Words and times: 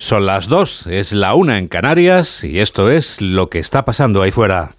Son 0.00 0.24
las 0.24 0.48
dos, 0.48 0.86
es 0.86 1.12
la 1.12 1.34
una 1.34 1.58
en 1.58 1.68
Canarias 1.68 2.42
y 2.42 2.60
esto 2.60 2.90
es 2.90 3.20
lo 3.20 3.50
que 3.50 3.58
está 3.58 3.84
pasando 3.84 4.22
ahí 4.22 4.30
fuera. 4.30 4.70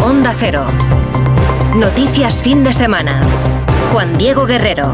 Onda 0.00 0.32
Cero. 0.38 0.64
Noticias 1.74 2.40
fin 2.40 2.62
de 2.62 2.72
semana. 2.72 3.20
Juan 3.90 4.16
Diego 4.16 4.46
Guerrero. 4.46 4.92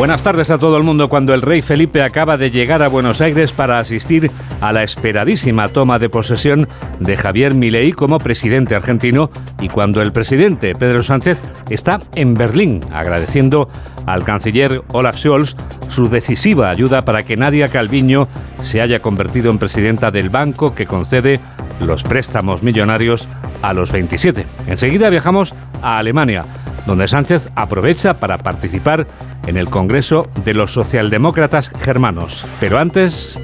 Buenas 0.00 0.22
tardes 0.22 0.48
a 0.48 0.56
todo 0.56 0.78
el 0.78 0.82
mundo. 0.82 1.10
Cuando 1.10 1.34
el 1.34 1.42
rey 1.42 1.60
Felipe 1.60 2.02
acaba 2.02 2.38
de 2.38 2.50
llegar 2.50 2.80
a 2.80 2.88
Buenos 2.88 3.20
Aires 3.20 3.52
para 3.52 3.78
asistir 3.78 4.30
a 4.62 4.72
la 4.72 4.82
esperadísima 4.82 5.68
toma 5.68 5.98
de 5.98 6.08
posesión 6.08 6.66
de 7.00 7.18
Javier 7.18 7.52
Milei 7.52 7.92
como 7.92 8.18
presidente 8.18 8.74
argentino 8.74 9.30
y 9.60 9.68
cuando 9.68 10.00
el 10.00 10.10
presidente 10.10 10.74
Pedro 10.74 11.02
Sánchez 11.02 11.42
está 11.68 12.00
en 12.14 12.32
Berlín 12.32 12.80
agradeciendo 12.94 13.68
al 14.06 14.24
canciller 14.24 14.80
Olaf 14.88 15.18
Scholz 15.18 15.54
su 15.88 16.08
decisiva 16.08 16.70
ayuda 16.70 17.04
para 17.04 17.22
que 17.22 17.36
Nadia 17.36 17.68
Calviño 17.68 18.26
se 18.62 18.80
haya 18.80 19.02
convertido 19.02 19.50
en 19.50 19.58
presidenta 19.58 20.10
del 20.10 20.30
banco 20.30 20.74
que 20.74 20.86
concede 20.86 21.40
los 21.78 22.04
préstamos 22.04 22.62
millonarios 22.62 23.28
a 23.60 23.74
los 23.74 23.92
27. 23.92 24.46
Enseguida 24.66 25.10
viajamos 25.10 25.52
a 25.82 25.98
Alemania 25.98 26.44
donde 26.86 27.08
Sánchez 27.08 27.48
aprovecha 27.54 28.14
para 28.14 28.38
participar 28.38 29.06
en 29.46 29.56
el 29.56 29.68
Congreso 29.68 30.28
de 30.44 30.54
los 30.54 30.72
Socialdemócratas 30.72 31.70
Germanos. 31.70 32.46
Pero 32.60 32.78
antes... 32.78 33.38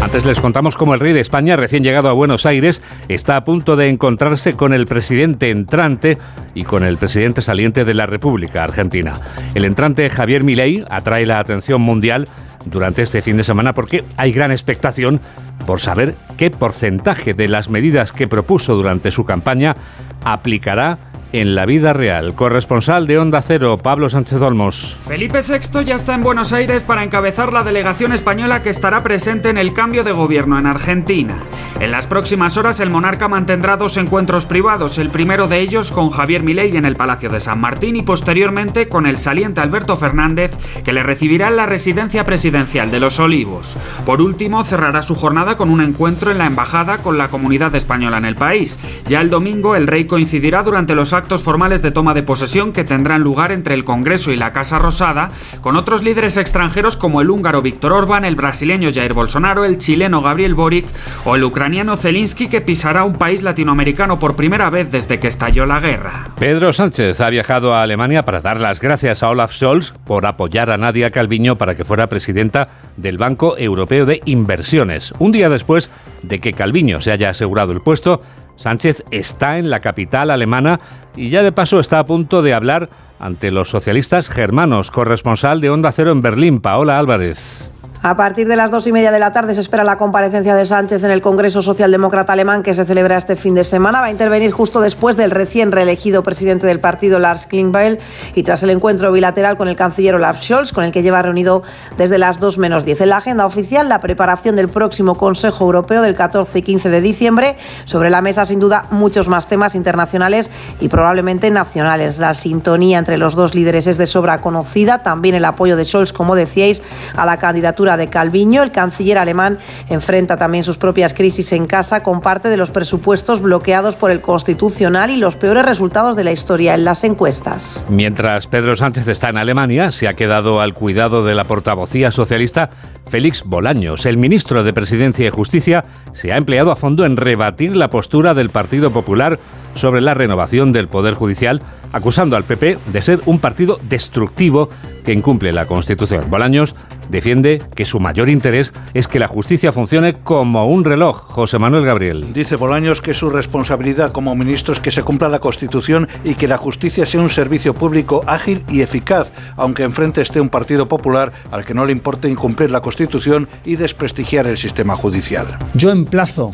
Antes 0.00 0.24
les 0.24 0.40
contamos 0.40 0.76
cómo 0.76 0.94
el 0.94 1.00
rey 1.00 1.12
de 1.12 1.20
España, 1.20 1.56
recién 1.56 1.82
llegado 1.82 2.08
a 2.08 2.12
Buenos 2.12 2.46
Aires, 2.46 2.80
está 3.08 3.36
a 3.36 3.44
punto 3.44 3.76
de 3.76 3.88
encontrarse 3.88 4.54
con 4.54 4.72
el 4.72 4.86
presidente 4.86 5.50
entrante 5.50 6.16
y 6.54 6.64
con 6.64 6.84
el 6.84 6.96
presidente 6.96 7.42
saliente 7.42 7.84
de 7.84 7.94
la 7.94 8.06
República 8.06 8.64
Argentina. 8.64 9.20
El 9.54 9.64
entrante 9.64 10.08
Javier 10.08 10.44
Milei 10.44 10.84
atrae 10.88 11.26
la 11.26 11.40
atención 11.40 11.82
mundial 11.82 12.28
durante 12.64 13.02
este 13.02 13.22
fin 13.22 13.36
de 13.36 13.44
semana 13.44 13.74
porque 13.74 14.04
hay 14.16 14.32
gran 14.32 14.52
expectación 14.52 15.20
por 15.66 15.80
saber 15.80 16.14
qué 16.36 16.50
porcentaje 16.50 17.34
de 17.34 17.48
las 17.48 17.68
medidas 17.68 18.12
que 18.12 18.28
propuso 18.28 18.74
durante 18.76 19.10
su 19.10 19.24
campaña 19.24 19.76
aplicará 20.24 20.98
en 21.32 21.54
la 21.54 21.66
vida 21.66 21.92
real. 21.92 22.34
Corresponsal 22.34 23.06
de 23.06 23.18
Onda 23.18 23.42
Cero, 23.42 23.78
Pablo 23.78 24.08
Sánchez 24.10 24.40
Olmos. 24.40 24.96
Felipe 25.06 25.40
VI 25.40 25.84
ya 25.84 25.94
está 25.94 26.14
en 26.14 26.22
Buenos 26.22 26.52
Aires 26.52 26.82
para 26.82 27.04
encabezar 27.04 27.52
la 27.52 27.64
delegación 27.64 28.12
española 28.12 28.62
que 28.62 28.70
estará 28.70 29.02
presente 29.02 29.50
en 29.50 29.58
el 29.58 29.72
cambio 29.72 30.04
de 30.04 30.12
gobierno 30.12 30.58
en 30.58 30.66
Argentina. 30.66 31.38
En 31.80 31.92
las 31.92 32.08
próximas 32.08 32.56
horas 32.56 32.80
el 32.80 32.90
monarca 32.90 33.28
mantendrá 33.28 33.76
dos 33.76 33.96
encuentros 33.98 34.46
privados, 34.46 34.98
el 34.98 35.10
primero 35.10 35.46
de 35.46 35.60
ellos 35.60 35.92
con 35.92 36.10
Javier 36.10 36.42
Milei 36.42 36.76
en 36.76 36.84
el 36.84 36.96
Palacio 36.96 37.30
de 37.30 37.38
San 37.38 37.60
Martín 37.60 37.94
y 37.94 38.02
posteriormente 38.02 38.88
con 38.88 39.06
el 39.06 39.16
saliente 39.16 39.60
Alberto 39.60 39.96
Fernández 39.96 40.50
que 40.84 40.92
le 40.92 41.04
recibirá 41.04 41.48
en 41.48 41.56
la 41.56 41.66
residencia 41.66 42.24
presidencial 42.24 42.90
de 42.90 42.98
Los 42.98 43.20
Olivos. 43.20 43.76
Por 44.04 44.20
último, 44.20 44.64
cerrará 44.64 45.02
su 45.02 45.14
jornada 45.14 45.56
con 45.56 45.70
un 45.70 45.80
encuentro 45.80 46.32
en 46.32 46.38
la 46.38 46.46
embajada 46.46 46.98
con 46.98 47.16
la 47.16 47.28
comunidad 47.28 47.74
española 47.76 48.18
en 48.18 48.24
el 48.24 48.34
país. 48.34 48.80
Ya 49.08 49.20
el 49.20 49.30
domingo 49.30 49.76
el 49.76 49.86
rey 49.86 50.06
coincidirá 50.06 50.64
durante 50.64 50.96
los 50.96 51.12
actos 51.18 51.42
formales 51.42 51.82
de 51.82 51.90
toma 51.90 52.14
de 52.14 52.22
posesión 52.22 52.72
que 52.72 52.84
tendrán 52.84 53.20
lugar 53.20 53.52
entre 53.52 53.74
el 53.74 53.84
Congreso 53.84 54.32
y 54.32 54.36
la 54.36 54.52
Casa 54.54 54.78
Rosada, 54.78 55.30
con 55.60 55.76
otros 55.76 56.02
líderes 56.02 56.38
extranjeros 56.38 56.96
como 56.96 57.20
el 57.20 57.28
húngaro 57.28 57.60
Víctor 57.60 57.92
Orbán, 57.92 58.24
el 58.24 58.36
brasileño 58.36 58.90
Jair 58.92 59.12
Bolsonaro, 59.12 59.64
el 59.64 59.78
chileno 59.78 60.22
Gabriel 60.22 60.54
Boric 60.54 60.86
o 61.24 61.36
el 61.36 61.44
ucraniano 61.44 61.96
Zelensky 61.96 62.48
que 62.48 62.60
pisará 62.60 63.04
un 63.04 63.16
país 63.16 63.42
latinoamericano 63.42 64.18
por 64.18 64.36
primera 64.36 64.70
vez 64.70 64.90
desde 64.90 65.20
que 65.20 65.28
estalló 65.28 65.66
la 65.66 65.80
guerra. 65.80 66.28
Pedro 66.38 66.72
Sánchez 66.72 67.20
ha 67.20 67.30
viajado 67.30 67.74
a 67.74 67.82
Alemania 67.82 68.22
para 68.22 68.40
dar 68.40 68.60
las 68.60 68.80
gracias 68.80 69.22
a 69.22 69.28
Olaf 69.28 69.52
Scholz 69.52 69.92
por 70.06 70.24
apoyar 70.26 70.70
a 70.70 70.78
Nadia 70.78 71.10
Calviño 71.10 71.56
para 71.56 71.74
que 71.74 71.84
fuera 71.84 72.08
presidenta 72.08 72.68
del 72.96 73.18
Banco 73.18 73.56
Europeo 73.58 74.06
de 74.06 74.20
Inversiones. 74.24 75.12
Un 75.18 75.32
día 75.32 75.48
después 75.48 75.90
de 76.22 76.38
que 76.38 76.52
Calviño 76.52 77.00
se 77.00 77.12
haya 77.12 77.30
asegurado 77.30 77.72
el 77.72 77.80
puesto, 77.80 78.22
Sánchez 78.58 79.04
está 79.10 79.58
en 79.58 79.70
la 79.70 79.80
capital 79.80 80.30
alemana 80.30 80.80
y 81.16 81.30
ya 81.30 81.42
de 81.42 81.52
paso 81.52 81.80
está 81.80 82.00
a 82.00 82.04
punto 82.04 82.42
de 82.42 82.52
hablar 82.52 82.90
ante 83.18 83.50
los 83.50 83.70
socialistas 83.70 84.28
germanos. 84.28 84.90
Corresponsal 84.90 85.60
de 85.60 85.70
Onda 85.70 85.92
Cero 85.92 86.10
en 86.10 86.20
Berlín, 86.20 86.60
Paola 86.60 86.98
Álvarez. 86.98 87.70
A 88.00 88.16
partir 88.16 88.46
de 88.46 88.54
las 88.54 88.70
dos 88.70 88.86
y 88.86 88.92
media 88.92 89.10
de 89.10 89.18
la 89.18 89.32
tarde 89.32 89.54
se 89.54 89.60
espera 89.60 89.82
la 89.82 89.98
comparecencia 89.98 90.54
de 90.54 90.64
Sánchez 90.64 91.02
en 91.02 91.10
el 91.10 91.20
Congreso 91.20 91.62
Socialdemócrata 91.62 92.32
Alemán 92.32 92.62
que 92.62 92.72
se 92.72 92.84
celebra 92.84 93.16
este 93.16 93.34
fin 93.34 93.54
de 93.54 93.64
semana. 93.64 94.00
Va 94.00 94.06
a 94.06 94.10
intervenir 94.12 94.52
justo 94.52 94.80
después 94.80 95.16
del 95.16 95.32
recién 95.32 95.72
reelegido 95.72 96.22
presidente 96.22 96.68
del 96.68 96.78
partido, 96.78 97.18
Lars 97.18 97.46
Klingbeil, 97.46 97.98
y 98.36 98.44
tras 98.44 98.62
el 98.62 98.70
encuentro 98.70 99.10
bilateral 99.10 99.56
con 99.56 99.66
el 99.66 99.74
canciller 99.74 100.14
Olaf 100.14 100.40
Scholz, 100.40 100.72
con 100.72 100.84
el 100.84 100.92
que 100.92 101.02
lleva 101.02 101.22
reunido 101.22 101.64
desde 101.96 102.18
las 102.18 102.38
2 102.38 102.58
menos 102.58 102.84
10. 102.84 103.00
En 103.00 103.08
la 103.08 103.16
agenda 103.16 103.44
oficial, 103.44 103.88
la 103.88 103.98
preparación 103.98 104.54
del 104.54 104.68
próximo 104.68 105.16
Consejo 105.16 105.64
Europeo 105.64 106.00
del 106.00 106.14
14 106.14 106.60
y 106.60 106.62
15 106.62 106.90
de 106.90 107.00
diciembre. 107.00 107.56
Sobre 107.84 108.10
la 108.10 108.22
mesa, 108.22 108.44
sin 108.44 108.60
duda, 108.60 108.86
muchos 108.92 109.28
más 109.28 109.48
temas 109.48 109.74
internacionales 109.74 110.52
y 110.78 110.88
probablemente 110.88 111.50
nacionales. 111.50 112.20
La 112.20 112.32
sintonía 112.34 112.98
entre 112.98 113.18
los 113.18 113.34
dos 113.34 113.56
líderes 113.56 113.88
es 113.88 113.98
de 113.98 114.06
sobra 114.06 114.40
conocida. 114.40 115.02
También 115.02 115.34
el 115.34 115.44
apoyo 115.44 115.76
de 115.76 115.84
Scholz, 115.84 116.12
como 116.12 116.36
decíais, 116.36 116.80
a 117.16 117.26
la 117.26 117.38
candidatura 117.38 117.87
de 117.96 118.08
Calviño. 118.08 118.62
El 118.62 118.72
canciller 118.72 119.18
alemán 119.18 119.58
enfrenta 119.88 120.36
también 120.36 120.64
sus 120.64 120.78
propias 120.78 121.14
crisis 121.14 121.52
en 121.52 121.66
casa 121.66 122.02
con 122.02 122.20
parte 122.20 122.48
de 122.48 122.56
los 122.56 122.70
presupuestos 122.70 123.40
bloqueados 123.40 123.96
por 123.96 124.10
el 124.10 124.20
Constitucional 124.20 125.10
y 125.10 125.16
los 125.16 125.36
peores 125.36 125.64
resultados 125.64 126.16
de 126.16 126.24
la 126.24 126.32
historia 126.32 126.74
en 126.74 126.84
las 126.84 127.04
encuestas. 127.04 127.84
Mientras 127.88 128.46
Pedro 128.46 128.76
Sánchez 128.76 129.08
está 129.08 129.28
en 129.28 129.38
Alemania, 129.38 129.90
se 129.92 130.08
ha 130.08 130.14
quedado 130.14 130.60
al 130.60 130.74
cuidado 130.74 131.24
de 131.24 131.34
la 131.34 131.44
portavocía 131.44 132.12
socialista 132.12 132.70
Félix 133.08 133.42
Bolaños. 133.44 134.06
El 134.06 134.16
ministro 134.16 134.64
de 134.64 134.72
Presidencia 134.72 135.26
y 135.26 135.30
Justicia 135.30 135.84
se 136.12 136.32
ha 136.32 136.36
empleado 136.36 136.70
a 136.70 136.76
fondo 136.76 137.04
en 137.04 137.16
rebatir 137.16 137.74
la 137.74 137.88
postura 137.88 138.34
del 138.34 138.50
Partido 138.50 138.90
Popular 138.90 139.38
sobre 139.78 140.00
la 140.00 140.14
renovación 140.14 140.72
del 140.72 140.88
Poder 140.88 141.14
Judicial, 141.14 141.62
acusando 141.92 142.36
al 142.36 142.44
PP 142.44 142.78
de 142.92 143.02
ser 143.02 143.20
un 143.26 143.38
partido 143.38 143.80
destructivo 143.88 144.68
que 145.04 145.12
incumple 145.12 145.52
la 145.52 145.66
Constitución. 145.66 146.28
Bolaños 146.28 146.74
defiende 147.08 147.62
que 147.74 147.86
su 147.86 147.98
mayor 148.00 148.28
interés 148.28 148.74
es 148.92 149.08
que 149.08 149.18
la 149.18 149.28
justicia 149.28 149.72
funcione 149.72 150.12
como 150.12 150.66
un 150.66 150.84
reloj. 150.84 151.22
José 151.28 151.58
Manuel 151.58 151.86
Gabriel. 151.86 152.32
Dice 152.34 152.56
Bolaños 152.56 153.00
que 153.00 153.14
su 153.14 153.30
responsabilidad 153.30 154.12
como 154.12 154.34
ministro 154.34 154.74
es 154.74 154.80
que 154.80 154.90
se 154.90 155.02
cumpla 155.02 155.28
la 155.28 155.38
Constitución 155.38 156.08
y 156.24 156.34
que 156.34 156.48
la 156.48 156.58
justicia 156.58 157.06
sea 157.06 157.20
un 157.20 157.30
servicio 157.30 157.72
público 157.72 158.22
ágil 158.26 158.64
y 158.68 158.82
eficaz, 158.82 159.32
aunque 159.56 159.84
enfrente 159.84 160.20
esté 160.20 160.40
un 160.40 160.50
partido 160.50 160.86
popular 160.86 161.32
al 161.50 161.64
que 161.64 161.74
no 161.74 161.86
le 161.86 161.92
importe 161.92 162.28
incumplir 162.28 162.70
la 162.70 162.80
Constitución 162.80 163.48
y 163.64 163.76
desprestigiar 163.76 164.46
el 164.46 164.58
sistema 164.58 164.96
judicial. 164.96 165.46
Yo 165.74 165.90
emplazo 165.90 166.52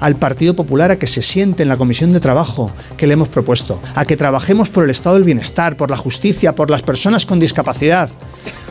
al 0.00 0.16
Partido 0.16 0.54
Popular 0.54 0.90
a 0.90 0.98
que 0.98 1.06
se 1.06 1.22
siente 1.22 1.62
en 1.62 1.68
la 1.68 1.76
comisión 1.76 2.12
de 2.12 2.20
trabajo 2.20 2.72
que 2.96 3.06
le 3.06 3.14
hemos 3.14 3.28
propuesto, 3.28 3.80
a 3.94 4.04
que 4.04 4.16
trabajemos 4.16 4.70
por 4.70 4.84
el 4.84 4.90
estado 4.90 5.16
del 5.16 5.24
bienestar, 5.24 5.76
por 5.76 5.90
la 5.90 5.96
justicia, 5.96 6.54
por 6.54 6.70
las 6.70 6.82
personas 6.82 7.26
con 7.26 7.38
discapacidad 7.38 8.10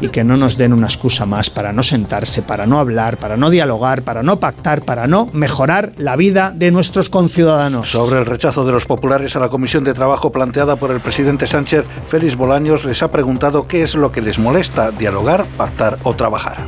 y 0.01 0.09
que 0.09 0.23
no 0.23 0.37
nos 0.37 0.57
den 0.57 0.73
una 0.73 0.87
excusa 0.87 1.25
más 1.25 1.49
para 1.49 1.73
no 1.73 1.83
sentarse, 1.83 2.41
para 2.41 2.65
no 2.65 2.79
hablar, 2.79 3.17
para 3.17 3.37
no 3.37 3.49
dialogar, 3.49 4.01
para 4.03 4.23
no 4.23 4.39
pactar, 4.39 4.81
para 4.81 5.07
no 5.07 5.29
mejorar 5.33 5.93
la 5.97 6.15
vida 6.15 6.51
de 6.55 6.71
nuestros 6.71 7.09
conciudadanos. 7.09 7.91
Sobre 7.91 8.19
el 8.19 8.25
rechazo 8.25 8.65
de 8.65 8.71
los 8.71 8.85
populares 8.85 9.35
a 9.35 9.39
la 9.39 9.49
comisión 9.49 9.83
de 9.83 9.93
trabajo 9.93 10.31
planteada 10.31 10.77
por 10.77 10.91
el 10.91 10.99
presidente 10.99 11.47
Sánchez, 11.47 11.85
Félix 12.07 12.35
Bolaños 12.35 12.85
les 12.85 13.03
ha 13.03 13.11
preguntado 13.11 13.67
qué 13.67 13.83
es 13.83 13.95
lo 13.95 14.11
que 14.11 14.21
les 14.21 14.39
molesta, 14.39 14.91
dialogar, 14.91 15.45
pactar 15.57 15.99
o 16.03 16.15
trabajar. 16.15 16.65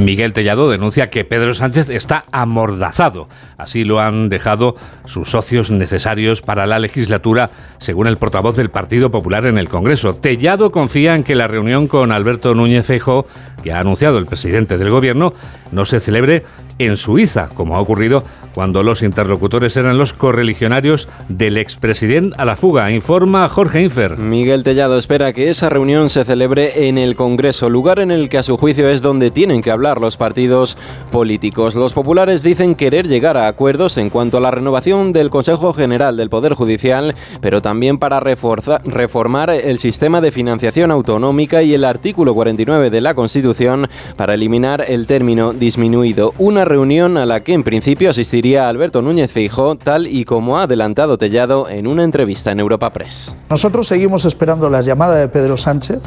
Miguel 0.00 0.32
Tellado 0.32 0.70
denuncia 0.70 1.10
que 1.10 1.24
Pedro 1.24 1.54
Sánchez 1.54 1.88
está 1.88 2.24
amordazado. 2.30 3.28
Así 3.58 3.82
lo 3.82 4.00
han 4.00 4.28
dejado 4.28 4.76
sus 5.04 5.32
socios 5.32 5.72
necesarios 5.72 6.42
para 6.42 6.68
la 6.68 6.78
legislatura, 6.78 7.50
según 7.78 8.06
el 8.06 8.16
portavoz 8.16 8.56
del 8.56 8.70
Partido 8.70 9.10
Popular 9.10 9.46
en 9.46 9.58
el 9.58 9.68
Congreso. 9.68 10.14
Tellado 10.14 10.70
confía 10.70 11.16
en 11.16 11.24
que 11.24 11.34
la 11.34 11.48
reunión 11.48 11.88
con 11.88 12.12
Alberto 12.12 12.54
Núñez 12.54 12.86
Feijóo, 12.86 13.26
que 13.64 13.72
ha 13.72 13.80
anunciado 13.80 14.18
el 14.18 14.26
presidente 14.26 14.78
del 14.78 14.90
Gobierno, 14.90 15.34
no 15.72 15.84
se 15.86 15.98
celebre 15.98 16.44
en 16.78 16.96
Suiza, 16.96 17.48
como 17.52 17.74
ha 17.74 17.80
ocurrido 17.80 18.22
cuando 18.54 18.82
los 18.82 19.02
interlocutores 19.02 19.76
eran 19.76 19.98
los 19.98 20.12
correligionarios 20.12 21.08
del 21.28 21.56
expresidente 21.56 22.36
a 22.38 22.44
la 22.44 22.56
fuga, 22.56 22.90
informa 22.90 23.48
Jorge 23.48 23.82
Infer. 23.82 24.16
Miguel 24.18 24.64
Tellado 24.64 24.96
espera 24.96 25.32
que 25.32 25.50
esa 25.50 25.68
reunión 25.68 26.08
se 26.08 26.24
celebre 26.24 26.88
en 26.88 26.98
el 26.98 27.16
Congreso, 27.16 27.68
lugar 27.68 27.98
en 27.98 28.10
el 28.10 28.28
que 28.28 28.38
a 28.38 28.42
su 28.42 28.56
juicio 28.56 28.88
es 28.88 29.02
donde 29.02 29.30
tienen 29.30 29.62
que 29.62 29.70
hablar 29.70 30.00
los 30.00 30.16
partidos 30.16 30.76
políticos. 31.10 31.74
Los 31.74 31.92
populares 31.92 32.42
dicen 32.42 32.74
querer 32.74 33.08
llegar 33.08 33.36
a 33.36 33.47
acuerdos 33.48 33.96
en 33.96 34.10
cuanto 34.10 34.36
a 34.36 34.40
la 34.40 34.50
renovación 34.50 35.12
del 35.12 35.30
Consejo 35.30 35.72
General 35.72 36.16
del 36.16 36.30
Poder 36.30 36.54
Judicial, 36.54 37.14
pero 37.40 37.62
también 37.62 37.98
para 37.98 38.20
reformar 38.20 39.50
el 39.50 39.78
sistema 39.78 40.20
de 40.20 40.32
financiación 40.32 40.90
autonómica 40.90 41.62
y 41.62 41.74
el 41.74 41.84
artículo 41.84 42.34
49 42.34 42.90
de 42.90 43.00
la 43.00 43.14
Constitución 43.14 43.88
para 44.16 44.34
eliminar 44.34 44.84
el 44.86 45.06
término 45.06 45.52
disminuido. 45.52 46.34
Una 46.38 46.64
reunión 46.64 47.16
a 47.16 47.26
la 47.26 47.40
que 47.40 47.54
en 47.54 47.64
principio 47.64 48.10
asistiría 48.10 48.68
Alberto 48.68 49.02
Núñez 49.02 49.30
Feijóo, 49.30 49.76
tal 49.76 50.06
y 50.06 50.24
como 50.24 50.58
ha 50.58 50.62
adelantado 50.64 51.18
Tellado 51.18 51.68
en 51.68 51.86
una 51.86 52.04
entrevista 52.04 52.52
en 52.52 52.60
Europa 52.60 52.90
Press. 52.92 53.34
Nosotros 53.50 53.86
seguimos 53.86 54.24
esperando 54.24 54.70
las 54.70 54.84
llamadas 54.84 55.18
de 55.18 55.28
Pedro 55.28 55.56
Sánchez 55.56 56.00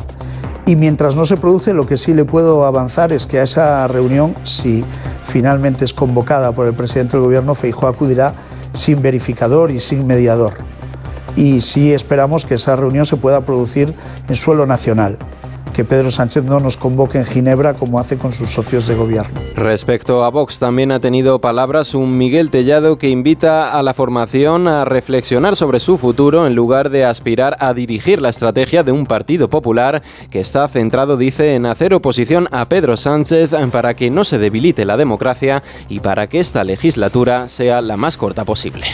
y 0.66 0.76
mientras 0.76 1.16
no 1.16 1.26
se 1.26 1.38
produce, 1.38 1.74
lo 1.74 1.86
que 1.86 1.98
sí 1.98 2.14
le 2.14 2.26
puedo 2.26 2.66
avanzar 2.66 3.12
es 3.14 3.26
que 3.26 3.40
a 3.40 3.44
esa 3.44 3.88
reunión, 3.88 4.36
si 4.44 4.84
finalmente 5.24 5.86
es 5.86 5.94
convocada 5.94 6.52
por 6.52 6.68
el 6.68 6.74
presidente 6.74 7.18
del 7.18 7.26
gobierno, 7.26 7.56
Feijóo 7.56 7.90
acudirá 7.90 8.34
sin 8.74 9.02
verificador 9.02 9.72
y 9.72 9.80
sin 9.80 10.08
mediador. 10.08 10.54
Y 11.36 11.62
sí 11.62 11.94
esperamos 11.94 12.46
que 12.46 12.56
esa 12.56 12.76
reunión 12.76 13.06
se 13.06 13.18
pueda 13.18 13.42
producir 13.42 13.94
en 14.28 14.36
suelo 14.36 14.66
nacional 14.66 15.18
que 15.72 15.86
Pedro 15.86 16.12
Sánchez 16.12 16.44
no 16.44 16.60
nos 16.60 16.78
convoque 16.78 17.18
en 17.18 17.26
Ginebra 17.26 17.74
como 17.74 18.00
hace 18.00 18.18
con 18.18 18.34
sus 18.34 18.50
socios 18.50 18.88
de 18.88 18.96
gobierno. 18.96 19.40
Respecto 19.56 20.24
a 20.24 20.30
Vox, 20.30 20.60
también 20.60 20.92
ha 20.92 21.00
tenido 21.00 21.40
palabras 21.40 21.94
un 21.94 22.18
Miguel 22.18 22.50
Tellado 22.50 22.98
que 22.98 23.10
invita 23.10 23.72
a 23.72 23.84
la 23.84 23.94
formación 23.94 24.68
a 24.68 24.86
reflexionar 24.86 25.56
sobre 25.56 25.80
su 25.80 25.98
futuro 25.98 26.48
en 26.48 26.56
lugar 26.56 26.90
de 26.90 27.06
aspirar 27.06 27.58
a 27.60 27.74
dirigir 27.74 28.22
la 28.22 28.30
estrategia 28.30 28.84
de 28.84 28.92
un 28.92 29.06
partido 29.06 29.50
popular 29.50 30.02
que 30.30 30.40
está 30.40 30.68
centrado, 30.68 31.18
dice, 31.18 31.56
en 31.56 31.66
hacer 31.66 31.94
oposición 31.94 32.48
a 32.52 32.66
Pedro 32.66 32.98
Sánchez 32.98 33.52
para 33.72 33.96
que 33.96 34.10
no 34.10 34.24
se 34.24 34.38
debilite 34.38 34.86
la 34.86 34.98
democracia 34.98 35.64
y 35.90 36.00
para 36.00 36.28
que 36.28 36.40
esta 36.40 36.64
legislatura 36.64 37.48
sea 37.48 37.82
la 37.82 37.98
más 37.98 38.18
corta 38.18 38.46
posible. 38.46 38.88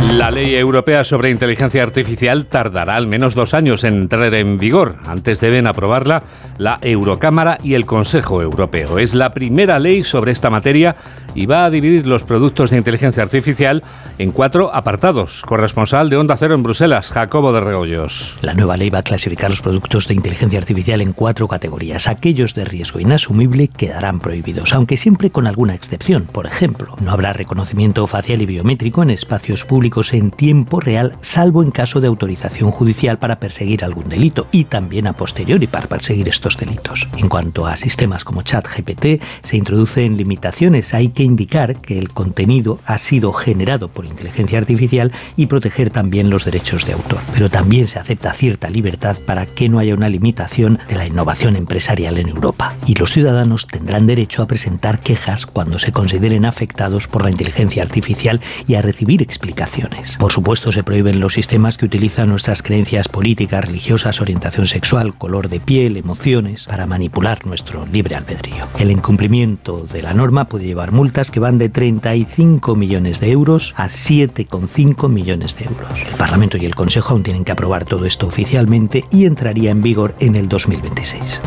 La 0.00 0.30
ley 0.30 0.54
europea 0.54 1.02
sobre 1.02 1.30
inteligencia 1.30 1.82
artificial 1.82 2.46
tardará 2.46 2.94
al 2.94 3.08
menos 3.08 3.34
dos 3.34 3.52
años 3.52 3.82
en 3.82 3.94
entrar 3.94 4.32
en 4.32 4.56
vigor. 4.56 4.96
Antes 5.04 5.40
deben 5.40 5.66
aprobarla 5.66 6.22
la 6.56 6.78
Eurocámara 6.82 7.58
y 7.64 7.74
el 7.74 7.84
Consejo 7.84 8.40
Europeo. 8.40 8.98
Es 8.98 9.14
la 9.14 9.32
primera 9.32 9.80
ley 9.80 10.04
sobre 10.04 10.30
esta 10.30 10.50
materia 10.50 10.94
y 11.34 11.46
va 11.46 11.64
a 11.64 11.70
dividir 11.70 12.06
los 12.06 12.24
productos 12.24 12.70
de 12.70 12.78
inteligencia 12.78 13.22
artificial 13.22 13.82
en 14.18 14.32
cuatro 14.32 14.74
apartados. 14.74 15.42
Corresponsal 15.42 16.10
de 16.10 16.16
Onda 16.16 16.36
Cero 16.36 16.54
en 16.54 16.62
Bruselas, 16.62 17.10
Jacobo 17.10 17.52
de 17.52 17.60
Reollos. 17.60 18.38
La 18.42 18.54
nueva 18.54 18.76
ley 18.76 18.90
va 18.90 18.98
a 19.00 19.02
clasificar 19.02 19.50
los 19.50 19.62
productos 19.62 20.08
de 20.08 20.14
inteligencia 20.14 20.58
artificial 20.58 21.00
en 21.00 21.12
cuatro 21.12 21.48
categorías. 21.48 22.08
Aquellos 22.08 22.54
de 22.54 22.64
riesgo 22.64 23.00
inasumible 23.00 23.68
quedarán 23.68 24.20
prohibidos, 24.20 24.72
aunque 24.72 24.96
siempre 24.96 25.30
con 25.30 25.46
alguna 25.46 25.74
excepción. 25.74 26.24
Por 26.24 26.46
ejemplo, 26.46 26.96
no 27.02 27.12
habrá 27.12 27.32
reconocimiento 27.32 28.06
facial 28.06 28.42
y 28.42 28.46
biométrico 28.46 29.02
en 29.02 29.10
espacios 29.10 29.64
públicos 29.64 30.12
en 30.12 30.30
tiempo 30.30 30.80
real, 30.80 31.16
salvo 31.20 31.62
en 31.62 31.70
caso 31.70 32.00
de 32.00 32.08
autorización 32.08 32.70
judicial 32.70 33.18
para 33.18 33.38
perseguir 33.38 33.84
algún 33.84 34.08
delito 34.08 34.46
y 34.52 34.64
también 34.64 35.06
a 35.06 35.12
posteriori 35.12 35.66
para 35.66 35.86
perseguir 35.86 36.28
estos 36.28 36.56
delitos. 36.56 37.08
En 37.16 37.28
cuanto 37.28 37.66
a 37.66 37.76
sistemas 37.76 38.24
como 38.24 38.42
ChatGPT, 38.42 39.22
se 39.42 39.56
introducen 39.56 40.16
limitaciones. 40.16 40.94
Indicar 41.22 41.80
que 41.80 41.98
el 41.98 42.10
contenido 42.10 42.78
ha 42.86 42.98
sido 42.98 43.32
generado 43.32 43.88
por 43.88 44.04
inteligencia 44.04 44.58
artificial 44.58 45.12
y 45.36 45.46
proteger 45.46 45.90
también 45.90 46.30
los 46.30 46.44
derechos 46.44 46.86
de 46.86 46.92
autor. 46.92 47.20
Pero 47.32 47.50
también 47.50 47.88
se 47.88 47.98
acepta 47.98 48.32
cierta 48.32 48.68
libertad 48.70 49.16
para 49.26 49.46
que 49.46 49.68
no 49.68 49.78
haya 49.78 49.94
una 49.94 50.08
limitación 50.08 50.78
de 50.88 50.96
la 50.96 51.06
innovación 51.06 51.56
empresarial 51.56 52.18
en 52.18 52.28
Europa. 52.28 52.74
Y 52.86 52.94
los 52.94 53.12
ciudadanos 53.12 53.66
tendrán 53.66 54.06
derecho 54.06 54.42
a 54.42 54.46
presentar 54.46 55.00
quejas 55.00 55.46
cuando 55.46 55.78
se 55.78 55.92
consideren 55.92 56.44
afectados 56.44 57.08
por 57.08 57.22
la 57.22 57.30
inteligencia 57.30 57.82
artificial 57.82 58.40
y 58.66 58.74
a 58.74 58.82
recibir 58.82 59.22
explicaciones. 59.22 60.16
Por 60.18 60.32
supuesto, 60.32 60.72
se 60.72 60.82
prohíben 60.82 61.20
los 61.20 61.34
sistemas 61.34 61.76
que 61.76 61.86
utilizan 61.86 62.28
nuestras 62.28 62.62
creencias 62.62 63.08
políticas, 63.08 63.64
religiosas, 63.64 64.20
orientación 64.20 64.66
sexual, 64.66 65.14
color 65.14 65.48
de 65.48 65.60
piel, 65.60 65.96
emociones, 65.96 66.64
para 66.66 66.86
manipular 66.86 67.46
nuestro 67.46 67.86
libre 67.86 68.16
albedrío. 68.16 68.66
El 68.78 68.90
incumplimiento 68.90 69.86
de 69.92 70.02
la 70.02 70.14
norma 70.14 70.46
puede 70.46 70.66
llevar 70.66 70.92
multas 70.92 71.07
que 71.30 71.40
van 71.40 71.58
de 71.58 71.68
35 71.68 72.76
millones 72.76 73.20
de 73.20 73.30
euros 73.30 73.74
a 73.76 73.86
7,5 73.86 75.08
millones 75.08 75.56
de 75.56 75.64
euros. 75.64 75.88
El 76.10 76.16
Parlamento 76.16 76.56
y 76.56 76.66
el 76.66 76.74
Consejo 76.74 77.12
aún 77.12 77.22
tienen 77.22 77.44
que 77.44 77.52
aprobar 77.52 77.84
todo 77.84 78.04
esto 78.04 78.26
oficialmente 78.26 79.04
y 79.10 79.24
entraría 79.24 79.70
en 79.70 79.82
vigor 79.82 80.14
en 80.20 80.36
el 80.36 80.48
2026. 80.48 81.40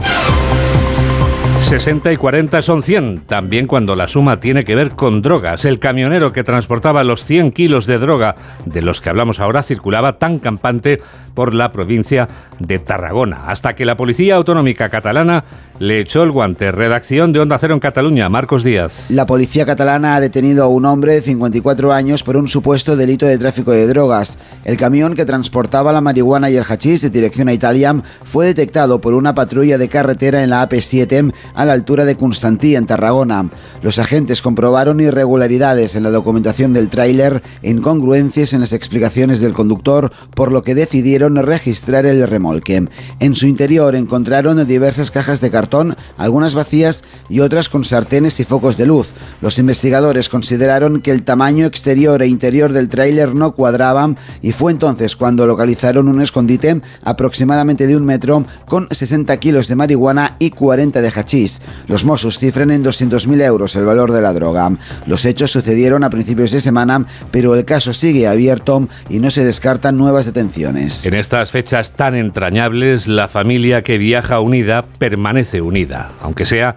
60 1.63 2.11
y 2.11 2.17
40 2.17 2.61
son 2.61 2.83
100, 2.83 3.21
también 3.27 3.67
cuando 3.67 3.95
la 3.95 4.07
suma 4.07 4.39
tiene 4.39 4.63
que 4.63 4.75
ver 4.75 4.91
con 4.91 5.21
drogas. 5.21 5.63
El 5.65 5.79
camionero 5.79 6.31
que 6.31 6.43
transportaba 6.43 7.03
los 7.03 7.23
100 7.23 7.51
kilos 7.51 7.85
de 7.85 7.97
droga 7.97 8.35
de 8.65 8.81
los 8.81 8.99
que 8.99 9.09
hablamos 9.09 9.39
ahora 9.39 9.63
circulaba 9.63 10.19
tan 10.19 10.39
campante 10.39 11.01
por 11.33 11.53
la 11.53 11.71
provincia 11.71 12.27
de 12.59 12.79
Tarragona, 12.79 13.43
hasta 13.45 13.73
que 13.73 13.85
la 13.85 13.95
Policía 13.95 14.35
Autonómica 14.35 14.89
Catalana 14.89 15.45
le 15.81 15.99
echó 15.99 16.21
el 16.21 16.31
guante. 16.31 16.71
Redacción 16.71 17.33
de 17.33 17.39
Onda 17.39 17.57
Cero 17.57 17.73
en 17.73 17.79
Cataluña, 17.79 18.29
Marcos 18.29 18.63
Díaz. 18.63 19.09
La 19.09 19.25
policía 19.25 19.65
catalana 19.65 20.15
ha 20.15 20.19
detenido 20.19 20.63
a 20.63 20.67
un 20.67 20.85
hombre 20.85 21.15
de 21.15 21.21
54 21.21 21.91
años 21.91 22.21
por 22.21 22.37
un 22.37 22.47
supuesto 22.47 22.95
delito 22.95 23.25
de 23.25 23.39
tráfico 23.39 23.71
de 23.71 23.87
drogas. 23.87 24.37
El 24.63 24.77
camión 24.77 25.15
que 25.15 25.25
transportaba 25.25 25.91
la 25.91 25.99
marihuana 25.99 26.51
y 26.51 26.57
el 26.57 26.65
hachís 26.65 27.01
de 27.01 27.09
dirección 27.09 27.47
a 27.47 27.53
Italia 27.53 27.95
fue 28.25 28.45
detectado 28.45 29.01
por 29.01 29.15
una 29.15 29.33
patrulla 29.33 29.79
de 29.79 29.89
carretera 29.89 30.43
en 30.43 30.51
la 30.51 30.69
AP7 30.69 31.33
a 31.53 31.65
la 31.65 31.73
altura 31.73 32.05
de 32.05 32.15
Constantí, 32.15 32.75
en 32.75 32.85
Tarragona. 32.85 33.49
Los 33.81 33.99
agentes 33.99 34.41
comprobaron 34.41 34.99
irregularidades 34.99 35.95
en 35.95 36.03
la 36.03 36.11
documentación 36.11 36.73
del 36.73 36.89
tráiler 36.89 37.41
incongruencias 37.61 38.53
en 38.53 38.61
las 38.61 38.73
explicaciones 38.73 39.39
del 39.39 39.53
conductor, 39.53 40.11
por 40.35 40.51
lo 40.51 40.63
que 40.63 40.75
decidieron 40.75 41.35
registrar 41.35 42.05
el 42.05 42.27
remolque. 42.27 42.87
En 43.19 43.35
su 43.35 43.47
interior 43.47 43.95
encontraron 43.95 44.65
diversas 44.67 45.11
cajas 45.11 45.41
de 45.41 45.51
cartón, 45.51 45.95
algunas 46.17 46.53
vacías 46.53 47.03
y 47.29 47.39
otras 47.39 47.69
con 47.69 47.83
sartenes 47.83 48.39
y 48.39 48.43
focos 48.43 48.77
de 48.77 48.85
luz. 48.85 49.09
Los 49.41 49.59
investigadores 49.59 50.29
consideraron 50.29 51.01
que 51.01 51.11
el 51.11 51.23
tamaño 51.23 51.65
exterior 51.65 52.21
e 52.21 52.27
interior 52.27 52.73
del 52.73 52.89
tráiler 52.89 53.35
no 53.35 53.53
cuadraban 53.53 54.17
y 54.41 54.51
fue 54.51 54.71
entonces 54.71 55.15
cuando 55.15 55.47
localizaron 55.47 56.07
un 56.07 56.21
escondite 56.21 56.81
aproximadamente 57.03 57.87
de 57.87 57.95
un 57.95 58.05
metro 58.05 58.45
con 58.65 58.87
60 58.89 59.35
kilos 59.37 59.67
de 59.67 59.75
marihuana 59.75 60.35
y 60.39 60.51
40 60.51 61.01
de 61.01 61.11
hachís. 61.11 61.40
Los 61.87 62.05
Mossos 62.05 62.37
cifran 62.37 62.71
en 62.71 62.83
200.000 62.83 63.41
euros 63.41 63.75
el 63.75 63.85
valor 63.85 64.11
de 64.11 64.21
la 64.21 64.33
droga. 64.33 64.71
Los 65.05 65.25
hechos 65.25 65.51
sucedieron 65.51 66.03
a 66.03 66.09
principios 66.09 66.51
de 66.51 66.61
semana, 66.61 67.05
pero 67.31 67.55
el 67.55 67.65
caso 67.65 67.93
sigue 67.93 68.27
abierto 68.27 68.87
y 69.09 69.19
no 69.19 69.31
se 69.31 69.43
descartan 69.43 69.97
nuevas 69.97 70.25
detenciones. 70.25 71.05
En 71.05 71.13
estas 71.13 71.51
fechas 71.51 71.93
tan 71.93 72.15
entrañables, 72.15 73.07
la 73.07 73.27
familia 73.27 73.81
que 73.81 73.97
viaja 73.97 74.39
unida 74.39 74.83
permanece 74.83 75.61
unida, 75.61 76.11
aunque 76.21 76.45
sea 76.45 76.75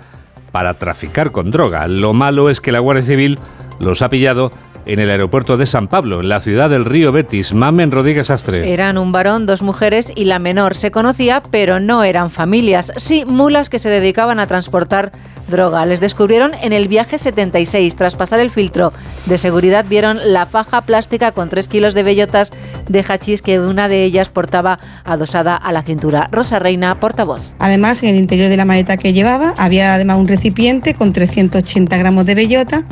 para 0.53 0.75
traficar 0.75 1.33
con 1.33 1.51
droga. 1.51 1.87
Lo 1.89 2.13
malo 2.13 2.49
es 2.49 2.61
que 2.61 2.73
la 2.73 2.79
Guardia 2.79 3.05
Civil 3.05 3.39
los 3.81 4.03
ha 4.03 4.09
pillado 4.09 4.53
en 4.87 4.99
el 4.99 5.11
aeropuerto 5.11 5.57
de 5.57 5.67
San 5.67 5.89
Pablo, 5.89 6.21
en 6.21 6.29
la 6.29 6.41
ciudad 6.41 6.71
del 6.71 6.85
río 6.85 7.13
Betis. 7.13 7.53
Mamen 7.53 7.91
Rodríguez 7.91 8.31
Astre. 8.31 8.73
Eran 8.73 8.99
un 8.99 9.13
varón, 9.13 9.47
dos 9.47 9.63
mujeres 9.63 10.13
y 10.15 10.25
la 10.25 10.39
menor. 10.39 10.77
Se 10.77 10.91
conocía, 10.91 11.43
pero 11.51 11.81
no 11.81 12.05
eran 12.05 12.31
familias. 12.31 12.93
Sí, 12.97 13.25
mulas 13.25 13.69
que 13.69 13.79
se 13.79 13.89
dedicaban 13.89 14.41
a 14.41 14.47
transportar 14.47 15.13
droga. 15.49 15.85
Les 15.87 16.01
descubrieron 16.01 16.53
en 16.55 16.73
el 16.73 16.89
viaje 16.89 17.19
76. 17.19 17.97
Tras 17.97 18.17
pasar 18.17 18.41
el 18.41 18.51
filtro 18.51 18.93
de 19.27 19.39
seguridad, 19.39 19.85
vieron 19.89 20.19
la 20.25 20.47
faja 20.47 20.83
plástica 20.83 21.33
con 21.33 21.49
3 21.49 21.69
kilos 21.69 21.95
de 21.95 22.03
bellotas 22.03 22.51
de 22.89 23.05
hachís 23.07 23.43
que 23.43 23.61
una 23.61 23.89
de 23.89 24.05
ellas 24.05 24.29
portaba 24.29 24.79
adosada 25.05 25.57
a 25.57 25.73
la 25.73 25.83
cintura. 25.83 26.29
Rosa 26.33 26.59
Reina, 26.59 26.99
portavoz. 27.01 27.55
Además, 27.59 28.03
en 28.03 28.11
el 28.11 28.17
interior 28.17 28.49
de 28.49 28.57
la 28.57 28.65
maleta 28.65 28.97
que 28.97 29.13
llevaba 29.13 29.55
había 29.57 29.95
además 29.95 30.19
un 30.19 30.29
recipiente 30.29 30.95
con 30.95 31.13
380 31.13 31.97
gramos 31.97 32.27
de 32.27 32.35
bellota 32.35 32.85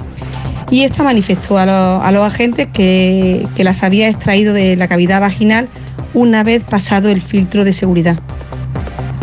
y 0.71 0.83
esta 0.85 1.03
manifestó 1.03 1.59
a 1.59 2.13
los, 2.13 2.23
agentes 2.23 2.69
que, 2.73 3.47
que 3.55 3.65
las 3.65 3.83
había 3.83 4.09
extraído 4.09 4.55
de 4.55 4.77
la 4.77 4.89
cavidad 4.89 5.21
vaginal 5.21 5.69
una 6.15 6.43
vez 6.45 6.65
pasado 6.65 7.09
el 7.09 7.21
filtro 7.21 7.65
de 7.65 7.73
seguridad. 7.73 8.19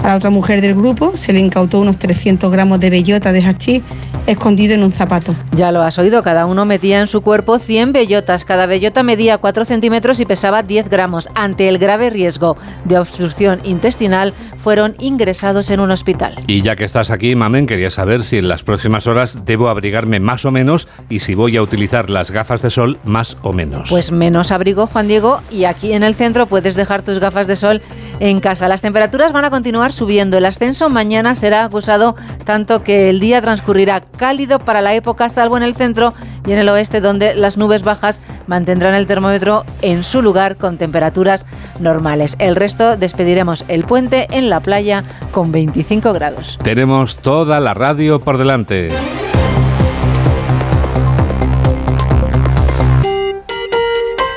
A 0.04 0.08
la 0.08 0.16
otra 0.16 0.30
mujer 0.30 0.62
del 0.62 0.76
grupo 0.76 1.16
se 1.16 1.34
le 1.34 1.40
incautó 1.40 1.80
unos 1.80 1.98
300 2.00 2.52
gramos 2.52 2.80
de 2.80 2.90
bellota 2.90 3.32
de 3.32 3.42
hachís 3.44 3.84
escondido 4.32 4.76
en 4.76 4.84
un 4.84 4.92
zapato. 4.92 5.36
Ya 5.56 5.72
lo 5.72 5.82
has 5.82 5.98
oído, 5.98 6.22
cada 6.22 6.46
uno 6.46 6.66
metía 6.66 7.02
en 7.02 7.08
su 7.08 7.22
cuerpo 7.22 7.58
100 7.58 7.94
bellotas. 7.94 8.46
Cada 8.46 8.68
bellota 8.68 9.04
medía 9.04 9.40
4 9.40 9.66
centímetros 9.66 10.20
y 10.20 10.26
pesaba 10.26 10.64
10 10.64 10.90
gramos. 10.90 11.28
Ante 11.34 11.68
el 11.68 11.80
grave 11.80 12.10
riesgo 12.10 12.56
de 12.86 13.00
obstrucción 13.00 13.60
intestinal, 13.64 14.34
fueron 14.60 14.96
ingresados 15.00 15.70
en 15.70 15.80
un 15.80 15.92
hospital. 15.92 16.36
Y 16.48 16.62
ya 16.62 16.76
que 16.76 16.84
estás 16.84 17.12
aquí, 17.12 17.36
Mamen, 17.36 17.66
quería 17.66 17.90
saber 17.90 18.24
si 18.24 18.38
en 18.38 18.48
las 18.48 18.64
próximas 18.64 19.08
horas 19.08 19.46
debo 19.46 19.70
abrigarme 19.70 20.20
más 20.20 20.46
o 20.46 20.52
menos 20.52 20.88
y 21.10 21.20
si 21.20 21.34
voy 21.34 21.58
a 21.58 21.62
utilizar 21.62 22.10
las 22.10 22.32
gafas 22.32 22.62
de 22.62 22.70
sol 22.70 23.00
más 23.06 23.38
o 23.42 23.54
menos. 23.54 23.90
Pues 23.90 24.12
menos 24.12 24.52
abrigo, 24.52 24.88
Juan 24.88 25.08
Diego, 25.08 25.42
y 25.50 25.64
aquí 25.64 25.94
en 25.94 26.04
el 26.04 26.16
centro 26.16 26.46
puedes 26.46 26.76
dejar 26.76 27.02
tus 27.02 27.20
gafas 27.20 27.48
de 27.48 27.56
sol 27.56 27.82
en 28.20 28.42
casa. 28.42 28.68
Las 28.68 28.82
temperaturas 28.82 29.32
van 29.32 29.46
a 29.46 29.50
continuar 29.50 29.94
subiendo. 29.94 30.38
El 30.38 30.46
ascenso 30.46 30.90
mañana 30.90 31.36
será 31.36 31.64
acusado 31.64 32.16
tanto 32.46 32.84
que 32.84 33.10
el 33.10 33.20
día 33.20 33.42
transcurrirá 33.42 34.02
cálido 34.20 34.60
para 34.60 34.82
la 34.82 34.94
época, 34.94 35.30
salvo 35.30 35.58
en 35.58 35.64
el 35.64 35.74
centro 35.74 36.14
y 36.46 36.52
en 36.52 36.60
el 36.60 36.70
oeste, 36.70 37.02
donde 37.02 37.34
las 37.34 37.58
nubes 37.58 37.82
bajas 37.82 38.22
mantendrán 38.46 38.94
el 38.94 39.08
termómetro 39.08 39.64
en 39.82 40.04
su 40.04 40.22
lugar 40.22 40.58
con 40.58 40.78
temperaturas 40.78 41.46
normales. 41.80 42.36
El 42.38 42.56
resto 42.56 42.98
despediremos 42.98 43.64
el 43.70 43.86
puente 43.86 44.28
en 44.30 44.50
la 44.50 44.60
playa 44.60 45.06
con 45.32 45.52
25 45.52 46.14
grados. 46.14 46.60
Tenemos 46.62 47.16
toda 47.16 47.60
la 47.62 47.74
radio 47.74 48.20
por 48.20 48.38
delante. 48.38 48.90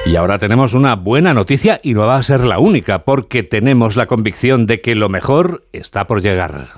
Y 0.04 0.16
ahora 0.16 0.38
tenemos 0.38 0.74
una 0.74 0.94
buena 0.94 1.32
noticia 1.32 1.80
y 1.82 1.94
no 1.94 2.06
va 2.06 2.16
a 2.16 2.22
ser 2.22 2.44
la 2.44 2.58
única, 2.58 3.04
porque 3.04 3.42
tenemos 3.42 3.96
la 3.96 4.06
convicción 4.06 4.66
de 4.66 4.80
que 4.80 4.94
lo 4.94 5.08
mejor 5.08 5.64
está 5.72 6.06
por 6.06 6.22
llegar. 6.22 6.68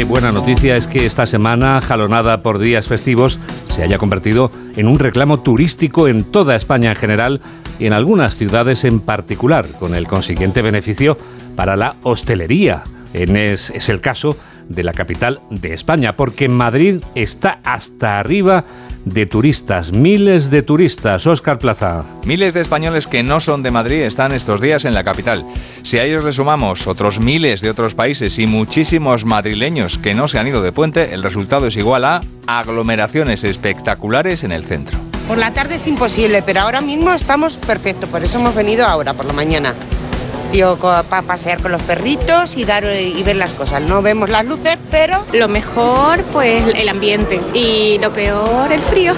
Qué 0.00 0.04
buena 0.04 0.32
noticia 0.32 0.76
es 0.76 0.86
que 0.86 1.04
esta 1.04 1.26
semana, 1.26 1.82
jalonada 1.82 2.42
por 2.42 2.58
días 2.58 2.86
festivos, 2.86 3.38
se 3.68 3.82
haya 3.82 3.98
convertido 3.98 4.50
en 4.74 4.88
un 4.88 4.98
reclamo 4.98 5.42
turístico 5.42 6.08
en 6.08 6.24
toda 6.24 6.56
España 6.56 6.88
en 6.88 6.96
general 6.96 7.42
y 7.78 7.84
en 7.84 7.92
algunas 7.92 8.38
ciudades 8.38 8.84
en 8.84 9.00
particular, 9.00 9.66
con 9.78 9.94
el 9.94 10.06
consiguiente 10.06 10.62
beneficio 10.62 11.18
para 11.54 11.76
la 11.76 11.96
hostelería. 12.02 12.82
En 13.12 13.36
es, 13.36 13.68
es 13.68 13.90
el 13.90 14.00
caso 14.00 14.38
de 14.70 14.84
la 14.84 14.94
capital 14.94 15.38
de 15.50 15.74
España, 15.74 16.16
porque 16.16 16.48
Madrid 16.48 17.02
está 17.14 17.60
hasta 17.62 18.18
arriba 18.18 18.64
de 19.04 19.26
turistas, 19.26 19.92
miles 19.92 20.50
de 20.50 20.62
turistas. 20.62 21.26
Oscar 21.26 21.58
Plaza. 21.58 22.04
Miles 22.24 22.54
de 22.54 22.60
españoles 22.60 23.06
que 23.06 23.22
no 23.22 23.40
son 23.40 23.62
de 23.62 23.70
Madrid 23.70 24.02
están 24.02 24.32
estos 24.32 24.60
días 24.60 24.84
en 24.84 24.94
la 24.94 25.04
capital. 25.04 25.44
Si 25.82 25.98
a 25.98 26.04
ellos 26.04 26.24
le 26.24 26.32
sumamos 26.32 26.86
otros 26.86 27.20
miles 27.20 27.60
de 27.60 27.70
otros 27.70 27.94
países 27.94 28.38
y 28.38 28.46
muchísimos 28.46 29.24
madrileños 29.24 29.98
que 29.98 30.14
no 30.14 30.28
se 30.28 30.38
han 30.38 30.48
ido 30.48 30.62
de 30.62 30.72
puente, 30.72 31.14
el 31.14 31.22
resultado 31.22 31.66
es 31.66 31.76
igual 31.76 32.04
a 32.04 32.20
aglomeraciones 32.46 33.44
espectaculares 33.44 34.44
en 34.44 34.52
el 34.52 34.64
centro. 34.64 34.98
Por 35.28 35.38
la 35.38 35.52
tarde 35.52 35.76
es 35.76 35.86
imposible, 35.86 36.42
pero 36.42 36.60
ahora 36.60 36.80
mismo 36.80 37.12
estamos 37.12 37.56
perfectos, 37.56 38.08
por 38.08 38.24
eso 38.24 38.38
hemos 38.38 38.54
venido 38.54 38.84
ahora, 38.84 39.14
por 39.14 39.26
la 39.26 39.32
mañana. 39.32 39.74
Yo 40.52 40.76
para 40.76 41.22
pasear 41.22 41.62
con 41.62 41.72
los 41.72 41.82
perritos 41.82 42.56
y 42.56 42.64
dar 42.64 42.84
y 42.84 43.22
ver 43.22 43.36
las 43.36 43.54
cosas. 43.54 43.82
No 43.82 44.02
vemos 44.02 44.28
las 44.28 44.44
luces, 44.44 44.76
pero 44.90 45.24
lo 45.32 45.48
mejor 45.48 46.22
pues 46.32 46.62
el 46.74 46.88
ambiente 46.88 47.40
y 47.54 47.98
lo 47.98 48.10
peor 48.10 48.72
el 48.72 48.80
frío. 48.80 49.14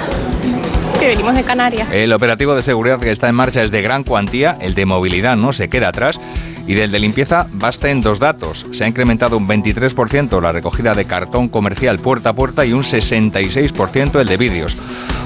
Que 1.00 1.08
venimos 1.08 1.34
de 1.34 1.42
Canarias. 1.42 1.88
El 1.90 2.12
operativo 2.12 2.54
de 2.54 2.62
seguridad 2.62 3.00
que 3.00 3.10
está 3.10 3.28
en 3.28 3.34
marcha 3.34 3.62
es 3.62 3.70
de 3.70 3.82
gran 3.82 4.04
cuantía, 4.04 4.56
el 4.60 4.74
de 4.74 4.86
movilidad 4.86 5.36
no 5.36 5.52
se 5.52 5.68
queda 5.68 5.88
atrás 5.88 6.20
y 6.66 6.74
del 6.74 6.92
de 6.92 6.98
limpieza 6.98 7.46
basta 7.52 7.90
en 7.90 8.02
dos 8.02 8.18
datos. 8.18 8.66
Se 8.72 8.84
ha 8.84 8.88
incrementado 8.88 9.36
un 9.36 9.48
23% 9.48 10.40
la 10.40 10.52
recogida 10.52 10.94
de 10.94 11.06
cartón 11.06 11.48
comercial 11.48 11.98
puerta 11.98 12.30
a 12.30 12.32
puerta 12.34 12.64
y 12.64 12.72
un 12.72 12.82
66% 12.82 14.20
el 14.20 14.28
de 14.28 14.36
vidrios. 14.36 14.76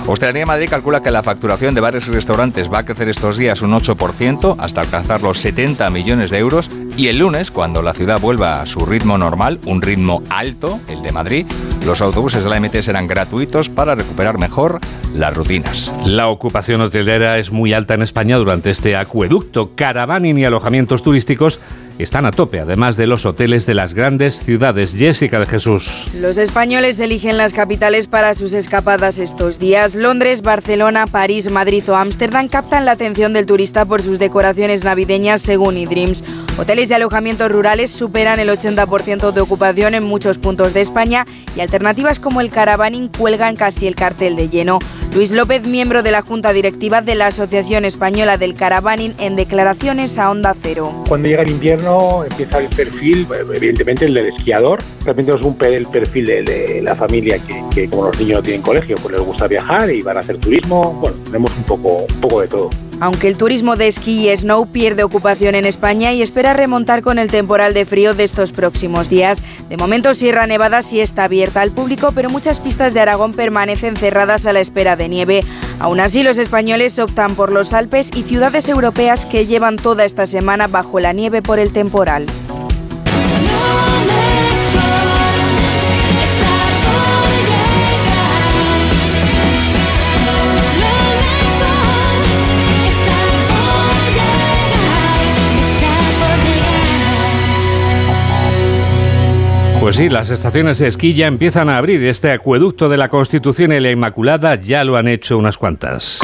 Hostelería 0.09 0.47
Madrid 0.47 0.69
calcula 0.71 1.03
que 1.03 1.11
la 1.11 1.25
facturación 1.25 1.75
de 1.75 1.81
bares 1.81 2.07
y 2.07 2.13
restaurantes 2.13 2.73
va 2.73 2.79
a 2.79 2.85
crecer 2.85 3.09
estos 3.09 3.39
días 3.39 3.61
un 3.61 3.73
8% 3.73 4.55
hasta 4.57 4.81
alcanzar 4.81 5.21
los 5.21 5.39
70 5.39 5.91
millones 5.91 6.31
de 6.31 6.39
euros 6.39 6.71
y 6.97 7.09
el 7.09 7.19
lunes, 7.19 7.51
cuando 7.51 7.83
la 7.83 7.93
ciudad 7.93 8.21
vuelva 8.21 8.59
a 8.59 8.67
su 8.67 8.87
ritmo 8.87 9.19
normal, 9.19 9.59
un 9.67 9.83
ritmo 9.83 10.23
alto, 10.31 10.79
el 10.89 11.03
de 11.03 11.11
Madrid, 11.11 11.47
los 11.85 12.01
autobuses 12.01 12.45
de 12.45 12.51
la 12.51 12.61
MT 12.61 12.77
serán 12.83 13.09
gratuitos 13.09 13.69
para 13.69 13.97
recuperar 13.97 14.39
mejor 14.39 14.79
las 15.13 15.35
rutinas. 15.35 15.93
La 16.05 16.29
ocupación 16.29 16.81
hotelera 16.83 17.39
es 17.39 17.51
muy 17.51 17.73
alta 17.73 17.95
en 17.95 18.03
España 18.03 18.37
durante 18.37 18.71
este 18.71 18.97
acueducto. 18.97 19.73
Caravaning 19.75 20.39
y 20.39 20.45
alojamientos 20.45 21.03
turísticos 21.03 21.59
están 21.99 22.27
a 22.27 22.31
tope, 22.31 22.61
además 22.61 22.97
de 22.97 23.07
los 23.07 23.25
hoteles 23.27 23.67
de 23.67 23.75
las 23.75 23.95
grandes 23.95 24.41
ciudades. 24.41 24.95
Jessica 24.95 25.41
de 25.41 25.47
Jesús. 25.47 26.09
Los 26.21 26.39
españoles 26.39 27.01
eligen 27.01 27.37
las 27.39 27.53
capitales 27.53 28.07
para 28.07 28.35
sus 28.35 28.53
escapadas 28.53 29.19
estos 29.19 29.59
días. 29.59 29.95
Londres, 29.95 30.43
Barcelona, 30.43 31.07
París, 31.07 31.51
Madrid 31.51 31.85
o 31.89 31.97
Ámsterdam 31.97 32.49
captan 32.49 32.85
la 32.85 32.93
atención 32.93 33.33
del 33.33 33.47
turista 33.47 33.85
por 33.85 34.03
sus 34.03 34.19
decoraciones 34.19 34.85
navideñas 34.85 35.43
según 35.43 35.77
eDreams. 35.77 36.23
Hoteles 36.59 36.91
y 36.91 36.95
alojamientos 36.95 37.53
rurales 37.53 37.91
superan 37.91 38.39
el 38.39 38.49
80% 38.49 39.33
de 39.33 39.41
ocupación 39.41 39.95
en 39.95 40.05
muchos 40.07 40.39
puntos 40.39 40.73
de 40.73 40.81
España 40.81 41.27
y 41.55 41.61
alternativas 41.61 42.19
como 42.19 42.41
el 42.41 42.49
caravaning 42.49 43.09
cuelgan 43.09 43.57
casi 43.57 43.87
el 43.87 43.95
cartel 43.95 44.37
de 44.37 44.49
lleno. 44.49 44.79
Luis 45.15 45.31
López, 45.31 45.67
miembro 45.67 46.03
de 46.03 46.11
la 46.11 46.23
Junta 46.23 46.53
Directiva 46.53 47.01
de 47.01 47.15
la 47.15 47.29
Asociación 47.29 47.85
Española 47.85 48.37
del 48.37 48.55
Caravaning, 48.55 49.15
en 49.19 49.35
declaraciones 49.37 50.19
a 50.19 50.31
Onda 50.31 50.55
Cero. 50.61 50.93
Cuando 51.09 51.29
llega 51.29 51.43
el 51.43 51.51
invierno 51.51 51.86
empieza 52.25 52.59
el 52.59 52.69
perfil, 52.69 53.27
evidentemente 53.55 54.07
el 54.07 54.15
del 54.15 54.27
esquiador, 54.27 54.81
también 55.05 55.27
tenemos 55.27 55.47
un, 55.47 55.57
el 55.65 55.87
perfil 55.87 56.27
de, 56.27 56.81
la 56.83 56.95
familia 56.95 57.39
que, 57.39 57.63
que, 57.75 57.89
como 57.89 58.07
los 58.07 58.19
niños 58.19 58.39
no 58.39 58.43
tienen 58.43 58.63
colegio, 58.63 58.97
pues 58.97 59.15
les 59.15 59.23
gusta 59.23 59.47
viajar 59.47 59.91
y 59.91 60.03
van 60.03 60.17
a 60.17 60.21
hacer 60.21 60.39
turismo, 60.39 60.93
bueno, 60.95 61.17
tenemos 61.25 61.57
un 61.57 61.65
poco, 61.65 62.07
un 62.13 62.21
poco 62.21 62.41
de 62.41 62.49
todo. 62.49 62.71
Aunque 62.99 63.29
el 63.29 63.37
turismo 63.37 63.77
de 63.77 63.89
esquí 63.89 64.31
y 64.31 64.37
snow 64.37 64.67
pierde 64.67 65.05
ocupación 65.05 65.55
en 65.55 65.67
España 65.67 66.13
y 66.15 66.23
espera 66.23 66.55
remontar 66.55 67.03
con 67.03 67.19
el 67.19 67.31
temporal 67.31 67.75
de 67.75 67.85
frío 67.85 68.15
de 68.15 68.25
estos 68.25 68.53
próximos 68.53 69.11
días. 69.11 69.43
De 69.69 69.77
momento 69.77 70.15
Sierra 70.15 70.47
Nevada 70.47 70.83
sí 70.83 71.01
está 71.01 71.25
abierta 71.25 71.61
al 71.61 71.73
público, 71.73 72.13
pero 72.15 72.31
muchas 72.31 72.59
pistas 72.59 72.95
de 72.95 73.01
Aragón 73.01 73.33
permanecen 73.33 73.97
cerradas 73.97 74.47
a 74.47 74.53
la 74.55 74.61
espera 74.61 74.97
de 74.97 75.09
nieve. 75.09 75.41
Aún 75.79 76.01
así, 76.01 76.23
los 76.23 76.39
españoles 76.39 76.99
optan 76.99 77.35
por 77.35 77.53
los 77.53 77.75
Alpes 77.75 78.11
y 78.15 78.23
ciudades 78.23 78.69
europeas 78.69 79.27
que 79.27 79.45
llevan 79.45 79.77
toda 79.77 80.05
esta 80.05 80.27
semana 80.27 80.67
bajo 80.67 80.99
la 80.99 81.13
nieve 81.13 81.43
por 81.43 81.59
el 81.59 81.73
temporal. 81.73 82.27
Pues 99.87 99.95
sí, 99.95 100.09
las 100.09 100.31
estaciones 100.31 100.79
de 100.79 100.89
esquí 100.89 101.15
ya 101.15 101.29
empiezan 101.29 101.69
a 101.69 101.79
abrir. 101.79 102.03
Este 102.03 102.33
acueducto 102.33 102.89
de 102.89 102.97
la 102.97 103.09
Constitución 103.09 103.73
y 103.73 103.79
la 103.79 103.93
Inmaculada 103.93 104.57
ya 104.57 104.83
lo 104.83 104.97
han 104.97 105.07
hecho 105.07 105.39
unas 105.39 105.59
cuantas. 105.59 106.19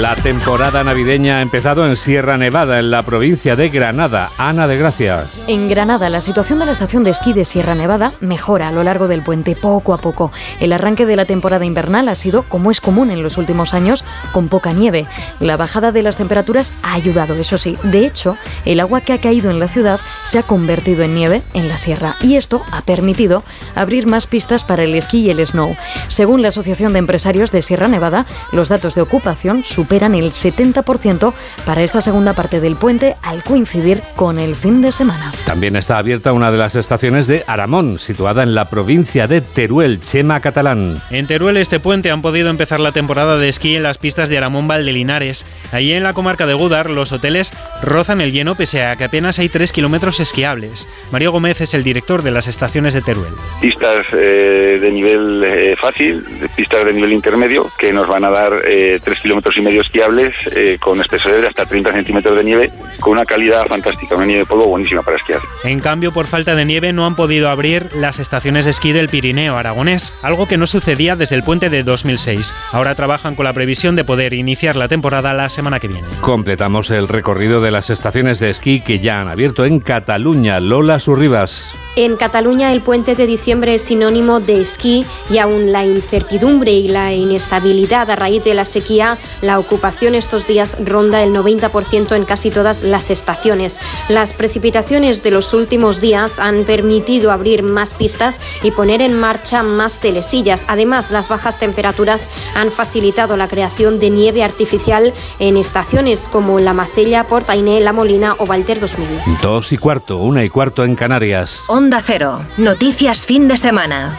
La 0.00 0.16
temporada 0.16 0.82
navideña 0.82 1.36
ha 1.36 1.42
empezado 1.42 1.84
en 1.84 1.94
Sierra 1.94 2.38
Nevada, 2.38 2.78
en 2.78 2.90
la 2.90 3.02
provincia 3.02 3.54
de 3.54 3.68
Granada. 3.68 4.30
Ana 4.38 4.66
de 4.66 4.78
Gracia. 4.78 5.26
En 5.46 5.68
Granada, 5.68 6.08
la 6.08 6.22
situación 6.22 6.58
de 6.58 6.64
la 6.64 6.72
estación 6.72 7.04
de 7.04 7.10
esquí 7.10 7.34
de 7.34 7.44
Sierra 7.44 7.74
Nevada 7.74 8.14
mejora 8.20 8.68
a 8.68 8.72
lo 8.72 8.82
largo 8.82 9.08
del 9.08 9.22
puente 9.22 9.54
poco 9.56 9.92
a 9.92 9.98
poco. 9.98 10.32
El 10.58 10.72
arranque 10.72 11.04
de 11.04 11.16
la 11.16 11.26
temporada 11.26 11.66
invernal 11.66 12.08
ha 12.08 12.14
sido, 12.14 12.44
como 12.44 12.70
es 12.70 12.80
común 12.80 13.10
en 13.10 13.22
los 13.22 13.36
últimos 13.36 13.74
años, 13.74 14.02
con 14.32 14.48
poca 14.48 14.72
nieve. 14.72 15.04
La 15.38 15.58
bajada 15.58 15.92
de 15.92 16.00
las 16.00 16.16
temperaturas 16.16 16.72
ha 16.82 16.94
ayudado, 16.94 17.34
eso 17.34 17.58
sí. 17.58 17.76
De 17.82 18.06
hecho, 18.06 18.38
el 18.64 18.80
agua 18.80 19.02
que 19.02 19.12
ha 19.12 19.20
caído 19.20 19.50
en 19.50 19.60
la 19.60 19.68
ciudad 19.68 20.00
se 20.24 20.38
ha 20.38 20.42
convertido 20.42 21.02
en 21.02 21.14
nieve 21.14 21.42
en 21.52 21.68
la 21.68 21.76
sierra 21.76 22.16
y 22.22 22.36
esto 22.36 22.62
ha 22.72 22.80
permitido 22.80 23.44
abrir 23.74 24.06
más 24.06 24.26
pistas 24.26 24.64
para 24.64 24.82
el 24.82 24.94
esquí 24.94 25.26
y 25.26 25.30
el 25.30 25.46
snow. 25.46 25.76
Según 26.08 26.40
la 26.40 26.48
Asociación 26.48 26.94
de 26.94 27.00
Empresarios 27.00 27.52
de 27.52 27.60
Sierra 27.60 27.88
Nevada, 27.88 28.24
los 28.52 28.70
datos 28.70 28.94
de 28.94 29.02
ocupación 29.02 29.62
superan 29.90 30.14
el 30.14 30.26
70% 30.26 31.34
para 31.66 31.82
esta 31.82 32.00
segunda 32.00 32.32
parte 32.32 32.60
del 32.60 32.76
puente 32.76 33.16
al 33.24 33.42
coincidir 33.42 34.02
con 34.14 34.38
el 34.38 34.54
fin 34.54 34.82
de 34.82 34.92
semana. 34.92 35.32
También 35.46 35.74
está 35.74 35.98
abierta 35.98 36.32
una 36.32 36.52
de 36.52 36.58
las 36.58 36.76
estaciones 36.76 37.26
de 37.26 37.42
Aramón, 37.48 37.98
situada 37.98 38.44
en 38.44 38.54
la 38.54 38.70
provincia 38.70 39.26
de 39.26 39.40
Teruel, 39.40 40.00
Chema 40.00 40.38
Catalán. 40.38 41.02
En 41.10 41.26
Teruel 41.26 41.56
este 41.56 41.80
puente 41.80 42.12
han 42.12 42.22
podido 42.22 42.50
empezar 42.50 42.78
la 42.78 42.92
temporada 42.92 43.36
de 43.36 43.48
esquí 43.48 43.74
en 43.74 43.82
las 43.82 43.98
pistas 43.98 44.28
de 44.28 44.38
Aramón 44.38 44.68
Valdelinares. 44.68 45.44
Allí 45.72 45.92
en 45.92 46.04
la 46.04 46.12
comarca 46.12 46.46
de 46.46 46.54
Gudar 46.54 46.88
los 46.88 47.10
hoteles 47.10 47.52
rozan 47.82 48.20
el 48.20 48.30
lleno 48.30 48.54
pese 48.54 48.84
a 48.84 48.94
que 48.94 49.02
apenas 49.02 49.40
hay 49.40 49.48
3 49.48 49.72
kilómetros 49.72 50.20
esquiables. 50.20 50.88
Mario 51.10 51.32
Gómez 51.32 51.60
es 51.62 51.74
el 51.74 51.82
director 51.82 52.22
de 52.22 52.30
las 52.30 52.46
estaciones 52.46 52.94
de 52.94 53.02
Teruel. 53.02 53.34
Pistas 53.60 54.06
eh, 54.12 54.78
de 54.80 54.90
nivel 54.92 55.42
eh, 55.42 55.74
fácil, 55.76 56.24
pistas 56.54 56.84
de 56.84 56.92
nivel 56.92 57.12
intermedio 57.12 57.68
que 57.76 57.92
nos 57.92 58.06
van 58.06 58.22
a 58.22 58.30
dar 58.30 58.52
eh, 58.64 59.00
3 59.02 59.18
kilómetros 59.18 59.56
y 59.56 59.62
medio 59.62 59.69
esquiables 59.78 60.34
eh, 60.54 60.78
con 60.80 61.00
espesores 61.00 61.40
de 61.42 61.48
hasta 61.48 61.66
30 61.66 61.92
centímetros 61.92 62.36
de 62.36 62.44
nieve, 62.44 62.70
con 63.00 63.12
una 63.12 63.24
calidad 63.24 63.66
fantástica, 63.66 64.16
una 64.16 64.26
nieve 64.26 64.40
de 64.40 64.46
polvo 64.46 64.66
buenísima 64.66 65.02
para 65.02 65.16
esquiar. 65.16 65.40
En 65.64 65.80
cambio, 65.80 66.12
por 66.12 66.26
falta 66.26 66.54
de 66.54 66.64
nieve 66.64 66.92
no 66.92 67.06
han 67.06 67.16
podido 67.16 67.48
abrir 67.50 67.88
las 67.94 68.18
estaciones 68.18 68.64
de 68.64 68.72
esquí 68.72 68.92
del 68.92 69.08
Pirineo 69.08 69.56
aragonés, 69.56 70.14
algo 70.22 70.46
que 70.48 70.56
no 70.56 70.66
sucedía 70.66 71.16
desde 71.16 71.36
el 71.36 71.42
puente 71.42 71.70
de 71.70 71.82
2006. 71.82 72.54
Ahora 72.72 72.94
trabajan 72.94 73.34
con 73.34 73.44
la 73.44 73.52
previsión 73.52 73.96
de 73.96 74.04
poder 74.04 74.32
iniciar 74.32 74.76
la 74.76 74.88
temporada 74.88 75.34
la 75.34 75.48
semana 75.48 75.80
que 75.80 75.88
viene. 75.88 76.06
Completamos 76.20 76.90
el 76.90 77.08
recorrido 77.08 77.60
de 77.60 77.70
las 77.70 77.90
estaciones 77.90 78.40
de 78.40 78.50
esquí 78.50 78.80
que 78.80 78.98
ya 78.98 79.20
han 79.20 79.28
abierto 79.28 79.64
en 79.64 79.80
Cataluña. 79.80 80.60
Lola 80.60 81.00
Surribas. 81.00 81.74
En 81.96 82.16
Cataluña 82.16 82.72
el 82.72 82.82
puente 82.82 83.16
de 83.16 83.26
diciembre 83.26 83.74
es 83.74 83.82
sinónimo 83.82 84.38
de 84.38 84.60
esquí 84.60 85.04
y 85.28 85.38
aún 85.38 85.72
la 85.72 85.84
incertidumbre 85.84 86.70
y 86.70 86.86
la 86.86 87.12
inestabilidad 87.12 88.08
a 88.10 88.16
raíz 88.16 88.44
de 88.44 88.54
la 88.54 88.64
sequía, 88.64 89.18
la 89.40 89.58
ocupación 89.58 90.14
estos 90.14 90.46
días 90.46 90.76
ronda 90.80 91.20
el 91.22 91.34
90% 91.34 92.14
en 92.14 92.24
casi 92.24 92.52
todas 92.52 92.84
las 92.84 93.10
estaciones. 93.10 93.80
Las 94.08 94.32
precipitaciones 94.32 95.24
de 95.24 95.32
los 95.32 95.52
últimos 95.52 96.00
días 96.00 96.38
han 96.38 96.62
permitido 96.62 97.32
abrir 97.32 97.64
más 97.64 97.92
pistas 97.94 98.40
y 98.62 98.70
poner 98.70 99.02
en 99.02 99.18
marcha 99.18 99.64
más 99.64 99.98
telesillas. 99.98 100.66
Además, 100.68 101.10
las 101.10 101.28
bajas 101.28 101.58
temperaturas 101.58 102.30
han 102.54 102.70
facilitado 102.70 103.36
la 103.36 103.48
creación 103.48 103.98
de 103.98 104.10
nieve 104.10 104.44
artificial 104.44 105.12
en 105.40 105.56
estaciones 105.56 106.28
como 106.28 106.60
La 106.60 106.72
Masella, 106.72 107.26
Portainé, 107.26 107.80
La 107.80 107.92
Molina 107.92 108.36
o 108.38 108.46
Valter 108.46 108.78
2000. 108.78 109.08
Dos 109.42 109.72
y 109.72 109.76
cuarto, 109.76 110.18
una 110.18 110.44
y 110.44 110.50
cuarto 110.50 110.84
en 110.84 110.94
Canarias. 110.94 111.64
Onda 111.80 112.02
Cero. 112.04 112.38
Noticias 112.58 113.24
fin 113.24 113.48
de 113.48 113.56
semana. 113.56 114.18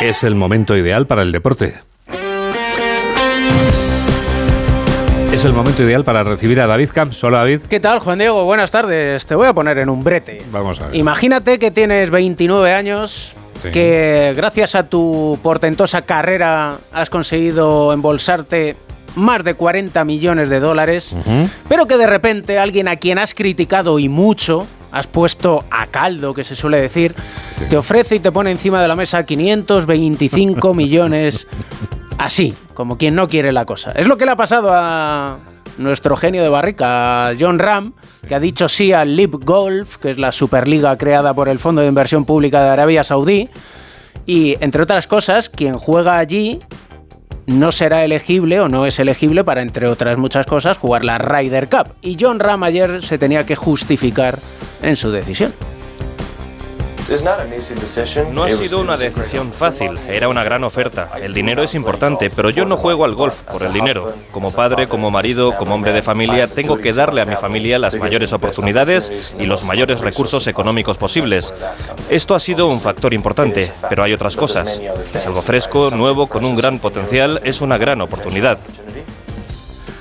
Es 0.00 0.24
el 0.24 0.34
momento 0.34 0.76
ideal 0.76 1.06
para 1.06 1.22
el 1.22 1.30
deporte. 1.30 1.74
Es 5.32 5.44
el 5.44 5.52
momento 5.52 5.84
ideal 5.84 6.02
para 6.02 6.24
recibir 6.24 6.60
a 6.60 6.66
David 6.66 6.90
Camps. 6.92 7.22
Hola 7.22 7.38
David. 7.38 7.60
¿Qué 7.70 7.78
tal, 7.78 8.00
Juan 8.00 8.18
Diego? 8.18 8.44
Buenas 8.44 8.72
tardes. 8.72 9.26
Te 9.26 9.36
voy 9.36 9.46
a 9.46 9.52
poner 9.52 9.78
en 9.78 9.88
un 9.88 10.02
brete. 10.02 10.38
Vamos 10.50 10.80
a 10.80 10.86
ver. 10.86 10.96
Imagínate 10.96 11.60
que 11.60 11.70
tienes 11.70 12.10
29 12.10 12.72
años, 12.72 13.36
que 13.72 14.32
gracias 14.34 14.74
a 14.74 14.88
tu 14.88 15.38
portentosa 15.40 16.02
carrera 16.02 16.78
has 16.92 17.10
conseguido 17.10 17.92
embolsarte 17.92 18.74
más 19.16 19.44
de 19.44 19.54
40 19.54 20.04
millones 20.04 20.48
de 20.48 20.60
dólares, 20.60 21.14
pero 21.68 21.86
que 21.86 21.96
de 21.96 22.06
repente 22.06 22.58
alguien 22.58 22.88
a 22.88 22.96
quien 22.96 23.18
has 23.18 23.34
criticado 23.34 23.98
y 23.98 24.08
mucho, 24.08 24.66
has 24.90 25.06
puesto 25.06 25.64
a 25.70 25.86
caldo, 25.86 26.34
que 26.34 26.44
se 26.44 26.56
suele 26.56 26.80
decir, 26.80 27.14
te 27.68 27.76
ofrece 27.76 28.16
y 28.16 28.20
te 28.20 28.32
pone 28.32 28.50
encima 28.50 28.80
de 28.80 28.88
la 28.88 28.96
mesa 28.96 29.24
525 29.24 30.74
millones 30.74 31.46
así, 32.16 32.54
como 32.74 32.98
quien 32.98 33.14
no 33.14 33.28
quiere 33.28 33.52
la 33.52 33.64
cosa. 33.64 33.92
Es 33.92 34.06
lo 34.06 34.16
que 34.16 34.24
le 34.24 34.32
ha 34.32 34.36
pasado 34.36 34.70
a 34.72 35.38
nuestro 35.78 36.16
genio 36.16 36.42
de 36.42 36.48
barrica, 36.48 37.32
John 37.38 37.58
Ram, 37.58 37.92
que 38.26 38.34
ha 38.34 38.40
dicho 38.40 38.68
sí 38.68 38.92
al 38.92 39.16
Lib 39.16 39.44
Golf, 39.44 39.96
que 39.96 40.10
es 40.10 40.18
la 40.18 40.32
superliga 40.32 40.96
creada 40.98 41.32
por 41.32 41.48
el 41.48 41.58
Fondo 41.58 41.80
de 41.80 41.88
Inversión 41.88 42.24
Pública 42.24 42.62
de 42.62 42.70
Arabia 42.70 43.04
Saudí. 43.04 43.48
Y 44.26 44.56
entre 44.60 44.82
otras 44.82 45.06
cosas, 45.06 45.48
quien 45.48 45.74
juega 45.74 46.18
allí 46.18 46.60
no 47.48 47.72
será 47.72 48.04
elegible 48.04 48.60
o 48.60 48.68
no 48.68 48.86
es 48.86 48.98
elegible 48.98 49.42
para, 49.42 49.62
entre 49.62 49.88
otras 49.88 50.18
muchas 50.18 50.46
cosas, 50.46 50.76
jugar 50.76 51.04
la 51.04 51.18
Ryder 51.18 51.68
Cup. 51.68 51.94
Y 52.02 52.16
John 52.20 52.38
Ram 52.38 52.62
ayer 52.62 53.02
se 53.02 53.18
tenía 53.18 53.44
que 53.44 53.56
justificar 53.56 54.38
en 54.82 54.96
su 54.96 55.10
decisión. 55.10 55.52
No 58.32 58.44
ha 58.44 58.50
sido 58.50 58.80
una 58.80 58.96
decisión 58.96 59.52
fácil, 59.52 59.98
era 60.08 60.28
una 60.28 60.44
gran 60.44 60.64
oferta. 60.64 61.10
El 61.20 61.34
dinero 61.34 61.62
es 61.62 61.74
importante, 61.74 62.30
pero 62.30 62.50
yo 62.50 62.64
no 62.64 62.76
juego 62.76 63.04
al 63.04 63.14
golf 63.14 63.40
por 63.40 63.62
el 63.62 63.72
dinero. 63.72 64.12
Como 64.30 64.52
padre, 64.52 64.86
como 64.86 65.10
marido, 65.10 65.56
como 65.56 65.74
hombre 65.74 65.92
de 65.92 66.02
familia, 66.02 66.48
tengo 66.48 66.78
que 66.78 66.92
darle 66.92 67.20
a 67.20 67.24
mi 67.24 67.36
familia 67.36 67.78
las 67.78 67.94
mayores 67.94 68.32
oportunidades 68.32 69.34
y 69.38 69.44
los 69.44 69.64
mayores 69.64 70.00
recursos 70.00 70.46
económicos 70.46 70.98
posibles. 70.98 71.52
Esto 72.10 72.34
ha 72.34 72.40
sido 72.40 72.66
un 72.66 72.80
factor 72.80 73.14
importante, 73.14 73.72
pero 73.88 74.02
hay 74.02 74.12
otras 74.12 74.36
cosas. 74.36 74.80
Es 75.14 75.26
algo 75.26 75.42
fresco, 75.42 75.90
nuevo, 75.90 76.26
con 76.26 76.44
un 76.44 76.54
gran 76.54 76.78
potencial, 76.78 77.40
es 77.44 77.60
una 77.60 77.78
gran 77.78 78.00
oportunidad. 78.00 78.58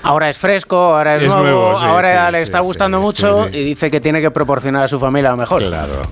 Ahora 0.04 0.30
es 0.30 0.38
fresco, 0.38 0.78
ahora 0.78 1.18
es, 1.18 1.24
Es 1.24 1.28
nuevo, 1.30 1.44
nuevo, 1.44 1.80
sí, 1.80 1.86
ahora 1.86 2.28
sí, 2.28 2.32
le 2.32 2.42
está 2.44 2.60
sí, 2.60 2.64
gustando 2.64 3.02
mucho 3.02 3.50
y 3.50 3.64
dice 3.64 3.92
que 3.92 4.00
tiene 4.00 4.22
que 4.22 4.32
proporcionar 4.32 4.84
a 4.84 4.88
su 4.88 5.00
familia 5.00 5.32
lo 5.32 5.38
mejor. 5.38 5.64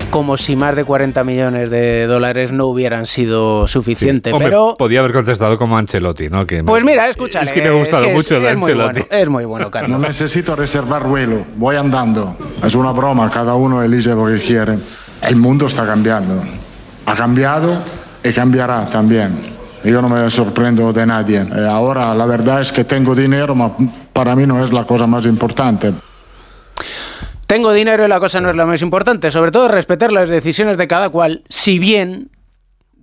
Como 0.10 0.38
si 0.38 0.56
más 0.56 0.76
de 0.76 0.84
40 0.84 1.24
millones 1.24 1.70
de 1.70 2.06
dólares 2.08 2.52
no 2.52 2.66
hubieran 2.66 3.06
sido 3.06 3.68
suficiente. 3.68 4.34
Hombre, 4.34 4.48
pero, 4.50 4.76
podía 4.78 5.00
haber 5.00 5.14
contestado 5.14 5.58
como 5.58 5.78
Ancelotti, 5.78 6.30
¿no? 6.30 6.46
Que 6.46 6.58
me- 6.58 6.64
pues 6.64 6.84
mira, 6.84 7.08
escúchale. 7.08 7.46
Es 7.46 7.54
que 7.54 7.62
me 7.62 7.70
ha 7.70 7.72
gustado 7.72 8.04
es 8.04 8.08
que 8.10 8.14
mucho 8.16 8.36
es, 8.38 8.42
el 8.44 8.48
es 8.50 8.58
muy 8.58 8.72
Ancelotti. 8.72 9.00
bueno, 9.02 9.16
es 9.24 9.30
muy 9.30 9.46
bueno, 9.46 9.72
Carlos. 9.72 9.92
No 9.92 10.00
necesito 10.08 10.56
reservar 10.56 11.04
vuelo, 11.04 11.46
voy 11.56 11.76
andando. 11.78 12.36
Es 12.64 12.76
una 12.76 12.92
broma, 12.92 13.30
cada 13.30 13.56
uno 13.56 13.82
elige 13.82 14.10
lo 14.10 14.26
que 14.26 14.40
quiere. 14.40 14.78
El 15.22 15.36
mundo 15.38 15.68
está 15.68 15.86
cambiando. 15.86 16.42
Ha 17.06 17.14
cambiado 17.16 17.78
y 18.24 18.34
cambiará 18.34 18.86
también. 18.88 19.55
Yo 19.86 20.02
no 20.02 20.10
me 20.10 20.30
sorprendo 20.30 20.92
de 20.92 21.06
nadie. 21.06 21.42
Eh, 21.42 21.68
ahora 21.68 22.14
la 22.16 22.26
verdad 22.26 22.62
es 22.62 22.72
que 22.72 22.84
tengo 22.84 23.16
dinero, 23.16 23.56
pero 23.56 23.92
para 24.12 24.36
mí 24.36 24.46
no 24.46 24.64
es 24.64 24.74
la 24.74 24.84
cosa 24.84 25.06
más 25.06 25.26
importante. 25.26 25.94
Tengo 27.48 27.72
dinero 27.74 28.06
y 28.06 28.08
la 28.08 28.20
cosa 28.20 28.42
no 28.42 28.50
es 28.50 28.56
lo 28.56 28.66
más 28.66 28.82
importante. 28.82 29.30
Sobre 29.30 29.52
todo 29.52 29.68
respetar 29.68 30.12
las 30.12 30.30
decisiones 30.30 30.78
de 30.78 30.88
cada 30.88 31.10
cual, 31.10 31.44
si 31.50 31.78
bien 31.78 32.30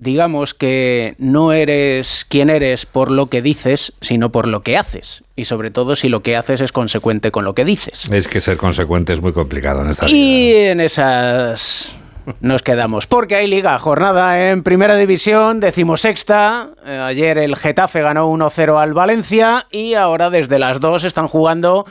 digamos 0.03 0.53
que 0.53 1.15
no 1.19 1.53
eres 1.53 2.27
quien 2.29 2.51
eres 2.51 2.87
por 2.87 3.13
lo 3.13 3.27
que 3.27 3.41
dices, 3.41 3.93
sino 4.01 4.33
por 4.33 4.49
lo 4.49 4.63
que 4.63 4.77
haces. 4.77 5.23
Y 5.37 5.45
sobre 5.45 5.71
todo 5.71 5.95
si 5.95 6.09
lo 6.09 6.25
que 6.25 6.37
haces 6.37 6.61
es 6.61 6.73
consecuente 6.73 7.31
con 7.31 7.45
lo 7.45 7.55
que 7.55 7.65
dices. 7.65 8.11
Es 8.11 8.27
que 8.27 8.41
ser 8.41 8.57
consecuente 8.57 9.13
es 9.13 9.23
muy 9.23 9.33
complicado 9.33 9.83
en 9.83 9.91
esta 9.91 10.07
vida. 10.07 10.17
Y 10.17 10.53
en 10.55 10.81
esas 10.81 11.97
nos 12.41 12.63
quedamos. 12.63 13.07
Porque 13.07 13.37
hay 13.37 13.47
liga, 13.47 13.79
jornada 13.79 14.51
en 14.51 14.63
primera 14.63 14.97
división, 14.97 15.61
decimosexta. 15.61 16.71
Eh, 16.85 16.99
ayer 16.99 17.39
el 17.39 17.57
Getafe 17.57 18.03
ganó 18.03 18.31
1-0 18.31 18.81
al 18.81 18.95
Valencia 18.95 19.67
y 19.71 19.95
ahora 19.95 20.31
desde 20.31 20.59
las 20.59 20.81
2 20.81 21.05
están 21.05 21.29
jugando 21.29 21.87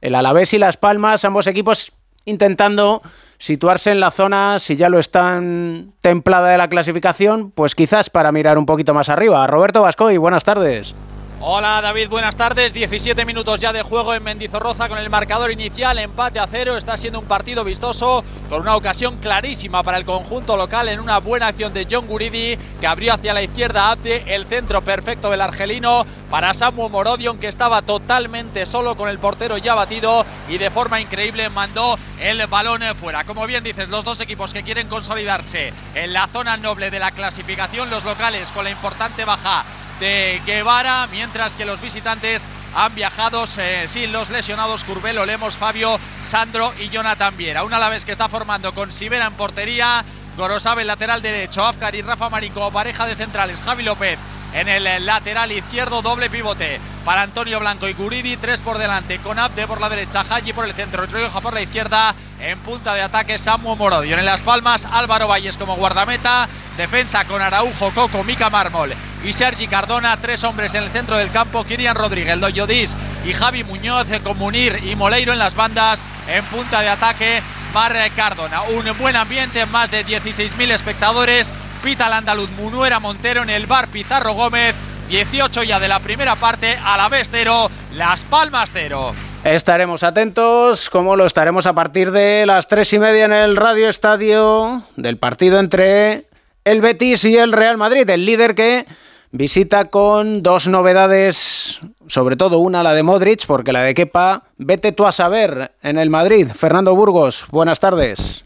el 0.00 0.14
Alavés 0.14 0.54
y 0.54 0.58
Las 0.58 0.76
Palmas, 0.76 1.24
ambos 1.24 1.46
equipos 1.46 1.92
intentando 2.24 3.02
situarse 3.38 3.90
en 3.90 4.00
la 4.00 4.10
zona, 4.10 4.58
si 4.58 4.76
ya 4.76 4.88
lo 4.88 4.98
están 4.98 5.92
templada 6.00 6.48
de 6.48 6.58
la 6.58 6.68
clasificación, 6.68 7.50
pues 7.50 7.74
quizás 7.74 8.10
para 8.10 8.32
mirar 8.32 8.58
un 8.58 8.66
poquito 8.66 8.94
más 8.94 9.08
arriba. 9.08 9.46
Roberto 9.46 9.82
Vascoy, 9.82 10.16
buenas 10.16 10.44
tardes. 10.44 10.94
Hola 11.38 11.82
David, 11.82 12.08
buenas 12.08 12.34
tardes. 12.34 12.72
17 12.72 13.26
minutos 13.26 13.60
ya 13.60 13.70
de 13.70 13.82
juego 13.82 14.14
en 14.14 14.22
Mendizorroza 14.22 14.88
con 14.88 14.96
el 14.96 15.10
marcador 15.10 15.52
inicial, 15.52 15.98
empate 15.98 16.38
a 16.38 16.46
cero. 16.46 16.78
Está 16.78 16.96
siendo 16.96 17.18
un 17.18 17.26
partido 17.26 17.62
vistoso 17.62 18.24
con 18.48 18.62
una 18.62 18.74
ocasión 18.74 19.18
clarísima 19.18 19.82
para 19.82 19.98
el 19.98 20.06
conjunto 20.06 20.56
local 20.56 20.88
en 20.88 20.98
una 20.98 21.18
buena 21.18 21.48
acción 21.48 21.74
de 21.74 21.86
John 21.90 22.06
Guridi 22.06 22.56
que 22.80 22.86
abrió 22.86 23.12
hacia 23.12 23.34
la 23.34 23.42
izquierda 23.42 23.90
Abde, 23.90 24.24
el 24.34 24.46
centro 24.46 24.80
perfecto 24.80 25.30
del 25.30 25.42
argelino 25.42 26.06
para 26.30 26.54
Samu 26.54 26.88
Morodion 26.88 27.36
que 27.36 27.48
estaba 27.48 27.82
totalmente 27.82 28.64
solo 28.64 28.96
con 28.96 29.10
el 29.10 29.18
portero 29.18 29.58
ya 29.58 29.74
batido 29.74 30.24
y 30.48 30.56
de 30.56 30.70
forma 30.70 31.02
increíble 31.02 31.50
mandó 31.50 31.98
el 32.18 32.46
balón 32.46 32.80
fuera. 32.94 33.24
Como 33.24 33.46
bien 33.46 33.62
dices, 33.62 33.90
los 33.90 34.06
dos 34.06 34.20
equipos 34.20 34.54
que 34.54 34.62
quieren 34.62 34.88
consolidarse 34.88 35.74
en 35.94 36.14
la 36.14 36.28
zona 36.28 36.56
noble 36.56 36.90
de 36.90 36.98
la 36.98 37.10
clasificación, 37.10 37.90
los 37.90 38.04
locales 38.04 38.50
con 38.52 38.64
la 38.64 38.70
importante 38.70 39.26
baja 39.26 39.66
de 40.00 40.42
Guevara, 40.44 41.06
mientras 41.06 41.54
que 41.54 41.64
los 41.64 41.80
visitantes 41.80 42.46
han 42.74 42.94
viajado 42.94 43.44
eh, 43.58 43.86
sin 43.88 44.12
los 44.12 44.30
lesionados 44.30 44.84
Curbelo, 44.84 45.24
Lemos, 45.24 45.56
Fabio, 45.56 45.98
Sandro 46.26 46.74
y 46.78 46.88
Jonathan 46.88 47.36
Viera. 47.36 47.64
La 47.64 47.88
vez 47.88 48.04
que 48.04 48.12
está 48.12 48.28
formando 48.28 48.74
con 48.74 48.92
Sibera 48.92 49.26
en 49.26 49.34
portería, 49.34 50.04
Gorosabe 50.36 50.84
lateral 50.84 51.22
derecho, 51.22 51.64
Afkar 51.64 51.94
y 51.94 52.02
Rafa 52.02 52.28
Marín 52.28 52.52
como 52.52 52.70
pareja 52.70 53.06
de 53.06 53.16
centrales, 53.16 53.60
Javi 53.62 53.82
López 53.82 54.18
en 54.52 54.68
el 54.68 54.86
eh, 54.86 55.00
lateral 55.00 55.52
izquierdo, 55.52 56.02
doble 56.02 56.30
pivote 56.30 56.80
para 57.04 57.22
Antonio 57.22 57.60
Blanco 57.60 57.88
y 57.88 57.92
Guridi, 57.92 58.36
tres 58.36 58.62
por 58.62 58.78
delante, 58.78 59.18
con 59.18 59.38
Abde 59.38 59.66
por 59.66 59.80
la 59.80 59.88
derecha, 59.88 60.24
Haji 60.28 60.52
por 60.52 60.64
el 60.64 60.74
centro, 60.74 61.06
Rioja 61.06 61.40
por 61.40 61.54
la 61.54 61.60
izquierda, 61.60 62.14
en 62.40 62.58
punta 62.58 62.94
de 62.94 63.02
ataque 63.02 63.38
Samu 63.38 63.76
Morodion. 63.76 64.18
En 64.18 64.26
Las 64.26 64.42
Palmas, 64.42 64.88
Álvaro 64.90 65.28
Valles 65.28 65.56
como 65.56 65.76
guardameta, 65.76 66.48
defensa 66.76 67.24
con 67.24 67.40
Araujo, 67.40 67.92
Coco, 67.92 68.24
Mica 68.24 68.50
Mármol 68.50 68.92
y 69.24 69.32
Sergi 69.32 69.68
Cardona, 69.68 70.16
tres 70.20 70.42
hombres 70.44 70.74
en 70.74 70.82
el 70.82 70.90
centro 70.90 71.16
del 71.16 71.30
campo, 71.30 71.64
Kirian 71.64 71.94
Rodríguez, 71.94 72.40
Doyodis 72.40 72.96
y 73.24 73.32
Javi 73.32 73.62
Muñoz 73.62 74.10
eh, 74.10 74.20
con 74.20 74.36
Munir 74.36 74.80
y 74.84 74.96
Moleiro 74.96 75.32
en 75.32 75.38
las 75.38 75.54
bandas, 75.54 76.04
en 76.26 76.44
punta 76.46 76.80
de 76.80 76.88
ataque 76.88 77.42
Mar 77.72 77.94
Cardona. 78.16 78.62
Un 78.62 78.96
buen 78.98 79.16
ambiente, 79.16 79.66
más 79.66 79.90
de 79.90 80.04
16.000 80.04 80.72
espectadores, 80.72 81.52
pita 81.86 82.08
el 82.08 82.14
andaluz 82.14 82.50
Munuera 82.50 82.98
Montero 82.98 83.44
en 83.44 83.50
el 83.50 83.68
bar 83.68 83.86
Pizarro 83.92 84.32
Gómez, 84.32 84.74
18 85.08 85.62
ya 85.62 85.78
de 85.78 85.86
la 85.86 86.00
primera 86.00 86.34
parte, 86.34 86.76
a 86.76 86.96
la 86.96 87.08
vez 87.08 87.28
cero, 87.30 87.70
Las 87.94 88.24
Palmas 88.24 88.70
cero. 88.72 89.14
Estaremos 89.44 90.02
atentos, 90.02 90.90
como 90.90 91.14
lo 91.14 91.26
estaremos 91.26 91.64
a 91.64 91.74
partir 91.74 92.10
de 92.10 92.44
las 92.44 92.66
tres 92.66 92.92
y 92.92 92.98
media 92.98 93.26
en 93.26 93.32
el 93.32 93.54
Radio 93.54 93.88
Estadio 93.88 94.82
del 94.96 95.18
partido 95.18 95.60
entre 95.60 96.24
el 96.64 96.80
Betis 96.80 97.24
y 97.24 97.36
el 97.36 97.52
Real 97.52 97.76
Madrid, 97.76 98.10
el 98.10 98.26
líder 98.26 98.56
que 98.56 98.84
visita 99.30 99.84
con 99.84 100.42
dos 100.42 100.66
novedades, 100.66 101.78
sobre 102.08 102.34
todo 102.34 102.58
una, 102.58 102.82
la 102.82 102.94
de 102.94 103.04
Modric, 103.04 103.46
porque 103.46 103.72
la 103.72 103.82
de 103.82 103.94
Kepa, 103.94 104.42
vete 104.56 104.90
tú 104.90 105.06
a 105.06 105.12
saber 105.12 105.70
en 105.84 105.98
el 106.00 106.10
Madrid. 106.10 106.48
Fernando 106.52 106.96
Burgos, 106.96 107.46
buenas 107.52 107.78
tardes. 107.78 108.45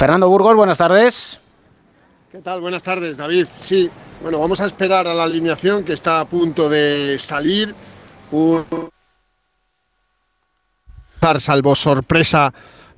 Fernando 0.00 0.30
Burgos, 0.30 0.56
buenas 0.56 0.78
tardes. 0.78 1.38
¿Qué 2.32 2.38
tal? 2.38 2.62
Buenas 2.62 2.82
tardes, 2.82 3.18
David. 3.18 3.44
Sí, 3.46 3.90
bueno, 4.22 4.38
vamos 4.40 4.58
a 4.62 4.64
esperar 4.64 5.06
a 5.06 5.12
la 5.12 5.24
alineación 5.24 5.84
que 5.84 5.92
está 5.92 6.20
a 6.20 6.24
punto 6.24 6.70
de 6.70 7.18
salir. 7.18 7.74
Un... 8.30 8.64
Salvo 11.38 11.74
sorpresa 11.74 12.50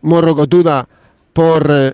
morrocotuda 0.03 0.89
por... 1.33 1.67
eh, 1.73 1.93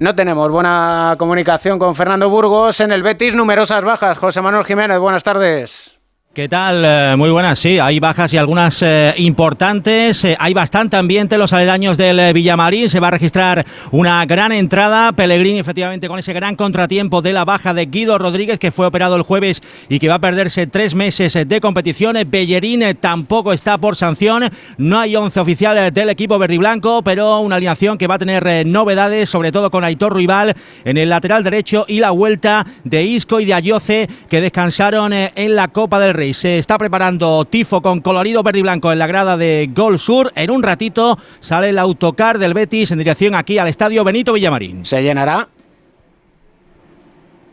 No 0.00 0.14
tenemos 0.14 0.50
buena 0.50 1.16
comunicación 1.18 1.78
con 1.78 1.94
Fernando 1.94 2.28
Burgos. 2.28 2.78
En 2.80 2.92
el 2.92 3.02
Betis, 3.02 3.34
numerosas 3.34 3.82
bajas. 3.82 4.18
José 4.18 4.42
Manuel 4.42 4.66
Jiménez, 4.66 4.98
buenas 4.98 5.22
tardes. 5.22 5.93
¿Qué 6.34 6.48
tal? 6.48 6.82
Eh, 6.84 7.14
muy 7.16 7.30
buenas, 7.30 7.60
sí, 7.60 7.78
hay 7.78 8.00
bajas 8.00 8.32
y 8.32 8.38
algunas 8.38 8.82
eh, 8.82 9.14
importantes. 9.18 10.24
Eh, 10.24 10.36
hay 10.40 10.52
bastante 10.52 10.96
ambiente 10.96 11.36
en 11.36 11.40
los 11.40 11.52
aledaños 11.52 11.96
del 11.96 12.34
Villamarín. 12.34 12.88
Se 12.88 12.98
va 12.98 13.06
a 13.06 13.12
registrar 13.12 13.64
una 13.92 14.26
gran 14.26 14.50
entrada. 14.50 15.12
Pellegrini, 15.12 15.60
efectivamente, 15.60 16.08
con 16.08 16.18
ese 16.18 16.32
gran 16.32 16.56
contratiempo 16.56 17.22
de 17.22 17.32
la 17.32 17.44
baja 17.44 17.72
de 17.72 17.86
Guido 17.86 18.18
Rodríguez, 18.18 18.58
que 18.58 18.72
fue 18.72 18.84
operado 18.84 19.14
el 19.14 19.22
jueves 19.22 19.62
y 19.88 20.00
que 20.00 20.08
va 20.08 20.16
a 20.16 20.18
perderse 20.18 20.66
tres 20.66 20.96
meses 20.96 21.38
de 21.46 21.60
competición. 21.60 22.16
Bellerín 22.26 22.82
tampoco 22.98 23.52
está 23.52 23.78
por 23.78 23.94
sanción. 23.94 24.50
No 24.76 24.98
hay 24.98 25.14
once 25.14 25.38
oficial 25.38 25.92
del 25.92 26.08
equipo 26.08 26.36
verde 26.36 26.56
y 26.56 26.58
blanco, 26.58 27.02
pero 27.04 27.38
una 27.38 27.54
alineación 27.54 27.96
que 27.96 28.08
va 28.08 28.16
a 28.16 28.18
tener 28.18 28.66
novedades, 28.66 29.30
sobre 29.30 29.52
todo 29.52 29.70
con 29.70 29.84
Aitor 29.84 30.16
Rival 30.16 30.56
en 30.84 30.98
el 30.98 31.10
lateral 31.10 31.44
derecho 31.44 31.84
y 31.86 32.00
la 32.00 32.10
vuelta 32.10 32.66
de 32.82 33.04
Isco 33.04 33.38
y 33.38 33.44
de 33.44 33.54
Ayoce, 33.54 34.08
que 34.28 34.40
descansaron 34.40 35.12
en 35.12 35.54
la 35.54 35.68
Copa 35.68 36.00
del 36.00 36.12
Rey. 36.12 36.23
Se 36.32 36.58
está 36.58 36.78
preparando 36.78 37.44
tifo 37.44 37.82
con 37.82 38.00
colorido 38.00 38.42
verde 38.42 38.60
y 38.60 38.62
blanco 38.62 38.92
en 38.92 38.98
la 38.98 39.06
grada 39.06 39.36
de 39.36 39.68
Gol 39.74 39.98
Sur. 39.98 40.32
En 40.34 40.50
un 40.50 40.62
ratito 40.62 41.18
sale 41.40 41.68
el 41.70 41.78
autocar 41.78 42.38
del 42.38 42.54
Betis 42.54 42.90
en 42.92 42.98
dirección 42.98 43.34
aquí 43.34 43.58
al 43.58 43.68
estadio 43.68 44.04
Benito 44.04 44.32
Villamarín. 44.32 44.84
¿Se 44.84 45.02
llenará? 45.02 45.48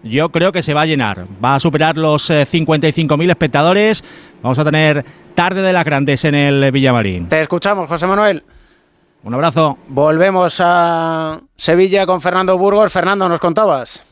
Yo 0.03 0.29
creo 0.29 0.51
que 0.51 0.63
se 0.63 0.73
va 0.73 0.81
a 0.81 0.85
llenar. 0.85 1.25
Va 1.43 1.55
a 1.55 1.59
superar 1.59 1.97
los 1.97 2.29
55.000 2.29 3.21
eh, 3.21 3.31
espectadores. 3.31 4.03
Vamos 4.41 4.57
a 4.57 4.65
tener 4.65 5.05
tarde 5.35 5.61
de 5.61 5.73
las 5.73 5.85
grandes 5.85 6.23
en 6.25 6.35
el 6.35 6.71
Villamarín. 6.71 7.27
Te 7.27 7.41
escuchamos, 7.41 7.87
José 7.87 8.07
Manuel. 8.07 8.43
Un 9.23 9.33
abrazo. 9.33 9.77
Volvemos 9.87 10.59
a 10.63 11.41
Sevilla 11.55 12.05
con 12.05 12.21
Fernando 12.21 12.57
Burgos. 12.57 12.91
Fernando, 12.91 13.27
nos 13.29 13.39
contabas. 13.39 14.10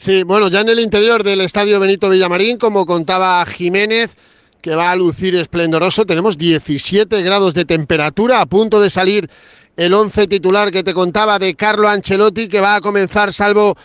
Sí, 0.00 0.22
bueno, 0.22 0.46
ya 0.46 0.60
en 0.60 0.68
el 0.68 0.78
interior 0.78 1.24
del 1.24 1.40
estadio 1.40 1.80
Benito 1.80 2.08
Villamarín, 2.08 2.56
como 2.56 2.86
contaba 2.86 3.44
Jiménez, 3.44 4.12
que 4.60 4.76
va 4.76 4.92
a 4.92 4.96
lucir 4.96 5.34
esplendoroso, 5.34 6.06
tenemos 6.06 6.38
17 6.38 7.20
grados 7.22 7.52
de 7.52 7.64
temperatura, 7.64 8.40
a 8.40 8.46
punto 8.46 8.80
de 8.80 8.90
salir 8.90 9.28
el 9.76 9.92
11 9.92 10.28
titular 10.28 10.70
que 10.70 10.84
te 10.84 10.94
contaba 10.94 11.40
de 11.40 11.56
Carlo 11.56 11.88
Ancelotti, 11.88 12.46
que 12.46 12.60
va 12.60 12.76
a 12.76 12.80
comenzar, 12.80 13.32
salvo 13.32 13.76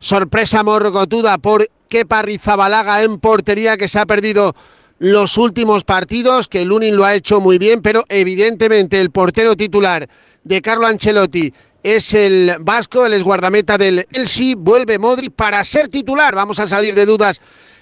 sorpresa 0.00 0.64
morrocotuda 0.64 1.38
por 1.38 1.70
Kepa 1.88 2.22
Rizabalaga 2.22 3.04
en 3.04 3.18
portería, 3.20 3.76
que 3.76 3.86
se 3.86 4.00
ha 4.00 4.06
perdido 4.06 4.56
los 4.98 5.38
últimos 5.38 5.84
partidos, 5.84 6.48
que 6.48 6.64
Lunin 6.64 6.96
lo 6.96 7.04
ha 7.04 7.14
hecho 7.14 7.38
muy 7.38 7.58
bien, 7.58 7.80
pero 7.80 8.02
evidentemente 8.08 9.00
el 9.00 9.12
portero 9.12 9.54
titular 9.54 10.08
de 10.42 10.62
Carlo 10.62 10.88
Ancelotti 10.88 11.54
es 11.82 12.14
el 12.14 12.52
vasco, 12.60 13.06
el 13.06 13.24
guardameta 13.24 13.78
del 13.78 14.06
Elsi, 14.12 14.54
vuelve 14.54 14.98
Modric 14.98 15.32
para 15.32 15.62
ser 15.64 15.88
titular. 15.88 16.34
Vamos 16.34 16.58
a 16.58 16.68
salir 16.68 16.94
de 16.94 17.06
dudas 17.06 17.40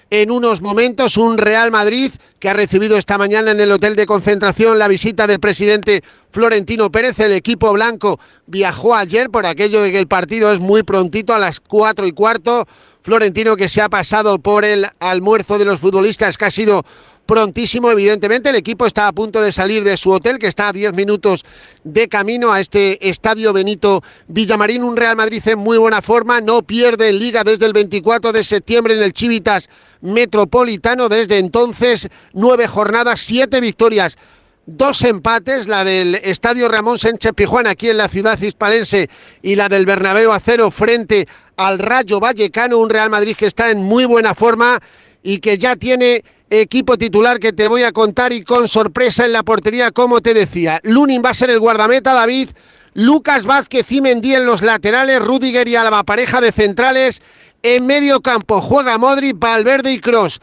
en 0.09 0.31
unos 0.31 0.61
momentos. 0.61 1.17
Un 1.17 1.37
Real 1.37 1.71
Madrid 1.71 2.11
que 2.39 2.49
ha 2.49 2.53
recibido 2.53 2.97
esta 2.97 3.17
mañana 3.17 3.51
en 3.51 3.59
el 3.59 3.71
hotel 3.71 3.95
de 3.95 4.05
concentración 4.05 4.79
la 4.79 4.87
visita 4.87 5.27
del 5.27 5.39
presidente 5.39 6.03
Florentino 6.31 6.91
Pérez. 6.91 7.19
El 7.19 7.33
equipo 7.33 7.71
blanco 7.73 8.19
viajó 8.47 8.95
ayer 8.95 9.29
por 9.29 9.45
aquello 9.45 9.81
de 9.81 9.91
que 9.91 9.99
el 9.99 10.07
partido 10.07 10.51
es 10.53 10.59
muy 10.59 10.83
prontito 10.83 11.33
a 11.33 11.39
las 11.39 11.59
cuatro 11.59 12.07
y 12.07 12.11
cuarto. 12.11 12.67
Florentino 13.01 13.55
que 13.55 13.69
se 13.69 13.81
ha 13.81 13.89
pasado 13.89 14.39
por 14.39 14.65
el 14.65 14.85
almuerzo 14.99 15.57
de 15.57 15.65
los 15.65 15.79
futbolistas 15.79 16.37
que 16.37 16.45
ha 16.45 16.51
sido 16.51 16.83
prontísimo, 17.29 17.91
evidentemente. 17.91 18.49
El 18.49 18.55
equipo 18.55 18.87
está 18.87 19.07
a 19.07 19.11
punto 19.11 19.39
de 19.39 19.51
salir 19.51 19.83
de 19.83 19.97
su 19.97 20.09
hotel, 20.09 20.39
que 20.39 20.47
está 20.47 20.69
a 20.69 20.73
10 20.73 20.95
minutos 20.95 21.45
de 21.83 22.09
camino 22.09 22.51
a 22.51 22.59
este 22.59 23.07
estadio 23.07 23.53
Benito 23.53 24.01
Villamarín. 24.27 24.83
Un 24.83 24.97
Real 24.97 25.15
Madrid 25.15 25.43
en 25.45 25.59
muy 25.59 25.77
buena 25.77 26.01
forma, 26.01 26.41
no 26.41 26.63
pierde 26.63 27.09
en 27.09 27.19
liga 27.19 27.43
desde 27.43 27.67
el 27.67 27.73
24 27.73 28.31
de 28.31 28.43
septiembre 28.43 28.95
en 28.95 29.03
el 29.03 29.13
Chivitas 29.13 29.69
Metropolitano. 30.01 31.07
Desde 31.07 31.37
entonces, 31.37 32.07
nueve 32.33 32.65
jornadas, 32.67 33.19
siete 33.19 33.61
victorias 33.61 34.17
dos 34.65 35.03
empates, 35.03 35.67
la 35.67 35.83
del 35.83 36.15
Estadio 36.15 36.67
Ramón 36.67 36.97
Sánchez 36.97 37.33
Pijuán 37.35 37.67
aquí 37.67 37.89
en 37.89 37.97
la 37.97 38.07
ciudad 38.07 38.39
hispalense 38.39 39.07
y 39.43 39.55
la 39.55 39.69
del 39.69 39.85
Bernabéu 39.85 40.31
Acero 40.31 40.71
frente 40.71 41.27
al 41.57 41.77
Rayo 41.77 42.19
Vallecano, 42.19 42.79
un 42.79 42.89
Real 42.89 43.11
Madrid 43.11 43.35
que 43.35 43.45
está 43.45 43.69
en 43.69 43.83
muy 43.83 44.05
buena 44.05 44.33
forma 44.33 44.79
y 45.21 45.39
que 45.39 45.57
ya 45.57 45.75
tiene 45.75 46.23
equipo 46.49 46.97
titular 46.97 47.39
que 47.39 47.53
te 47.53 47.67
voy 47.67 47.83
a 47.83 47.91
contar 47.91 48.33
y 48.33 48.43
con 48.43 48.67
sorpresa 48.67 49.25
en 49.25 49.33
la 49.33 49.43
portería, 49.43 49.91
como 49.91 50.21
te 50.21 50.33
decía. 50.33 50.79
Lunin 50.83 51.21
va 51.23 51.29
a 51.29 51.33
ser 51.33 51.49
el 51.49 51.59
guardameta, 51.59 52.13
David. 52.13 52.49
Lucas 52.93 53.45
Vázquez 53.45 53.91
y 53.91 54.01
Mendy 54.01 54.33
en 54.33 54.45
los 54.45 54.61
laterales, 54.61 55.21
Rudiger 55.21 55.67
y 55.67 55.75
Alba, 55.75 56.03
pareja 56.03 56.41
de 56.41 56.51
centrales. 56.51 57.21
En 57.61 57.85
medio 57.85 58.21
campo 58.21 58.61
juega 58.61 58.97
Modric, 58.97 59.37
Valverde 59.37 59.93
y 59.93 59.99
Cross. 59.99 60.41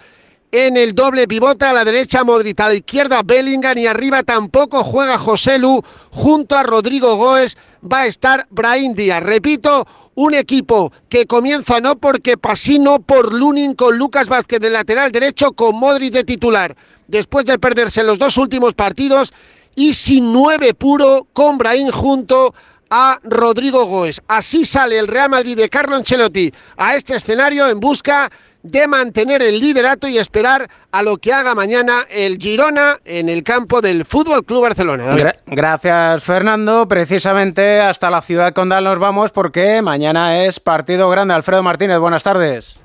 En 0.59 0.79
el 0.79 0.95
doble 0.95 1.29
pivota 1.29 1.69
a 1.69 1.75
la 1.75 1.85
derecha 1.85 2.25
Modric, 2.25 2.59
a 2.61 2.69
la 2.69 2.75
izquierda 2.77 3.21
Bellingham 3.23 3.77
y 3.77 3.87
arriba 3.87 4.23
tampoco 4.23 4.83
juega 4.83 5.19
José 5.19 5.59
Lu. 5.59 5.83
Junto 6.11 6.57
a 6.57 6.63
Rodrigo 6.63 7.17
Goes 7.17 7.59
va 7.85 8.01
a 8.01 8.07
estar 8.07 8.47
Brahim 8.49 8.95
Díaz. 8.95 9.23
Repito, 9.23 9.87
un 10.15 10.33
equipo 10.33 10.95
que 11.11 11.27
comienza 11.27 11.79
no 11.83 11.97
porque 11.97 12.39
Pasino, 12.39 13.01
por 13.01 13.35
Lunin 13.35 13.75
con 13.75 13.99
Lucas 13.99 14.29
Vázquez 14.29 14.59
de 14.61 14.71
lateral 14.71 15.13
derecho, 15.13 15.53
con 15.53 15.79
Modric 15.79 16.15
de 16.15 16.25
titular, 16.25 16.75
después 17.07 17.45
de 17.45 17.59
perderse 17.59 18.03
los 18.03 18.19
dos 18.19 18.39
últimos 18.39 18.73
partidos, 18.73 19.35
y 19.75 19.93
sin 19.93 20.33
nueve 20.33 20.73
puro, 20.73 21.27
con 21.35 21.59
Brahim 21.59 21.91
junto 21.91 22.55
a 22.89 23.21
Rodrigo 23.25 23.85
Goes. 23.85 24.23
Así 24.27 24.65
sale 24.65 24.99
el 24.99 25.09
Real 25.09 25.29
Madrid 25.29 25.55
de 25.55 25.69
Carlo 25.69 25.97
Ancelotti 25.97 26.51
a 26.79 26.97
este 26.97 27.15
escenario 27.15 27.69
en 27.69 27.79
busca 27.79 28.31
de 28.67 28.87
mantener 28.89 29.43
el 29.43 29.61
liderato 29.61 30.09
y 30.09 30.19
esperar 30.19 30.69
a 30.91 31.03
lo 31.03 31.19
que 31.19 31.33
haga 31.33 31.55
mañana 31.55 32.05
el 32.11 32.39
Girona 32.39 32.99
en 33.05 33.29
el 33.29 33.43
campo 33.43 33.81
del 33.81 34.05
Fútbol 34.05 34.45
Club 34.45 34.63
Barcelona. 34.63 35.17
gracias, 35.47 36.23
Fernando. 36.23 36.89
Precisamente 36.89 37.81
hasta 37.81 38.11
la 38.11 38.23
ciudad 38.23 38.53
condal 38.53 38.85
nos 38.85 38.99
vamos 38.99 39.31
porque 39.31 39.83
mañana 39.83 40.45
es 40.45 40.61
partido 40.61 41.09
grande. 41.11 41.35
Alfredo 41.35 41.63
Martínez, 41.63 41.99
buenas 41.99 42.23
tardes. 42.23 42.79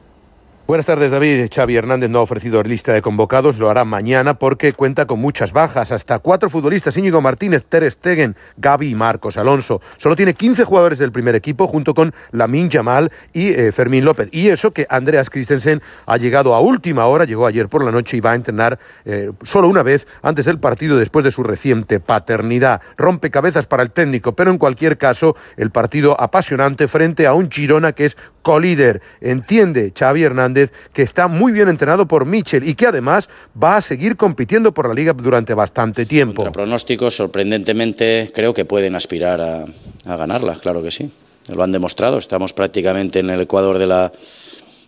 Buenas 0.72 0.86
tardes, 0.86 1.12
David. 1.12 1.50
Xavi 1.54 1.76
Hernández 1.76 2.10
no 2.10 2.20
ha 2.20 2.22
ofrecido 2.22 2.64
lista 2.64 2.94
de 2.94 3.02
convocados, 3.02 3.58
lo 3.58 3.70
hará 3.70 3.84
mañana 3.84 4.36
porque 4.36 4.72
cuenta 4.72 5.06
con 5.06 5.20
muchas 5.20 5.52
bajas. 5.52 5.92
Hasta 5.92 6.20
cuatro 6.20 6.50
futbolistas, 6.50 6.96
Íñigo 6.96 7.20
Martínez, 7.20 7.66
Ter 7.66 7.92
Stegen, 7.92 8.38
Gaby 8.56 8.92
y 8.92 8.96
Marcos 8.96 9.36
Alonso. 9.36 9.82
Solo 9.98 10.16
tiene 10.16 10.34
15 10.34 10.64
jugadores 10.64 10.98
del 10.98 11.12
primer 11.12 11.36
equipo 11.36 11.68
junto 11.68 11.94
con 11.94 12.14
Lamin 12.32 12.70
Yamal 12.70 13.12
y 13.34 13.50
eh, 13.50 13.74
Fermín 13.74 14.06
López. 14.06 14.30
Y 14.32 14.48
eso 14.48 14.72
que 14.72 14.88
Andreas 14.90 15.30
Christensen 15.30 15.82
ha 16.06 16.16
llegado 16.16 16.56
a 16.56 16.62
última 16.62 17.06
hora, 17.06 17.26
llegó 17.26 17.48
ayer 17.48 17.68
por 17.68 17.84
la 17.84 17.92
noche 17.92 18.16
y 18.16 18.22
va 18.22 18.32
a 18.32 18.36
entrenar 18.36 18.80
eh, 19.04 19.30
solo 19.44 19.68
una 19.68 19.84
vez 19.84 20.08
antes 20.22 20.46
del 20.46 20.62
partido 20.62 20.96
después 20.96 21.26
de 21.26 21.32
su 21.32 21.44
reciente 21.44 22.00
paternidad. 22.00 22.82
Rompe 22.96 23.30
cabezas 23.30 23.66
para 23.66 23.84
el 23.84 23.92
técnico, 23.92 24.38
pero 24.38 24.52
en 24.52 24.58
cualquier 24.58 24.98
caso, 24.98 25.36
el 25.58 25.70
partido 25.70 26.16
apasionante 26.18 26.88
frente 26.88 27.28
a 27.28 27.34
un 27.34 27.52
Girona 27.52 27.92
que 27.92 28.06
es 28.06 28.16
colíder. 28.42 29.02
Entiende 29.22 29.94
Xavi 29.98 30.24
Hernández 30.24 30.72
que 30.94 31.02
está 31.02 31.28
muy 31.28 31.52
bien 31.52 31.70
entrenado 31.70 32.08
por 32.08 32.26
Michel 32.26 32.68
y 32.68 32.76
que 32.76 32.88
además 32.88 33.30
va 33.62 33.78
a 33.78 33.82
seguir 33.82 34.18
compitiendo 34.18 34.74
por 34.74 34.88
la 34.88 34.94
liga 34.94 35.14
durante 35.14 35.54
bastante 35.54 36.06
tiempo. 36.06 36.44
Contra 36.44 36.52
pronósticos, 36.52 37.16
sorprendentemente, 37.16 38.32
creo 38.34 38.54
que 38.54 38.66
pueden 38.66 38.96
aspirar 38.96 39.42
a, 39.42 39.66
ganarla, 40.06 40.56
claro 40.56 40.82
que 40.84 40.92
sí. 40.92 41.12
Lo 41.54 41.64
han 41.64 41.72
demostrado, 41.72 42.18
estamos 42.18 42.54
prácticamente 42.54 43.20
en 43.20 43.30
el 43.30 43.42
Ecuador 43.42 43.80
de 43.80 43.88
la, 43.88 44.12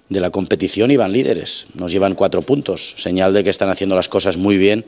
de 0.09 0.21
la 0.21 0.29
competición 0.29 0.91
y 0.91 0.97
van 0.97 1.11
líderes. 1.11 1.67
Nos 1.73 1.91
llevan 1.91 2.15
cuatro 2.15 2.41
puntos, 2.41 2.95
señal 2.97 3.33
de 3.33 3.43
que 3.43 3.49
están 3.49 3.69
haciendo 3.69 3.95
las 3.95 4.09
cosas 4.09 4.37
muy 4.37 4.57
bien. 4.57 4.85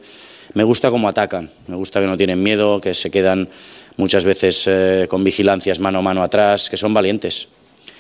Me 0.53 0.63
gusta 0.63 0.91
cómo 0.91 1.09
atacan, 1.09 1.49
me 1.67 1.75
gusta 1.75 1.99
que 1.99 2.05
no 2.05 2.17
tienen 2.17 2.41
miedo, 2.41 2.79
que 2.79 2.93
se 2.93 3.09
quedan 3.09 3.49
muchas 3.97 4.25
veces 4.25 4.65
eh, 4.67 5.07
con 5.09 5.23
vigilancias 5.23 5.79
mano 5.79 5.99
a 5.99 6.01
mano 6.01 6.21
atrás, 6.21 6.69
que 6.69 6.77
son 6.77 6.93
valientes 6.93 7.47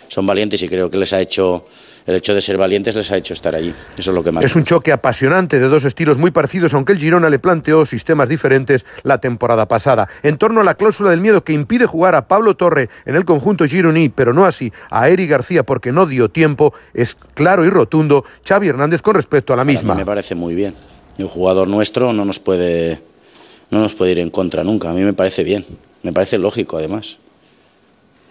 son 0.07 0.25
valientes 0.25 0.61
y 0.61 0.69
creo 0.69 0.89
que 0.89 0.97
les 0.97 1.13
ha 1.13 1.21
hecho 1.21 1.65
el 2.05 2.15
hecho 2.15 2.35
de 2.35 2.41
ser 2.41 2.57
valientes 2.57 2.95
les 2.95 3.11
ha 3.11 3.17
hecho 3.17 3.33
estar 3.33 3.55
allí. 3.55 3.73
Eso 3.97 4.11
es 4.11 4.15
lo 4.15 4.23
que 4.23 4.31
más. 4.31 4.45
Es 4.45 4.55
un 4.55 4.63
choque 4.63 4.91
apasionante 4.91 5.59
de 5.59 5.67
dos 5.67 5.85
estilos 5.85 6.17
muy 6.17 6.31
parecidos, 6.31 6.73
aunque 6.73 6.93
el 6.93 6.99
Girona 6.99 7.29
le 7.29 7.39
planteó 7.39 7.85
sistemas 7.85 8.29
diferentes 8.29 8.85
la 9.03 9.19
temporada 9.19 9.67
pasada. 9.67 10.07
En 10.21 10.37
torno 10.37 10.61
a 10.61 10.63
la 10.63 10.75
cláusula 10.75 11.09
del 11.09 11.21
miedo 11.21 11.43
que 11.43 11.53
impide 11.53 11.87
jugar 11.87 12.13
a 12.15 12.27
Pablo 12.27 12.55
Torre 12.55 12.89
en 13.05 13.15
el 13.15 13.25
conjunto 13.25 13.65
gironí, 13.65 14.09
pero 14.09 14.33
no 14.33 14.45
así 14.45 14.71
a 14.91 15.09
Eri 15.09 15.25
García 15.27 15.63
porque 15.63 15.91
no 15.91 16.05
dio 16.05 16.29
tiempo, 16.29 16.73
es 16.93 17.17
claro 17.33 17.65
y 17.65 17.69
rotundo 17.69 18.23
Xavi 18.47 18.67
Hernández 18.67 19.01
con 19.01 19.15
respecto 19.15 19.53
a 19.53 19.55
la 19.55 19.65
misma. 19.65 19.95
me 19.95 20.05
parece 20.05 20.35
muy 20.35 20.53
bien. 20.53 20.75
Un 21.17 21.27
jugador 21.27 21.67
nuestro 21.67 22.13
no 22.13 22.25
nos 22.25 22.39
puede 22.39 23.01
no 23.71 23.79
nos 23.79 23.95
puede 23.95 24.11
ir 24.11 24.19
en 24.19 24.29
contra 24.29 24.63
nunca. 24.63 24.91
A 24.91 24.93
mí 24.93 25.01
me 25.01 25.13
parece 25.13 25.43
bien. 25.43 25.65
Me 26.03 26.13
parece 26.13 26.37
lógico 26.37 26.77
además 26.77 27.17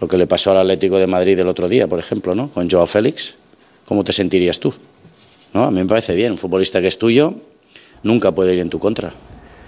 lo 0.01 0.09
que 0.09 0.17
le 0.17 0.27
pasó 0.27 0.51
al 0.51 0.59
Atlético 0.59 0.99
de 0.99 1.07
Madrid 1.07 1.39
el 1.39 1.49
otro 1.49 1.69
día, 1.69 1.87
por 1.87 1.99
ejemplo, 1.99 2.35
¿no? 2.35 2.51
Con 2.51 2.69
Joao 2.69 2.87
Félix, 2.87 3.37
¿cómo 3.87 4.05
te 4.05 4.13
sentirías 4.13 4.59
tú? 4.59 4.75
¿No? 5.53 5.65
A 5.65 5.71
mí 5.71 5.81
me 5.81 5.87
parece 5.87 6.15
bien, 6.15 6.33
un 6.33 6.39
futbolista 6.39 6.81
que 6.81 6.89
es 6.89 6.99
tuyo 6.99 7.35
nunca 8.03 8.33
puede 8.33 8.55
ir 8.55 8.61
en 8.61 8.71
tu 8.71 8.79
contra. 8.79 9.13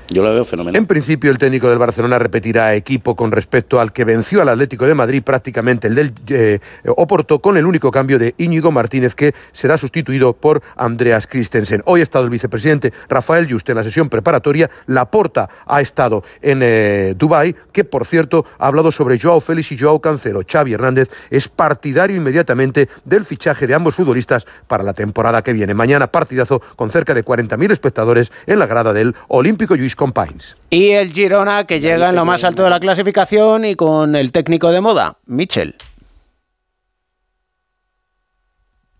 Yo 0.08 0.22
lo 0.22 0.32
veo 0.32 0.44
fenomenal. 0.44 0.78
En 0.78 0.86
principio, 0.86 1.30
el 1.32 1.38
técnico 1.38 1.68
del 1.68 1.78
Barcelona 1.78 2.18
repetirá 2.18 2.74
equipo 2.74 3.16
con 3.16 3.32
respecto 3.32 3.80
al 3.80 3.92
que 3.92 4.04
venció 4.04 4.40
al 4.40 4.48
Atlético 4.48 4.86
de 4.86 4.94
Madrid, 4.94 5.22
prácticamente 5.22 5.88
el 5.88 5.94
del 5.96 6.12
eh, 6.28 6.60
Oporto, 6.86 7.40
con 7.40 7.56
el 7.56 7.66
único 7.66 7.90
cambio 7.90 8.18
de 8.18 8.34
Íñigo 8.38 8.70
Martínez, 8.70 9.16
que 9.16 9.34
será 9.50 9.76
sustituido 9.76 10.32
por 10.32 10.62
Andreas 10.76 11.26
Christensen. 11.26 11.82
Hoy 11.86 12.00
ha 12.00 12.02
estado 12.04 12.24
el 12.24 12.30
vicepresidente 12.30 12.92
Rafael 13.08 13.50
Just 13.50 13.68
en 13.68 13.76
la 13.76 13.82
sesión 13.82 14.08
preparatoria. 14.08 14.70
Laporta 14.86 15.48
ha 15.66 15.80
estado 15.80 16.22
en 16.40 16.60
eh, 16.62 17.14
Dubái, 17.16 17.56
que 17.72 17.84
por 17.84 18.04
cierto 18.04 18.46
ha 18.58 18.68
hablado 18.68 18.92
sobre 18.92 19.18
Joao 19.18 19.40
Félix 19.40 19.72
y 19.72 19.78
Joao 19.78 20.00
Cancelo. 20.00 20.42
Xavi 20.46 20.74
Hernández 20.74 21.10
es 21.30 21.48
partidario 21.48 22.16
inmediatamente 22.16 22.88
del 23.04 23.24
fichaje 23.24 23.66
de 23.66 23.74
ambos 23.74 23.96
futbolistas 23.96 24.46
para 24.68 24.84
la 24.84 24.92
temporada 24.92 25.42
que 25.42 25.52
viene. 25.52 25.74
Mañana 25.74 26.06
partidazo 26.12 26.60
con 26.76 26.90
cerca 26.90 27.12
de 27.12 27.24
40.000 27.24 27.72
espectadores 27.72 28.30
en 28.46 28.60
la 28.60 28.66
grada 28.66 28.92
del 28.92 29.16
Olímpico 29.28 29.74
Y 30.70 30.90
el 30.90 31.12
Girona 31.12 31.64
que 31.64 31.80
llega 31.80 32.10
en 32.10 32.14
lo 32.14 32.24
más 32.24 32.44
alto 32.44 32.62
de 32.62 32.70
la 32.70 32.80
clasificación 32.80 33.64
y 33.64 33.74
con 33.74 34.14
el 34.14 34.30
técnico 34.30 34.70
de 34.70 34.80
moda, 34.80 35.16
Michel. 35.26 35.74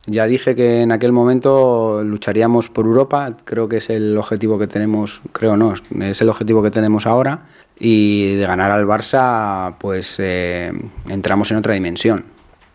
Ya 0.09 0.27
dije 0.27 0.55
que 0.55 0.83
en 0.83 0.93
aquel 0.93 1.11
momento 1.11 2.03
lucharíamos 2.05 2.69
por 2.69 2.87
Europa, 2.87 3.37
creo 3.45 3.69
que 3.69 3.79
es 3.79 3.91
el 3.91 4.17
objetivo 4.17 4.57
que 4.57 4.69
tenemos, 4.69 5.21
creo 5.33 5.57
no, 5.57 5.75
es 5.75 6.21
el 6.21 6.29
objetivo 6.29 6.63
que 6.63 6.71
tenemos 6.71 7.07
ahora 7.07 7.47
y 7.79 8.37
de 8.37 8.47
ganar 8.47 8.71
al 8.71 8.87
Barça 8.87 9.75
pues 9.79 10.17
eh, 10.21 10.73
entramos 11.09 11.51
en 11.51 11.57
otra 11.57 11.75
dimensión, 11.75 12.25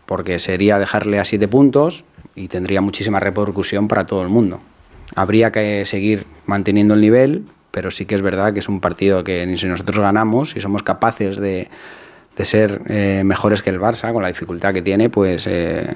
porque 0.04 0.38
sería 0.38 0.78
dejarle 0.78 1.20
a 1.20 1.24
siete 1.24 1.48
puntos 1.48 2.04
y 2.34 2.48
tendría 2.48 2.82
muchísima 2.82 3.18
repercusión 3.18 3.88
para 3.88 4.06
todo 4.06 4.20
el 4.20 4.28
mundo. 4.28 4.60
Habría 5.16 5.50
que 5.50 5.86
seguir 5.86 6.26
manteniendo 6.44 6.92
el 6.92 7.00
nivel, 7.00 7.46
pero 7.72 7.90
sí 7.90 8.06
que 8.06 8.14
es 8.14 8.22
verdad 8.22 8.52
que 8.52 8.60
es 8.60 8.68
un 8.68 8.80
partido 8.80 9.24
que 9.24 9.56
si 9.56 9.66
nosotros 9.66 9.98
ganamos 9.98 10.54
y 10.54 10.60
somos 10.60 10.84
capaces 10.84 11.38
de, 11.38 11.68
de 12.36 12.44
ser 12.44 12.82
eh, 12.86 13.22
mejores 13.24 13.62
que 13.62 13.70
el 13.70 13.80
Barça, 13.80 14.12
con 14.12 14.22
la 14.22 14.28
dificultad 14.28 14.72
que 14.72 14.82
tiene, 14.82 15.10
pues 15.10 15.48
eh, 15.48 15.92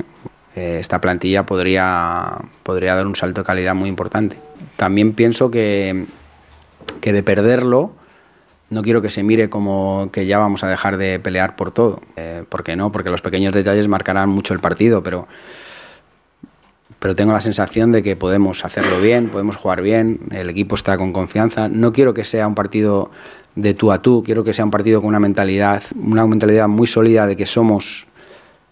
eh, 0.57 0.79
esta 0.81 1.01
plantilla 1.01 1.45
podría, 1.45 2.39
podría 2.63 2.97
dar 2.97 3.07
un 3.07 3.15
salto 3.15 3.43
de 3.43 3.47
calidad 3.47 3.75
muy 3.75 3.89
importante. 3.89 4.39
También 4.77 5.13
pienso 5.13 5.51
que, 5.51 6.07
que 7.01 7.13
de 7.13 7.23
perderlo, 7.23 7.93
no 8.71 8.83
quiero 8.83 9.03
que 9.03 9.11
se 9.11 9.23
mire 9.23 9.49
como 9.49 10.09
que 10.13 10.27
ya 10.27 10.39
vamos 10.39 10.65
a 10.65 10.69
dejar 10.69 10.97
de 10.97 11.21
pelear 11.21 11.57
por 11.57 11.71
todo. 11.71 12.01
Eh, 12.17 12.43
¿Por 12.49 12.65
qué 12.65 12.75
no? 12.75 12.91
Porque 12.91 13.11
los 13.11 13.21
pequeños 13.21 13.53
detalles 13.53 13.87
marcarán 13.87 14.29
mucho 14.29 14.55
el 14.55 14.61
partido, 14.61 15.03
pero, 15.03 15.29
pero 16.99 17.15
tengo 17.15 17.33
la 17.33 17.41
sensación 17.41 17.93
de 17.93 18.03
que 18.03 18.17
podemos 18.17 18.65
hacerlo 18.65 19.01
bien, 19.01 19.29
podemos 19.29 19.57
jugar 19.57 19.83
bien, 19.83 20.21
el 20.31 20.49
equipo 20.49 20.75
está 20.75 20.97
con 20.97 21.13
confianza. 21.13 21.69
No 21.69 21.93
quiero 21.93 22.15
que 22.15 22.25
sea 22.25 22.47
un 22.47 22.55
partido 22.55 23.11
de 23.55 23.75
tú 23.75 23.93
a 23.93 24.01
tú, 24.03 24.23
quiero 24.25 24.45
que 24.45 24.53
sea 24.53 24.65
un 24.65 24.71
partido 24.71 25.01
con 25.01 25.09
una 25.09 25.21
mentalidad, 25.21 25.83
una 25.95 26.27
mentalidad 26.27 26.69
muy 26.69 26.87
sólida 26.87 27.27
de 27.27 27.37
que 27.37 27.47
somos 27.47 28.07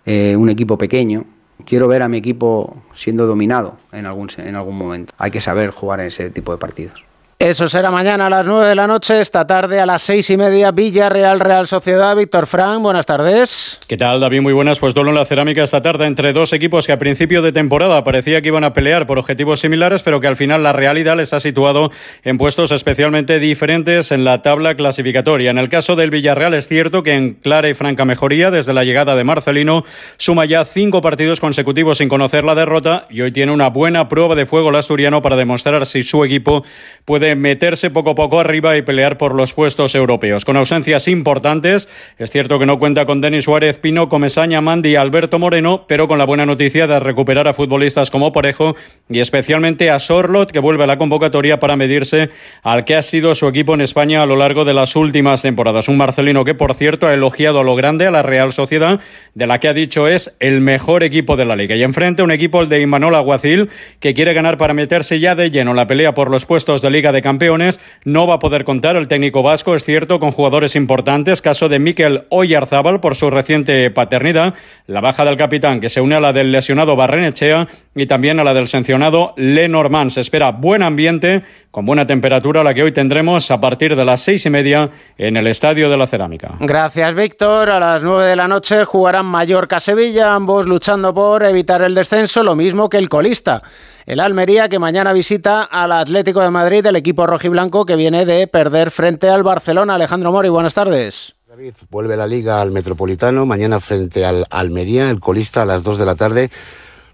eh, 0.07 0.37
un 0.37 0.49
equipo 0.49 0.79
pequeño. 0.79 1.25
Quiero 1.65 1.89
ver 1.89 2.03
a 2.03 2.09
mi 2.09 2.19
equipo 2.19 2.77
siendo 2.95 3.27
dominado 3.27 3.77
en 3.93 4.07
algún, 4.07 4.29
en 4.37 4.57
algún 4.57 4.77
momento. 4.77 5.15
Hay 5.19 5.31
que 5.31 5.41
saber 5.41 5.71
jugar 5.71 6.01
en 6.01 6.07
ese 6.07 6.31
tipo 6.31 6.53
de 6.53 6.59
partidos. 6.59 7.05
Eso 7.38 7.68
será 7.68 7.90
mañana 7.90 8.29
a 8.29 8.31
las 8.31 8.47
9 8.47 8.68
de 8.68 8.75
la 8.77 8.87
noche, 8.87 9.20
esta 9.20 9.44
tarde 9.44 9.81
a 9.81 9.87
las 9.87 10.03
seis 10.03 10.31
y 10.31 10.37
media, 10.37 10.70
Villarreal 10.70 11.40
Real 11.40 11.66
Sociedad. 11.66 12.16
Víctor 12.16 12.47
Frank, 12.47 12.81
buenas 12.81 13.07
tardes. 13.07 13.81
¿Qué 13.88 13.97
tal, 13.97 14.20
David? 14.20 14.40
Muy 14.40 14.53
buenas. 14.53 14.79
Pues 14.79 14.94
duelo 14.94 15.11
en 15.11 15.16
la 15.16 15.25
cerámica 15.25 15.64
esta 15.64 15.83
tarde 15.83 16.07
entre 16.07 16.33
dos 16.33 16.53
equipos 16.53 16.87
que 16.87 16.92
a 16.92 16.99
principio 16.99 17.42
de 17.42 17.51
temporada 17.51 18.05
parecía 18.05 18.40
que 18.40 18.49
iban 18.49 18.62
a 18.62 18.73
pelear 18.73 19.09
por 19.09 19.18
objetivos 19.18 19.59
similares, 19.59 20.05
pero 20.05 20.20
que 20.20 20.29
al 20.29 20.37
final 20.37 20.62
la 20.62 20.73
realidad 20.73 21.16
les 21.16 21.33
ha 21.33 21.40
situado 21.40 21.90
en 22.23 22.38
puestos 22.38 22.70
especialmente 22.70 23.40
diferentes 23.40 24.12
en 24.12 24.25
la 24.25 24.40
tabla 24.42 24.77
clasificatoria. 24.77 25.51
En 25.51 25.59
el 25.59 25.68
caso 25.68 25.97
del 25.97 26.11
Villarreal 26.11 26.55
es 26.55 26.68
cierto 26.68 27.03
que 27.03 27.14
en 27.14 27.35
clara 27.35 27.68
y 27.68 27.75
franca 27.75 28.05
mejoría 28.05 28.53
desde 28.53 28.73
la 28.73 28.85
llegada 28.85 29.16
de 29.16 29.25
Marcelino 29.25 29.85
suma 30.18 30.44
ya 30.44 30.64
cinco 30.64 31.01
partidos 31.03 31.40
consecutivos 31.40 31.99
sin 31.99 32.09
conocer 32.09 32.44
la 32.44 32.55
derrota 32.55 33.07
y 33.11 33.23
hoy 33.23 33.33
tiene 33.33 33.51
una 33.51 33.70
buena 33.70 34.09
prueba 34.09 34.37
de 34.37 34.47
fuego 34.47 34.70
el 34.70 34.77
asturiano 34.77 35.20
para 35.20 35.37
demostrar 35.37 35.85
si 35.85 36.05
su 36.05 36.25
equipo 36.25 36.64
puede 37.05 37.24
meterse 37.35 37.91
poco 37.91 38.11
a 38.11 38.15
poco 38.15 38.41
arriba 38.41 38.77
y 38.77 38.83
pelear 38.83 39.17
por 39.17 39.35
los 39.35 39.55
puestos 39.55 39.95
europeos. 39.95 40.45
Con 40.45 40.59
ausencias 40.59 41.09
importantes, 41.09 41.89
es 42.19 42.31
cierto 42.31 42.59
que 42.59 42.67
no 42.67 42.79
cuenta 42.79 43.07
con 43.07 43.23
Denis 43.23 43.45
Suárez, 43.45 43.79
Pino, 43.79 44.11
Comesaña, 44.11 44.61
Mandi 44.61 44.91
y 44.91 44.97
Alberto 44.97 45.39
Moreno, 45.39 45.87
pero 45.89 46.07
con 46.07 46.19
la 46.19 46.27
buena 46.27 46.45
noticia 46.45 46.87
de 46.87 47.01
recuperar 47.01 47.49
a 47.49 47.55
futbolistas 47.55 48.11
como 48.11 48.33
Parejo 48.33 48.77
y 49.09 49.21
especialmente 49.21 49.91
a 49.91 49.99
Sorlot, 49.99 50.51
que 50.51 50.59
vuelve 50.59 50.85
a 50.85 50.87
la 50.87 50.99
convocatoria 50.99 51.59
para 51.59 51.77
medirse 51.77 52.29
al 52.63 52.85
que 52.85 52.97
ha 52.97 53.03
sido 53.03 53.35
su 53.35 53.49
equipo 53.49 53.75
en 53.75 53.81
España 53.81 54.23
a 54.23 54.27
lo 54.27 54.37
largo 54.37 54.67
de 54.67 54.75
las 54.75 54.97
últimas 54.97 55.41
temporadas. 55.41 55.89
Un 55.89 55.97
Marcelino 55.97 56.45
que, 56.45 56.55
por 56.55 56.75
cierto, 56.75 57.07
ha 57.07 57.15
elogiado 57.15 57.61
a 57.61 57.65
lo 57.65 57.75
grande 57.75 58.07
a 58.07 58.11
la 58.11 58.23
Real 58.23 58.53
Sociedad, 58.53 59.01
de 59.35 59.47
la 59.47 59.61
que 59.61 59.69
ha 59.69 59.73
dicho 59.73 60.09
es 60.09 60.37
el 60.41 60.61
mejor 60.61 61.03
equipo 61.03 61.37
de 61.37 61.45
la 61.45 61.57
liga. 61.57 61.77
Y 61.77 61.83
enfrente 61.83 62.23
un 62.23 62.31
equipo, 62.31 62.61
el 62.61 62.69
de 62.69 62.81
Imanol 62.81 63.15
Aguacil, 63.15 63.71
que 64.01 64.15
quiere 64.15 64.35
ganar 64.35 64.59
para 64.59 64.75
meterse 64.75 65.21
ya 65.21 65.35
de 65.35 65.51
lleno 65.51 65.71
en 65.71 65.77
la 65.77 65.87
pelea 65.87 66.15
por 66.15 66.31
los 66.31 66.47
puestos 66.47 66.83
de 66.83 66.91
Liga 66.91 67.13
de 67.14 67.22
Campeones. 67.22 67.81
No 68.05 68.27
va 68.27 68.35
a 68.35 68.38
poder 68.38 68.64
contar 68.64 68.96
el 68.96 69.09
técnico 69.09 69.42
vasco, 69.42 69.74
es 69.74 69.85
cierto, 69.85 70.20
con 70.20 70.33
jugadores 70.33 70.77
importantes. 70.77 71.40
Caso 71.40 71.70
de 71.70 71.79
Mikel 71.79 72.27
Oyarzábal 72.29 73.00
por 73.00 73.16
su 73.16 73.31
reciente 73.31 73.90
paternidad. 73.90 74.53
La 74.87 75.00
baja 75.00 75.24
del 75.24 75.38
capitán, 75.38 75.81
que 75.81 75.88
se 75.88 76.03
une 76.03 76.16
a 76.16 76.20
la 76.20 76.35
del 76.35 76.53
lesionado 76.53 76.96
Barrenechea 76.96 77.66
y 77.94 78.05
también 78.05 78.38
a 78.38 78.44
la 78.44 78.53
del 78.53 78.68
sancionado 78.68 79.33
Lenormand. 79.38 80.11
Se 80.11 80.20
espera 80.20 80.53
buen 80.53 80.83
ambiente, 80.83 81.42
con 81.70 81.87
buena 81.87 82.07
temperatura, 82.07 82.62
la 82.62 82.74
que 82.74 82.83
hoy 82.83 82.92
tendremos 82.92 83.50
a 83.50 83.61
partir 83.61 83.96
de 83.96 84.05
las 84.05 84.20
seis 84.20 84.44
y 84.44 84.50
media 84.50 84.90
en 85.16 85.37
el 85.37 85.46
Estadio 85.46 85.88
de 85.88 85.96
la 85.96 86.07
Cerámica. 86.07 86.53
Gracias, 86.61 87.14
Víctor. 87.14 87.70
A 87.70 87.81
las 87.81 88.03
9 88.03 88.27
de 88.27 88.37
la 88.37 88.48
noche 88.48 88.85
jugarán 88.85 89.27
Mallorca-Sevilla, 89.27 90.35
ambos 90.35 90.66
luchando 90.66 91.14
por 91.14 91.42
evitar 91.44 91.83
el 91.83 91.94
descenso, 91.94 92.42
lo 92.42 92.55
mismo 92.55 92.88
que 92.88 92.98
el 92.98 93.09
colista. 93.09 93.62
El 94.07 94.21
Almería 94.21 94.69
que 94.69 94.79
mañana 94.79 95.14
visita 95.14 95.62
al 95.62 95.90
Atlético 95.90 96.40
de 96.40 96.51
Madrid, 96.51 96.85
el 96.85 96.97
equipo 96.97 97.27
rojiblanco 97.27 97.87
que 97.87 97.97
viene 97.97 98.27
de 98.27 98.47
perder 98.47 98.90
frente 98.90 99.31
al 99.31 99.43
Barcelona. 99.43 99.95
Alejandro 99.95 100.31
Mori, 100.31 100.51
buenas 100.51 100.75
tardes. 100.75 101.35
David, 101.49 101.73
vuelve 101.88 102.14
la 102.14 102.27
liga 102.27 102.61
al 102.61 102.71
Metropolitano, 102.71 103.47
mañana 103.47 103.81
frente 103.81 104.27
al 104.27 104.45
Almería, 104.51 105.09
el 105.09 105.21
colista 105.21 105.62
a 105.62 105.64
las 105.64 105.83
2 105.83 105.97
de 105.97 106.05
la 106.05 106.17
tarde 106.17 106.51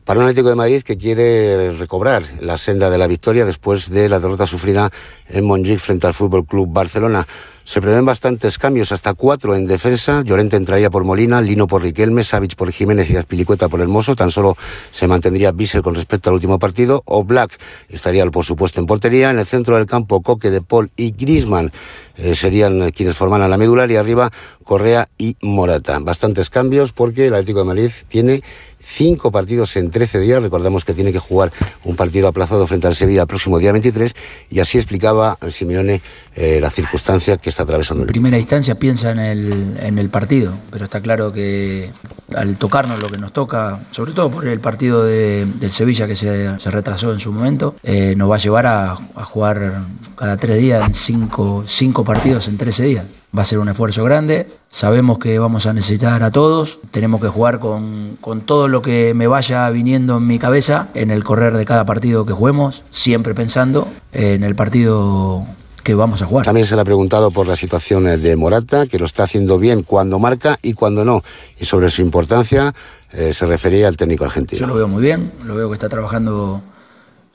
para 0.05 0.21
un 0.21 0.27
Atlético 0.27 0.49
de 0.49 0.57
Madrid 0.57 0.83
que 0.83 0.97
quiere 0.97 1.73
recobrar 1.73 2.23
la 2.41 2.59
senda 2.59 2.91
de 2.91 2.99
la 2.99 3.07
victoria 3.07 3.45
después 3.45 3.91
de 3.91 4.09
la 4.09 4.21
derrota 4.21 4.47
sufrida 4.47 4.91
en 5.29 5.45
Montjuic 5.45 5.79
frente 5.79 6.07
al 6.07 6.15
Fútbol 6.15 6.47
Club 6.47 6.69
Barcelona. 6.71 7.27
Se 7.71 7.81
prevén 7.81 8.05
bastantes 8.05 8.59
cambios, 8.59 8.91
hasta 8.91 9.15
cuatro 9.15 9.55
en 9.55 9.65
defensa. 9.65 10.23
Llorente 10.25 10.57
entraría 10.57 10.91
por 10.91 11.05
Molina, 11.05 11.41
Lino 11.41 11.69
por 11.69 11.83
Riquelme, 11.83 12.25
Savic 12.25 12.57
por 12.57 12.73
Jiménez 12.73 13.09
y 13.11 13.17
Azpilicueta 13.17 13.69
por 13.69 13.81
Hermoso. 13.81 14.17
Tan 14.17 14.33
solo 14.33 14.57
se 14.91 15.07
mantendría 15.07 15.53
Bissell 15.53 15.83
con 15.83 15.95
respecto 15.95 16.31
al 16.31 16.35
último 16.35 16.59
partido. 16.59 17.03
O 17.05 17.23
Black 17.23 17.57
estaría, 17.89 18.29
por 18.29 18.45
supuesto, 18.45 18.81
en 18.81 18.87
portería. 18.87 19.31
En 19.31 19.39
el 19.39 19.47
centro 19.47 19.77
del 19.77 19.87
campo, 19.87 20.21
Coque 20.21 20.51
de 20.51 20.63
Paul 20.63 20.91
y 20.97 21.13
Grisman 21.13 21.71
eh, 22.17 22.35
serían 22.35 22.91
quienes 22.91 23.17
forman 23.17 23.43
a 23.43 23.47
la 23.47 23.57
medular. 23.57 23.89
Y 23.89 23.95
arriba, 23.95 24.33
Correa 24.65 25.07
y 25.17 25.37
Morata. 25.41 26.01
Bastantes 26.01 26.51
cambios 26.51 26.93
porque 26.93 27.29
el 27.29 27.35
Atlético 27.35 27.61
de 27.61 27.67
Madrid 27.67 27.93
tiene 28.09 28.43
cinco 28.83 29.31
partidos 29.31 29.77
en 29.77 29.91
13 29.91 30.21
días. 30.21 30.43
Recordemos 30.43 30.85
que 30.85 30.95
tiene 30.95 31.13
que 31.13 31.19
jugar 31.19 31.53
un 31.85 31.97
partido 31.97 32.29
aplazado 32.29 32.67
frente 32.67 32.87
al 32.87 32.95
Sevilla 32.95 33.23
el 33.23 33.27
próximo 33.29 33.59
día 33.59 33.73
23 33.73 34.15
y 34.51 34.61
así 34.61 34.79
explicaba 34.79 35.39
Simeone 35.49 36.01
eh, 36.37 36.59
la 36.61 36.71
circunstancia 36.71 37.37
que 37.37 37.51
está 37.51 37.63
atravesando. 37.65 38.05
En 38.05 38.09
primera 38.09 38.39
instancia 38.39 38.75
piensa 38.75 39.11
en 39.11 39.19
el, 39.19 39.79
en 39.81 39.99
el 39.99 40.11
partido, 40.11 40.55
pero 40.71 40.85
está 40.85 41.01
claro 41.01 41.33
que 41.33 41.91
al 42.35 42.57
tocarnos 42.59 43.01
lo 43.01 43.09
que 43.09 43.19
nos 43.19 43.33
toca, 43.33 43.81
sobre 43.91 44.13
todo 44.13 44.31
por 44.31 44.47
el 44.47 44.61
partido 44.61 45.05
de, 45.05 45.47
del 45.47 45.71
Sevilla 45.71 46.07
que 46.07 46.17
se, 46.17 46.59
se, 46.59 46.71
retrasó 46.71 47.13
en 47.13 47.21
su 47.21 47.33
momento, 47.33 47.75
eh, 47.83 48.15
nos 48.17 48.31
va 48.31 48.37
a 48.37 48.39
llevar 48.39 48.67
a, 48.67 48.93
a, 48.93 49.25
jugar 49.25 49.83
cada 50.17 50.37
tres 50.37 50.59
días 50.59 50.87
en 50.87 50.95
cinco, 50.95 51.65
cinco 51.67 52.05
partidos 52.05 52.49
en 52.49 52.57
13 52.57 52.85
días. 52.85 53.05
Va 53.37 53.43
a 53.43 53.45
ser 53.45 53.61
un 53.61 53.69
esfuerzo 53.69 54.03
grande, 54.03 54.49
sabemos 54.71 55.19
que 55.21 55.39
vamos 55.39 55.67
a 55.67 55.73
necesitar 55.73 56.23
a 56.25 56.33
todos, 56.33 56.81
tenemos 56.91 57.21
que 57.21 57.29
jugar 57.29 57.61
con, 57.61 58.19
con 58.21 58.41
todo 58.41 58.67
lo 58.67 58.83
que 58.83 59.15
me 59.15 59.29
vaya 59.29 59.71
viniendo 59.71 60.17
en 60.17 60.27
mi 60.27 60.41
cabeza 60.41 60.89
en 60.95 61.13
el 61.13 61.23
correr 61.23 61.57
de 61.57 61.65
cada 61.65 61.85
partido 61.85 62.27
que 62.27 62.33
juguemos, 62.33 62.83
siempre 62.91 63.33
pensando 63.35 63.87
en 64.13 64.43
el 64.43 64.57
partido 64.57 65.47
que 65.83 65.95
vamos 65.95 66.23
a 66.23 66.27
jugar. 66.27 66.45
También 66.45 66.67
se 66.67 66.75
le 66.75 66.83
ha 66.83 66.85
preguntado 66.85 67.31
por 67.31 67.47
la 67.47 67.57
situación 67.57 68.05
de 68.05 68.37
Morata, 68.37 68.87
que 68.87 68.99
lo 68.99 69.05
está 69.05 69.25
haciendo 69.25 69.59
bien 69.59 69.83
cuando 69.83 70.19
marca 70.19 70.59
y 70.63 70.75
cuando 70.75 71.05
no. 71.05 71.23
Y 71.59 71.65
sobre 71.65 71.91
su 71.91 72.03
importancia 72.03 72.75
eh, 73.13 73.33
se 73.33 73.47
refería 73.47 73.89
al 73.89 73.97
técnico 73.97 74.25
argentino. 74.25 74.61
Yo 74.61 74.67
lo 74.67 74.75
veo 74.75 74.89
muy 74.89 75.03
bien, 75.03 75.33
lo 75.45 75.55
veo 75.55 75.69
que 75.69 75.75
está 75.75 75.89
trabajando 75.89 76.63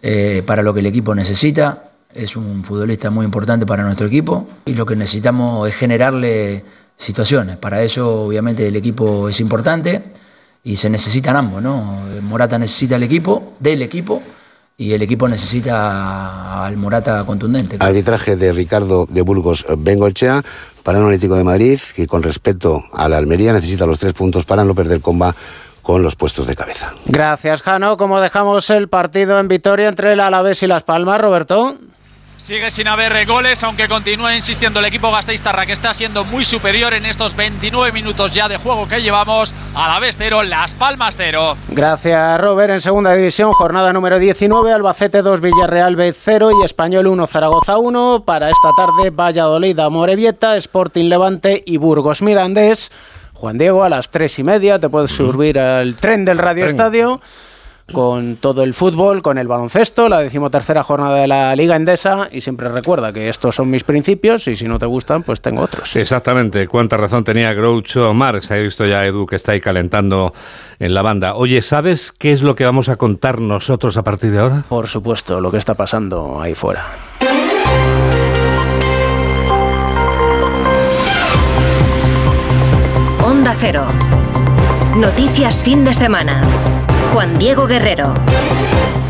eh, 0.02 0.44
para 0.46 0.64
lo 0.64 0.74
que 0.74 0.82
el 0.82 0.86
equipo 0.86 1.16
necesita. 1.16 1.92
Es 2.16 2.38
un 2.38 2.64
futbolista 2.64 3.10
muy 3.10 3.26
importante 3.26 3.66
para 3.66 3.84
nuestro 3.84 4.08
equipo 4.08 4.48
y 4.66 4.74
lo 4.74 4.86
que 4.86 4.96
necesitamos 4.96 5.68
es 5.68 5.76
generarle 5.76 6.64
situaciones. 6.96 7.58
Para 7.58 7.84
eso, 7.84 8.24
obviamente, 8.24 8.66
el 8.66 8.76
equipo 8.78 9.28
es 9.28 9.42
importante 9.42 10.02
y 10.64 10.78
se 10.78 10.90
necesitan 10.90 11.36
ambos, 11.36 11.62
¿no? 11.62 12.00
Morata 12.22 12.58
necesita 12.58 12.96
el 12.96 13.04
equipo, 13.04 13.56
del 13.60 13.82
equipo 13.82 14.24
y 14.78 14.94
el 14.94 15.02
equipo 15.02 15.28
necesita 15.28 16.66
al 16.66 16.78
Morata 16.78 17.26
contundente. 17.26 17.78
Arbitraje 17.82 18.38
de 18.38 18.54
Ricardo 18.54 19.06
de 19.08 19.22
Burgos 19.22 19.66
Bengochea 19.78 20.42
para 20.84 21.00
un 21.00 21.06
Atlético 21.06 21.36
de 21.36 21.44
Madrid 21.44 21.80
que 21.94 22.08
con 22.08 22.24
respecto 22.24 22.82
a 22.94 23.10
la 23.10 23.18
Almería 23.18 23.52
necesita 23.52 23.86
los 23.86 24.00
tres 24.00 24.14
puntos 24.14 24.46
para 24.46 24.64
no 24.64 24.74
perder 24.74 25.02
comba 25.02 25.36
con 25.82 26.02
los 26.02 26.16
puestos 26.16 26.48
de 26.48 26.56
cabeza. 26.56 26.94
Gracias, 27.08 27.62
Jano. 27.62 27.98
¿Cómo 27.98 28.22
dejamos 28.22 28.70
el 28.70 28.88
partido 28.88 29.38
en 29.38 29.50
Vitoria 29.50 29.90
entre 29.90 30.14
el 30.14 30.22
Alavés 30.22 30.64
y 30.64 30.68
Las 30.68 30.84
Palmas, 30.84 31.20
Roberto? 31.20 31.78
Sigue 32.46 32.70
sin 32.70 32.88
haber 32.88 33.26
goles, 33.26 33.64
aunque 33.64 33.88
continúa 33.88 34.36
insistiendo 34.36 34.80
el 34.80 34.86
equipo 34.86 35.12
gasteiztarra 35.12 35.66
que 35.66 35.72
está 35.72 35.96
siendo 35.96 36.24
muy 36.26 36.46
superior 36.46 36.94
en 36.94 37.08
estos 37.08 37.36
29 37.36 37.92
minutos 37.92 38.34
ya 38.34 38.48
de 38.48 38.58
juego 38.58 38.88
que 38.88 39.02
llevamos. 39.02 39.56
A 39.74 39.88
la 39.88 40.00
vez 40.00 40.16
cero, 40.16 40.44
Las 40.44 40.76
Palmas 40.76 41.16
cero. 41.18 41.58
Gracias, 41.70 42.40
Robert. 42.40 42.72
En 42.72 42.82
segunda 42.82 43.16
división, 43.16 43.52
jornada 43.54 43.92
número 43.94 44.20
19, 44.20 44.72
Albacete 44.72 45.24
2, 45.24 45.42
Villarreal 45.42 45.96
B 45.96 46.14
0 46.14 46.52
y 46.62 46.64
Español 46.64 47.08
1, 47.08 47.26
Zaragoza 47.26 47.80
1. 47.80 48.22
Para 48.24 48.52
esta 48.52 48.70
tarde, 48.78 49.10
Valladolid, 49.10 49.80
Morevieta, 49.90 50.56
Sporting 50.56 51.06
Levante 51.06 51.64
y 51.66 51.78
Burgos 51.78 52.22
Mirandés. 52.22 52.92
Juan 53.34 53.58
Diego, 53.58 53.84
a 53.84 53.90
las 53.90 54.12
tres 54.12 54.38
y 54.38 54.44
media 54.44 54.78
te 54.78 54.88
puedes 54.88 55.10
subir 55.10 55.58
al 55.58 55.96
tren 55.96 56.26
del 56.26 56.38
Radio 56.38 56.68
Estadio 56.68 57.22
con 57.92 58.38
todo 58.38 58.64
el 58.64 58.74
fútbol, 58.74 59.22
con 59.22 59.38
el 59.38 59.48
baloncesto, 59.48 60.10
la 60.10 60.20
decimotercera 60.20 60.84
jornada 60.84 61.18
de 61.18 61.28
la 61.28 61.56
Liga 61.56 61.76
Endesa 61.76 62.30
y 62.32 62.42
siempre 62.42 62.70
recuerda 62.70 63.14
que 63.14 63.30
estos 63.30 63.56
son 63.56 63.70
mis 63.70 63.84
principios 63.84 64.48
y 64.48 64.56
si 64.56 64.66
no 64.66 64.80
te 64.80 64.86
gustan, 64.86 65.24
pues 65.24 65.42
tengo 65.42 65.62
otros. 65.62 65.96
Exactamente, 65.96 66.68
cuánta 66.68 66.98
razón 66.98 67.24
tenía 67.24 67.54
Groucho 67.54 68.14
Marx. 68.14 68.50
He 68.52 68.64
visto 68.64 68.86
ya 68.86 69.06
Edu 69.06 69.26
que 69.26 69.36
está 69.36 69.52
ahí 69.52 69.62
calentando 69.62 70.34
en 70.80 70.94
la 70.94 71.02
banda. 71.02 71.36
Oye, 71.36 71.62
¿sabes 71.62 72.12
qué 72.12 72.32
es 72.32 72.42
lo 72.42 72.56
que 72.56 72.66
vamos 72.66 72.90
a 72.90 72.96
contar 72.96 73.40
nosotros 73.40 73.98
a 73.98 74.04
partir 74.04 74.32
de 74.32 74.40
ahora? 74.40 74.64
Por 74.68 74.88
supuesto, 74.88 75.40
lo 75.40 75.52
que 75.52 75.58
está 75.58 75.76
pasando 75.76 76.42
ahí 76.42 76.56
fuera. 76.56 76.86
Onda 83.24 83.56
Cero. 83.60 83.86
Noticias 84.96 85.64
fin 85.64 85.84
de 85.84 85.94
semana. 85.94 86.42
Juan 87.16 87.40
Diego 87.40 87.66
Guerrero. 87.66 88.14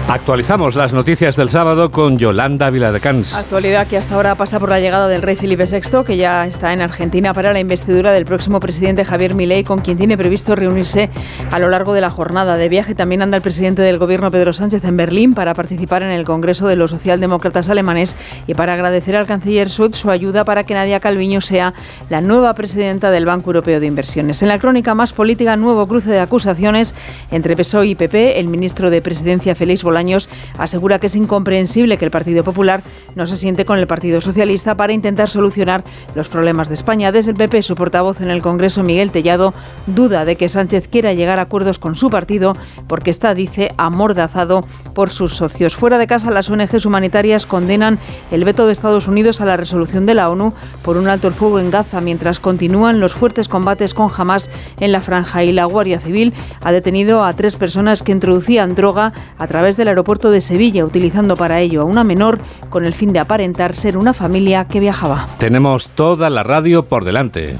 Actualizamos 0.07 0.75
las 0.75 0.93
noticias 0.93 1.35
del 1.35 1.49
sábado 1.49 1.89
con 1.89 2.19
Yolanda 2.19 2.69
Viladecans. 2.69 3.33
Actualidad 3.33 3.87
que 3.87 3.97
hasta 3.97 4.13
ahora 4.13 4.35
pasa 4.35 4.59
por 4.59 4.69
la 4.69 4.79
llegada 4.79 5.07
del 5.07 5.23
rey 5.23 5.35
Felipe 5.35 5.65
VI, 5.65 6.03
que 6.05 6.15
ya 6.15 6.45
está 6.45 6.73
en 6.73 6.81
Argentina 6.81 7.33
para 7.33 7.51
la 7.51 7.59
investidura 7.59 8.11
del 8.11 8.23
próximo 8.23 8.59
presidente 8.59 9.03
Javier 9.03 9.33
Milei, 9.33 9.63
con 9.63 9.79
quien 9.79 9.97
tiene 9.97 10.15
previsto 10.15 10.55
reunirse 10.55 11.09
a 11.51 11.57
lo 11.57 11.69
largo 11.69 11.93
de 11.93 12.01
la 12.01 12.11
jornada 12.11 12.55
de 12.55 12.69
viaje. 12.69 12.93
También 12.93 13.23
anda 13.23 13.35
el 13.35 13.41
presidente 13.41 13.81
del 13.81 13.97
gobierno 13.97 14.29
Pedro 14.29 14.53
Sánchez 14.53 14.85
en 14.85 14.95
Berlín 14.95 15.33
para 15.33 15.55
participar 15.55 16.03
en 16.03 16.11
el 16.11 16.23
Congreso 16.23 16.67
de 16.67 16.75
los 16.75 16.91
Socialdemócratas 16.91 17.67
Alemanes 17.69 18.15
y 18.45 18.53
para 18.53 18.73
agradecer 18.73 19.15
al 19.15 19.25
canciller 19.25 19.69
Schulz 19.69 19.95
su 19.95 20.11
ayuda 20.11 20.45
para 20.45 20.65
que 20.65 20.75
Nadia 20.75 20.99
Calviño 20.99 21.41
sea 21.41 21.73
la 22.09 22.21
nueva 22.21 22.53
presidenta 22.53 23.09
del 23.09 23.25
Banco 23.25 23.49
Europeo 23.49 23.79
de 23.79 23.87
Inversiones. 23.87 24.43
En 24.43 24.49
la 24.49 24.59
crónica 24.59 24.93
más 24.93 25.13
política, 25.13 25.55
nuevo 25.55 25.87
cruce 25.87 26.11
de 26.11 26.19
acusaciones 26.19 26.93
entre 27.31 27.55
PSOE 27.55 27.87
y 27.87 27.95
PP. 27.95 28.39
El 28.39 28.49
ministro 28.49 28.91
de 28.91 29.01
Presidencia 29.01 29.55
Félix 29.55 29.83
Bolaños 29.95 30.27
asegura 30.57 30.99
que 30.99 31.07
es 31.07 31.15
incomprensible 31.15 31.97
que 31.97 32.03
el 32.03 32.11
Partido 32.11 32.43
Popular 32.43 32.83
no 33.15 33.25
se 33.25 33.37
siente 33.37 33.63
con 33.63 33.79
el 33.79 33.87
Partido 33.87 34.19
Socialista 34.19 34.75
para 34.75 34.91
intentar 34.91 35.29
solucionar 35.29 35.85
los 36.15 36.27
problemas 36.27 36.67
de 36.67 36.73
España. 36.73 37.13
Desde 37.13 37.31
el 37.31 37.37
PP, 37.37 37.63
su 37.63 37.75
portavoz 37.75 38.19
en 38.19 38.29
el 38.29 38.41
Congreso, 38.41 38.83
Miguel 38.83 39.11
Tellado, 39.11 39.53
duda 39.87 40.25
de 40.25 40.35
que 40.35 40.49
Sánchez 40.49 40.89
quiera 40.89 41.13
llegar 41.13 41.39
a 41.39 41.43
acuerdos 41.43 41.79
con 41.79 41.95
su 41.95 42.09
partido 42.09 42.57
porque 42.87 43.09
está, 43.09 43.33
dice, 43.33 43.71
amordazado 43.77 44.67
por 44.93 45.11
sus 45.11 45.33
socios. 45.33 45.77
Fuera 45.77 45.97
de 45.97 46.07
casa, 46.07 46.29
las 46.29 46.49
ONGs 46.49 46.85
humanitarias 46.85 47.45
condenan 47.45 47.97
el 48.31 48.43
veto 48.43 48.65
de 48.65 48.73
Estados 48.73 49.07
Unidos 49.07 49.39
a 49.39 49.45
la 49.45 49.55
resolución 49.55 50.05
de 50.05 50.15
la 50.15 50.29
ONU 50.29 50.53
por 50.83 50.97
un 50.97 51.07
alto 51.07 51.29
el 51.29 51.33
fuego 51.33 51.59
en 51.59 51.71
Gaza 51.71 52.01
mientras 52.01 52.41
continúan 52.41 52.99
los 52.99 53.13
fuertes 53.13 53.47
combates 53.47 53.93
con 53.93 54.09
Hamas 54.15 54.49
en 54.81 54.91
la 54.91 54.99
franja 54.99 55.45
y 55.45 55.53
la 55.53 55.63
Guardia 55.63 56.01
Civil 56.01 56.33
ha 56.61 56.73
detenido 56.73 57.23
a 57.23 57.33
tres 57.33 57.55
personas 57.55 58.03
que 58.03 58.11
introducían 58.11 58.75
droga 58.75 59.13
a 59.37 59.47
través 59.47 59.77
del 59.85 59.89
aeropuerto 59.89 60.31
de 60.31 60.41
Sevilla, 60.41 60.83
utilizando 60.83 61.37
para 61.37 61.59
ello 61.61 61.81
a 61.81 61.85
una 61.85 62.03
menor 62.03 62.39
con 62.69 62.85
el 62.85 62.93
fin 62.95 63.13
de 63.13 63.19
aparentar 63.19 63.75
ser 63.75 63.97
una 63.97 64.15
familia 64.15 64.65
que 64.65 64.79
viajaba. 64.79 65.27
Tenemos 65.37 65.89
toda 65.89 66.31
la 66.31 66.41
radio 66.41 66.87
por 66.87 67.05
delante. 67.05 67.59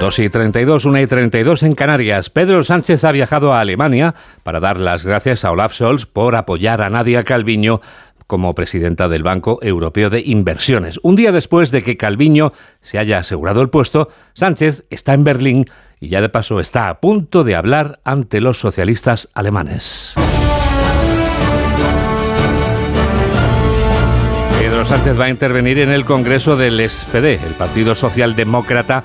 Dos 0.00 0.18
y 0.18 0.28
32, 0.28 0.84
1 0.84 1.00
y 1.00 1.06
32 1.06 1.62
en 1.62 1.74
Canarias. 1.76 2.28
Pedro 2.28 2.64
Sánchez 2.64 3.04
ha 3.04 3.12
viajado 3.12 3.54
a 3.54 3.60
Alemania 3.60 4.16
para 4.42 4.58
dar 4.58 4.78
las 4.78 5.06
gracias 5.06 5.44
a 5.44 5.52
Olaf 5.52 5.72
Scholz 5.72 6.04
por 6.04 6.34
apoyar 6.34 6.82
a 6.82 6.90
Nadia 6.90 7.22
Calviño 7.22 7.80
como 8.26 8.54
presidenta 8.54 9.08
del 9.08 9.22
Banco 9.22 9.58
Europeo 9.62 10.10
de 10.10 10.20
Inversiones. 10.20 10.98
Un 11.02 11.16
día 11.16 11.32
después 11.32 11.70
de 11.70 11.82
que 11.82 11.96
Calviño 11.96 12.52
se 12.80 12.98
haya 12.98 13.18
asegurado 13.18 13.62
el 13.62 13.70
puesto, 13.70 14.08
Sánchez 14.34 14.84
está 14.90 15.14
en 15.14 15.24
Berlín 15.24 15.66
y 16.00 16.08
ya 16.08 16.20
de 16.20 16.28
paso 16.28 16.60
está 16.60 16.88
a 16.88 17.00
punto 17.00 17.44
de 17.44 17.54
hablar 17.54 18.00
ante 18.04 18.40
los 18.40 18.58
socialistas 18.58 19.30
alemanes. 19.34 20.14
Pedro 24.58 24.84
Sánchez 24.86 25.18
va 25.18 25.24
a 25.26 25.30
intervenir 25.30 25.78
en 25.78 25.90
el 25.90 26.04
Congreso 26.04 26.56
del 26.56 26.80
SPD, 26.88 27.44
el 27.46 27.54
Partido 27.58 27.94
Socialdemócrata 27.94 29.04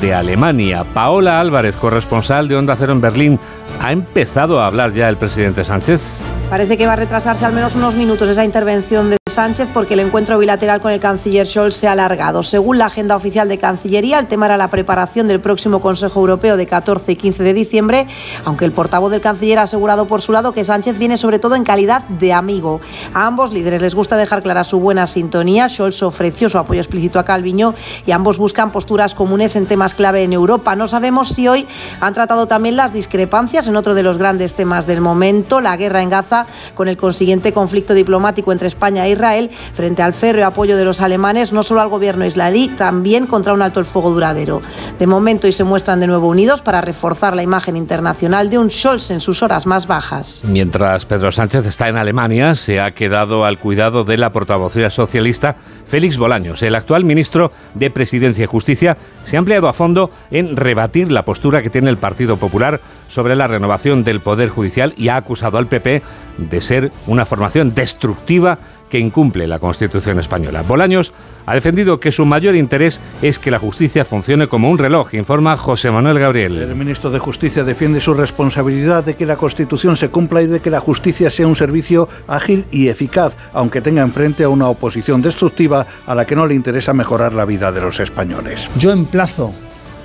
de 0.00 0.14
Alemania. 0.14 0.84
Paola 0.84 1.40
Álvarez, 1.40 1.76
corresponsal 1.76 2.48
de 2.48 2.56
Onda 2.56 2.76
Cero 2.76 2.92
en 2.92 3.00
Berlín, 3.00 3.40
¿ha 3.80 3.92
empezado 3.92 4.60
a 4.60 4.66
hablar 4.66 4.92
ya 4.92 5.08
el 5.08 5.16
presidente 5.16 5.64
Sánchez? 5.64 6.22
Parece 6.50 6.78
que 6.78 6.86
va 6.86 6.92
a 6.92 6.96
retrasarse 6.96 7.44
al 7.44 7.52
menos 7.52 7.74
unos 7.74 7.96
minutos 7.96 8.28
esa 8.28 8.44
intervención 8.44 9.10
de 9.10 9.16
Sánchez 9.28 9.68
porque 9.74 9.94
el 9.94 10.00
encuentro 10.00 10.38
bilateral 10.38 10.80
con 10.80 10.92
el 10.92 11.00
canciller 11.00 11.46
Scholz 11.46 11.74
se 11.74 11.88
ha 11.88 11.92
alargado. 11.92 12.44
Según 12.44 12.78
la 12.78 12.86
agenda 12.86 13.16
oficial 13.16 13.48
de 13.48 13.58
Cancillería, 13.58 14.20
el 14.20 14.28
tema 14.28 14.46
era 14.46 14.56
la 14.56 14.70
preparación 14.70 15.26
del 15.26 15.40
próximo 15.40 15.80
Consejo 15.80 16.20
Europeo 16.20 16.56
de 16.56 16.66
14 16.66 17.12
y 17.12 17.16
15 17.16 17.42
de 17.42 17.52
diciembre, 17.52 18.06
aunque 18.44 18.64
el 18.64 18.70
portavoz 18.70 19.10
del 19.10 19.20
canciller 19.20 19.58
ha 19.58 19.62
asegurado 19.62 20.06
por 20.06 20.22
su 20.22 20.30
lado 20.30 20.52
que 20.52 20.62
Sánchez 20.62 20.98
viene 20.98 21.16
sobre 21.16 21.40
todo 21.40 21.56
en 21.56 21.64
calidad 21.64 22.02
de 22.02 22.32
amigo. 22.32 22.80
A 23.12 23.26
ambos 23.26 23.52
líderes 23.52 23.82
les 23.82 23.96
gusta 23.96 24.16
dejar 24.16 24.42
clara 24.42 24.62
su 24.62 24.78
buena 24.78 25.08
sintonía. 25.08 25.68
Scholz 25.68 26.04
ofreció 26.04 26.48
su 26.48 26.58
apoyo 26.58 26.80
explícito 26.80 27.18
a 27.18 27.24
Calviño 27.24 27.74
y 28.06 28.12
ambos 28.12 28.38
buscan 28.38 28.70
posturas 28.70 29.14
comunes 29.14 29.56
en 29.56 29.66
temas 29.66 29.94
clave 29.94 30.22
en 30.22 30.32
Europa. 30.32 30.76
No 30.76 30.86
sabemos 30.86 31.30
si 31.30 31.48
hoy 31.48 31.66
han 32.00 32.14
tratado 32.14 32.46
también 32.46 32.76
las 32.76 32.92
discrepancias 32.92 33.66
en 33.66 33.74
otro 33.74 33.94
de 33.96 34.04
los 34.04 34.16
grandes 34.16 34.54
temas 34.54 34.86
del 34.86 35.00
momento, 35.00 35.60
la 35.60 35.76
guerra 35.76 36.02
en 36.02 36.10
Gaza 36.10 36.35
con 36.74 36.88
el 36.88 36.96
consiguiente 36.96 37.52
conflicto 37.52 37.94
diplomático 37.94 38.52
entre 38.52 38.68
España 38.68 39.06
e 39.06 39.12
Israel 39.12 39.50
frente 39.72 40.02
al 40.02 40.12
férreo 40.12 40.46
apoyo 40.46 40.76
de 40.76 40.84
los 40.84 41.00
alemanes 41.00 41.52
no 41.52 41.62
solo 41.62 41.80
al 41.80 41.88
gobierno 41.88 42.26
israelí, 42.26 42.68
también 42.68 43.26
contra 43.26 43.52
un 43.52 43.62
alto 43.62 43.80
el 43.80 43.86
fuego 43.86 44.10
duradero. 44.10 44.62
De 44.98 45.06
momento 45.06 45.46
hoy 45.46 45.52
se 45.52 45.64
muestran 45.64 46.00
de 46.00 46.06
nuevo 46.06 46.28
unidos 46.28 46.62
para 46.62 46.80
reforzar 46.80 47.34
la 47.34 47.42
imagen 47.42 47.76
internacional 47.76 48.50
de 48.50 48.58
un 48.58 48.70
Scholz 48.70 49.10
en 49.10 49.20
sus 49.20 49.42
horas 49.42 49.66
más 49.66 49.86
bajas. 49.86 50.42
Mientras 50.44 51.06
Pedro 51.06 51.32
Sánchez 51.32 51.66
está 51.66 51.88
en 51.88 51.96
Alemania, 51.96 52.54
se 52.54 52.80
ha 52.80 52.90
quedado 52.90 53.44
al 53.44 53.58
cuidado 53.58 54.04
de 54.04 54.18
la 54.18 54.32
portavocía 54.32 54.90
socialista 54.90 55.56
Félix 55.86 56.16
Bolaños. 56.16 56.62
El 56.62 56.74
actual 56.74 57.04
ministro 57.04 57.52
de 57.74 57.90
Presidencia 57.90 58.44
y 58.44 58.46
Justicia 58.46 58.96
se 59.24 59.36
ha 59.36 59.38
empleado 59.38 59.68
a 59.68 59.72
fondo 59.72 60.10
en 60.30 60.56
rebatir 60.56 61.10
la 61.10 61.24
postura 61.24 61.62
que 61.62 61.70
tiene 61.70 61.90
el 61.90 61.96
Partido 61.96 62.36
Popular 62.36 62.80
sobre 63.08 63.36
la 63.36 63.46
renovación 63.46 64.04
del 64.04 64.20
Poder 64.20 64.48
Judicial 64.48 64.94
y 64.96 65.08
ha 65.08 65.16
acusado 65.16 65.58
al 65.58 65.68
PP 65.68 66.02
de 66.38 66.60
ser 66.60 66.92
una 67.06 67.24
formación 67.24 67.74
destructiva 67.74 68.58
que 68.88 68.98
incumple 68.98 69.46
la 69.46 69.58
Constitución 69.58 70.18
española. 70.18 70.62
Bolaños 70.62 71.12
ha 71.46 71.54
defendido 71.54 72.00
que 72.00 72.12
su 72.12 72.24
mayor 72.24 72.56
interés 72.56 73.00
es 73.22 73.38
que 73.38 73.50
la 73.50 73.58
justicia 73.58 74.04
funcione 74.04 74.48
como 74.48 74.70
un 74.70 74.78
reloj, 74.78 75.14
informa 75.14 75.56
José 75.56 75.90
Manuel 75.90 76.18
Gabriel. 76.18 76.58
El 76.58 76.74
ministro 76.74 77.10
de 77.10 77.18
Justicia 77.18 77.64
defiende 77.64 78.00
su 78.00 78.14
responsabilidad 78.14 79.04
de 79.04 79.14
que 79.14 79.26
la 79.26 79.36
Constitución 79.36 79.96
se 79.96 80.08
cumpla 80.08 80.42
y 80.42 80.46
de 80.46 80.60
que 80.60 80.70
la 80.70 80.80
justicia 80.80 81.30
sea 81.30 81.46
un 81.46 81.56
servicio 81.56 82.08
ágil 82.26 82.66
y 82.70 82.88
eficaz, 82.88 83.36
aunque 83.52 83.80
tenga 83.80 84.02
enfrente 84.02 84.44
a 84.44 84.48
una 84.48 84.68
oposición 84.68 85.22
destructiva 85.22 85.86
a 86.06 86.14
la 86.14 86.26
que 86.26 86.36
no 86.36 86.46
le 86.46 86.54
interesa 86.54 86.92
mejorar 86.92 87.32
la 87.32 87.44
vida 87.44 87.70
de 87.70 87.80
los 87.80 88.00
españoles. 88.00 88.68
Yo 88.76 88.90
emplazo 88.90 89.52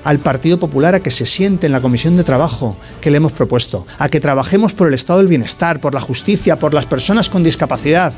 al 0.03 0.19
Partido 0.19 0.59
Popular 0.59 0.95
a 0.95 0.99
que 0.99 1.11
se 1.11 1.25
siente 1.25 1.67
en 1.67 1.71
la 1.71 1.81
comisión 1.81 2.17
de 2.17 2.23
trabajo 2.23 2.75
que 3.01 3.11
le 3.11 3.17
hemos 3.17 3.33
propuesto, 3.33 3.85
a 3.99 4.09
que 4.09 4.19
trabajemos 4.19 4.73
por 4.73 4.87
el 4.87 4.93
estado 4.93 5.19
del 5.19 5.27
bienestar, 5.27 5.79
por 5.79 5.93
la 5.93 6.01
justicia, 6.01 6.57
por 6.57 6.73
las 6.73 6.85
personas 6.85 7.29
con 7.29 7.43
discapacidad 7.43 8.13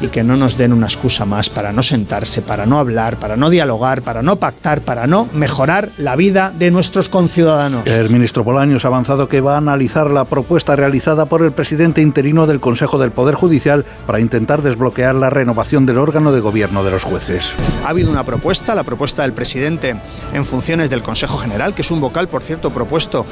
y 0.00 0.08
que 0.08 0.22
no 0.22 0.36
nos 0.36 0.56
den 0.56 0.72
una 0.72 0.86
excusa 0.86 1.24
más 1.24 1.48
para 1.48 1.72
no 1.72 1.82
sentarse, 1.82 2.42
para 2.42 2.66
no 2.66 2.78
hablar, 2.78 3.18
para 3.18 3.36
no 3.36 3.50
dialogar, 3.50 4.02
para 4.02 4.22
no 4.22 4.36
pactar, 4.36 4.82
para 4.82 5.06
no 5.06 5.28
mejorar 5.32 5.90
la 5.98 6.16
vida 6.16 6.52
de 6.56 6.70
nuestros 6.70 7.08
conciudadanos. 7.08 7.86
El 7.86 8.10
ministro 8.10 8.44
Bolaños 8.44 8.84
ha 8.84 8.88
avanzado 8.88 9.28
que 9.28 9.40
va 9.40 9.54
a 9.54 9.58
analizar 9.58 10.10
la 10.10 10.24
propuesta 10.24 10.76
realizada 10.76 11.26
por 11.26 11.42
el 11.42 11.52
presidente 11.52 12.02
interino 12.02 12.46
del 12.46 12.60
Consejo 12.60 12.98
del 12.98 13.10
Poder 13.10 13.34
Judicial 13.34 13.84
para 14.06 14.20
intentar 14.20 14.62
desbloquear 14.62 15.14
la 15.14 15.30
renovación 15.30 15.86
del 15.86 15.98
órgano 15.98 16.32
de 16.32 16.40
gobierno 16.40 16.84
de 16.84 16.90
los 16.90 17.04
jueces. 17.04 17.52
Ha 17.84 17.88
habido 17.88 18.10
una 18.10 18.24
propuesta, 18.24 18.74
la 18.74 18.84
propuesta 18.84 19.22
del 19.22 19.32
presidente 19.32 19.96
en 20.32 20.44
funciones 20.44 20.90
del 20.90 21.02
Consejo 21.02 21.38
General, 21.38 21.74
que 21.74 21.82
es 21.82 21.90
un 21.90 22.00
vocal, 22.00 22.28
por 22.28 22.42
cierto, 22.42 22.70
propuesto 22.70 23.24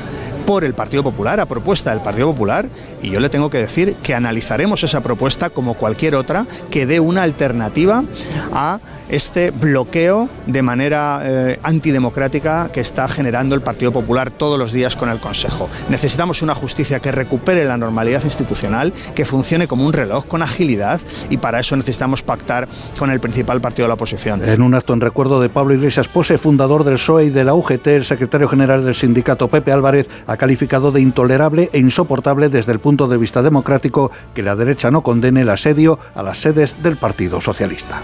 por 0.46 0.64
el 0.64 0.74
Partido 0.74 1.02
Popular, 1.02 1.40
a 1.40 1.46
propuesta 1.46 1.90
del 1.90 2.02
Partido 2.02 2.32
Popular, 2.32 2.68
y 3.02 3.10
yo 3.10 3.20
le 3.20 3.30
tengo 3.30 3.50
que 3.50 3.58
decir 3.58 3.96
que 4.02 4.14
analizaremos 4.14 4.84
esa 4.84 5.02
propuesta 5.02 5.50
como 5.50 5.74
cualquier 5.74 6.14
otra 6.14 6.23
que 6.70 6.86
dé 6.86 7.00
una 7.00 7.22
alternativa 7.22 8.04
a 8.52 8.78
este 9.08 9.50
bloqueo 9.50 10.28
de 10.46 10.62
manera 10.62 11.20
eh, 11.22 11.58
antidemocrática 11.62 12.70
que 12.72 12.80
está 12.80 13.06
generando 13.08 13.54
el 13.54 13.60
Partido 13.60 13.92
Popular 13.92 14.30
todos 14.30 14.58
los 14.58 14.72
días 14.72 14.96
con 14.96 15.08
el 15.08 15.20
Consejo. 15.20 15.68
Necesitamos 15.88 16.42
una 16.42 16.54
justicia 16.54 17.00
que 17.00 17.12
recupere 17.12 17.64
la 17.64 17.76
normalidad 17.76 18.24
institucional, 18.24 18.92
que 19.14 19.24
funcione 19.24 19.68
como 19.68 19.86
un 19.86 19.92
reloj 19.92 20.26
con 20.26 20.42
agilidad 20.42 21.00
y 21.30 21.36
para 21.36 21.60
eso 21.60 21.76
necesitamos 21.76 22.22
pactar 22.22 22.68
con 22.98 23.10
el 23.10 23.20
principal 23.20 23.60
partido 23.60 23.84
de 23.84 23.88
la 23.88 23.94
oposición. 23.94 24.42
En 24.44 24.62
un 24.62 24.74
acto 24.74 24.94
en 24.94 25.00
recuerdo 25.00 25.40
de 25.40 25.48
Pablo 25.48 25.74
Iglesias 25.74 26.08
Pose, 26.08 26.38
fundador 26.38 26.84
del 26.84 26.94
PSOE 26.94 27.26
y 27.26 27.30
de 27.30 27.44
la 27.44 27.54
UGT, 27.54 27.86
el 27.88 28.04
secretario 28.04 28.48
general 28.48 28.84
del 28.84 28.94
sindicato 28.94 29.48
Pepe 29.48 29.72
Álvarez 29.72 30.08
ha 30.26 30.36
calificado 30.36 30.92
de 30.92 31.00
intolerable 31.00 31.70
e 31.72 31.78
insoportable 31.78 32.48
desde 32.48 32.72
el 32.72 32.78
punto 32.78 33.08
de 33.08 33.16
vista 33.16 33.42
democrático 33.42 34.10
que 34.34 34.42
la 34.42 34.56
derecha 34.56 34.90
no 34.90 35.02
condene 35.02 35.42
el 35.42 35.50
asedio 35.50 35.98
a 36.14 36.22
las 36.22 36.38
sedes 36.38 36.82
del 36.82 36.96
Partido 36.96 37.40
Socialista. 37.40 38.02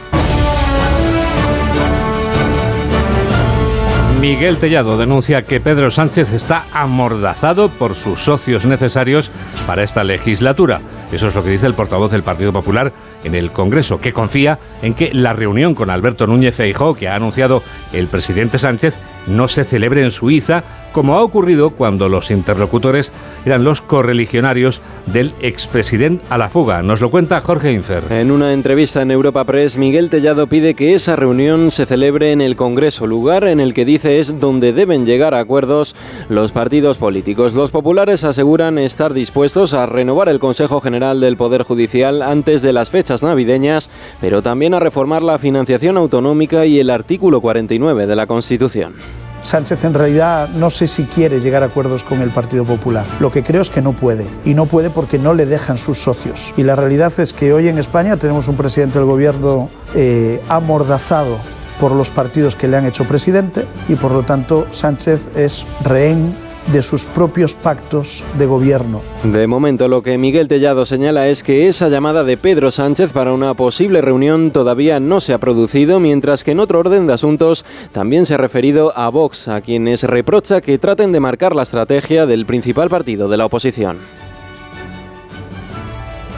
Miguel 4.21 4.59
Tellado 4.59 4.99
denuncia 4.99 5.45
que 5.45 5.61
Pedro 5.61 5.91
Sánchez 5.91 6.35
está 6.35 6.67
amordazado 6.75 7.71
por 7.71 7.95
sus 7.95 8.23
socios 8.23 8.67
necesarios 8.67 9.31
para 9.67 9.83
esta 9.83 10.05
legislatura. 10.05 10.83
Eso 11.11 11.29
es 11.29 11.35
lo 11.35 11.43
que 11.43 11.49
dice 11.49 11.65
el 11.65 11.73
portavoz 11.73 12.11
del 12.11 12.23
Partido 12.23 12.53
Popular 12.53 12.93
en 13.25 13.35
el 13.35 13.51
Congreso, 13.51 13.99
que 13.99 14.13
confía 14.13 14.59
en 14.83 14.93
que 14.93 15.11
la 15.15 15.33
reunión 15.33 15.75
con 15.75 15.89
Alberto 15.89 16.27
Núñez 16.27 16.55
Feijóo, 16.55 16.95
que 16.95 17.09
ha 17.09 17.15
anunciado 17.15 17.63
el 17.95 18.09
presidente 18.09 18.59
Sánchez, 18.59 18.95
no 19.27 19.49
se 19.49 19.65
celebre 19.65 20.03
en 20.03 20.11
Suiza, 20.11 20.65
como 20.93 21.15
ha 21.15 21.23
ocurrido 21.23 21.71
cuando 21.71 22.09
los 22.09 22.31
interlocutores 22.31 23.13
eran 23.45 23.65
los 23.65 23.81
correligionarios 23.81 24.81
del 25.07 25.33
expresidente 25.41 26.25
a 26.31 26.39
la 26.39 26.51
fuga. 26.51 26.83
Nos 26.83 27.01
lo 27.01 27.11
cuenta 27.11 27.41
Jorge 27.41 27.73
Infer. 27.73 28.05
En 28.11 28.31
una 28.31 28.53
entrevista 28.53 29.03
en 29.03 29.11
Europa 29.11 29.45
Press, 29.45 29.77
Miguel 29.77 30.11
Tellado 30.11 30.47
pide 30.47 30.75
que 30.75 30.95
esa 30.95 31.17
reunión 31.17 31.71
se 31.71 31.87
celebre 31.87 32.33
en 32.33 32.41
el 32.41 32.57
Congreso, 32.57 33.07
lugar 33.07 33.45
en 33.45 33.61
el 33.61 33.75
que 33.75 33.85
dice 33.85 34.19
es 34.19 34.41
donde 34.41 34.73
deben 34.73 35.07
llegar 35.07 35.35
a 35.35 35.41
acuerdos 35.41 35.95
los 36.29 36.53
partidos 36.53 36.99
políticos. 36.99 37.55
Los 37.55 37.71
populares 37.71 38.25
aseguran 38.25 38.79
estar 38.79 39.15
dispuestos 39.15 39.75
a 39.75 39.87
renovar 39.87 40.29
el 40.29 40.41
Consejo 40.41 40.81
General 40.81 41.21
del 41.21 41.37
Poder 41.37 41.63
Judicial 41.63 42.23
antes 42.23 42.63
de 42.63 42.73
las 42.73 42.91
fechas 42.91 43.23
navideñas, 43.23 43.89
pero 44.21 44.43
también 44.43 44.75
a 44.75 44.81
reformar 44.81 45.23
la 45.23 45.39
financiación 45.39 45.97
autonómica 45.97 46.67
y 46.67 46.81
el 46.81 46.91
artículo 46.91 47.41
49 47.41 48.07
de 48.07 48.17
la 48.17 48.27
Constitución. 48.27 48.95
Sánchez 49.43 49.85
en 49.85 49.95
realidad 49.95 50.49
no 50.51 50.71
sé 50.71 50.87
si 50.87 51.05
quiere 51.05 51.41
llegar 51.41 51.63
a 51.63 51.67
acuerdos 51.67 52.05
con 52.05 52.21
el 52.21 52.31
Partido 52.31 52.65
Popular. 52.65 53.07
Lo 53.21 53.31
que 53.33 53.43
creo 53.43 53.63
es 53.63 53.71
que 53.71 53.83
no 53.83 53.93
puede. 53.93 54.27
Y 54.45 54.55
no 54.55 54.67
puede 54.67 54.91
porque 54.91 55.19
no 55.19 55.35
le 55.35 55.47
dejan 55.47 55.79
sus 55.79 55.99
socios. 55.99 56.53
Y 56.57 56.63
la 56.63 56.77
realidad 56.77 57.13
es 57.19 57.33
que 57.33 57.53
hoy 57.53 57.69
en 57.69 57.79
España 57.79 58.17
tenemos 58.17 58.49
un 58.49 58.57
presidente 58.57 58.99
del 58.99 59.09
gobierno 59.09 59.69
eh, 59.95 60.43
amordazado 60.49 61.39
por 61.81 61.93
los 61.93 62.11
partidos 62.11 62.57
que 62.57 62.69
le 62.69 62.77
han 62.77 62.85
hecho 62.85 63.05
presidente 63.05 63.65
y 63.89 63.95
por 63.95 64.13
lo 64.13 64.23
tanto 64.23 64.67
Sánchez 64.71 65.21
es 65.35 65.65
rehén 65.83 66.35
de 66.69 66.83
sus 66.83 67.05
propios 67.05 67.55
pactos 67.55 68.23
de 68.39 68.47
gobierno. 68.47 69.03
De 69.25 69.47
momento, 69.47 69.89
lo 69.89 70.03
que 70.03 70.19
Miguel 70.19 70.49
Tellado 70.49 70.87
señala 70.87 71.29
es 71.29 71.43
que 71.43 71.69
esa 71.69 71.89
llamada 71.89 72.25
de 72.25 72.37
Pedro 72.37 72.71
Sánchez 72.71 73.13
para 73.13 73.33
una 73.33 73.55
posible 73.55 74.01
reunión 74.01 74.51
todavía 74.51 75.01
no 75.01 75.21
se 75.21 75.33
ha 75.33 75.39
producido, 75.39 76.01
mientras 76.01 76.45
que 76.45 76.53
en 76.53 76.61
otro 76.61 76.79
orden 76.79 77.07
de 77.07 77.15
asuntos 77.15 77.65
también 77.93 78.27
se 78.27 78.35
ha 78.35 78.39
referido 78.39 78.97
a 78.97 79.09
Vox, 79.09 79.49
a 79.49 79.61
quienes 79.61 80.05
reprocha 80.05 80.61
que 80.61 80.79
traten 80.79 81.13
de 81.13 81.21
marcar 81.21 81.55
la 81.55 81.63
estrategia 81.63 82.27
del 82.27 82.47
principal 82.47 82.89
partido 82.89 83.29
de 83.29 83.37
la 83.37 83.47
oposición. 83.47 83.99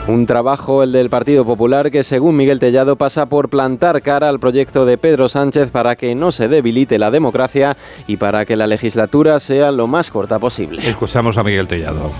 Un 0.05 0.25
trabajo, 0.25 0.83
el 0.83 0.91
del 0.91 1.09
Partido 1.09 1.45
Popular, 1.45 1.89
que 1.89 2.03
según 2.03 2.35
Miguel 2.35 2.59
Tellado 2.59 2.97
pasa 2.97 3.27
por 3.27 3.47
plantar 3.47 4.01
cara 4.01 4.27
al 4.27 4.37
proyecto 4.37 4.85
de 4.85 4.97
Pedro 4.97 5.29
Sánchez 5.29 5.71
para 5.71 5.95
que 5.95 6.13
no 6.13 6.33
se 6.33 6.49
debilite 6.49 6.99
la 6.99 7.09
democracia 7.09 7.77
y 8.05 8.17
para 8.17 8.43
que 8.43 8.57
la 8.57 8.67
legislatura 8.67 9.39
sea 9.39 9.71
lo 9.71 9.87
más 9.87 10.11
corta 10.11 10.39
posible. 10.39 10.85
Escuchamos 10.85 11.37
a 11.37 11.43
Miguel 11.43 11.69
Tellado. 11.69 12.11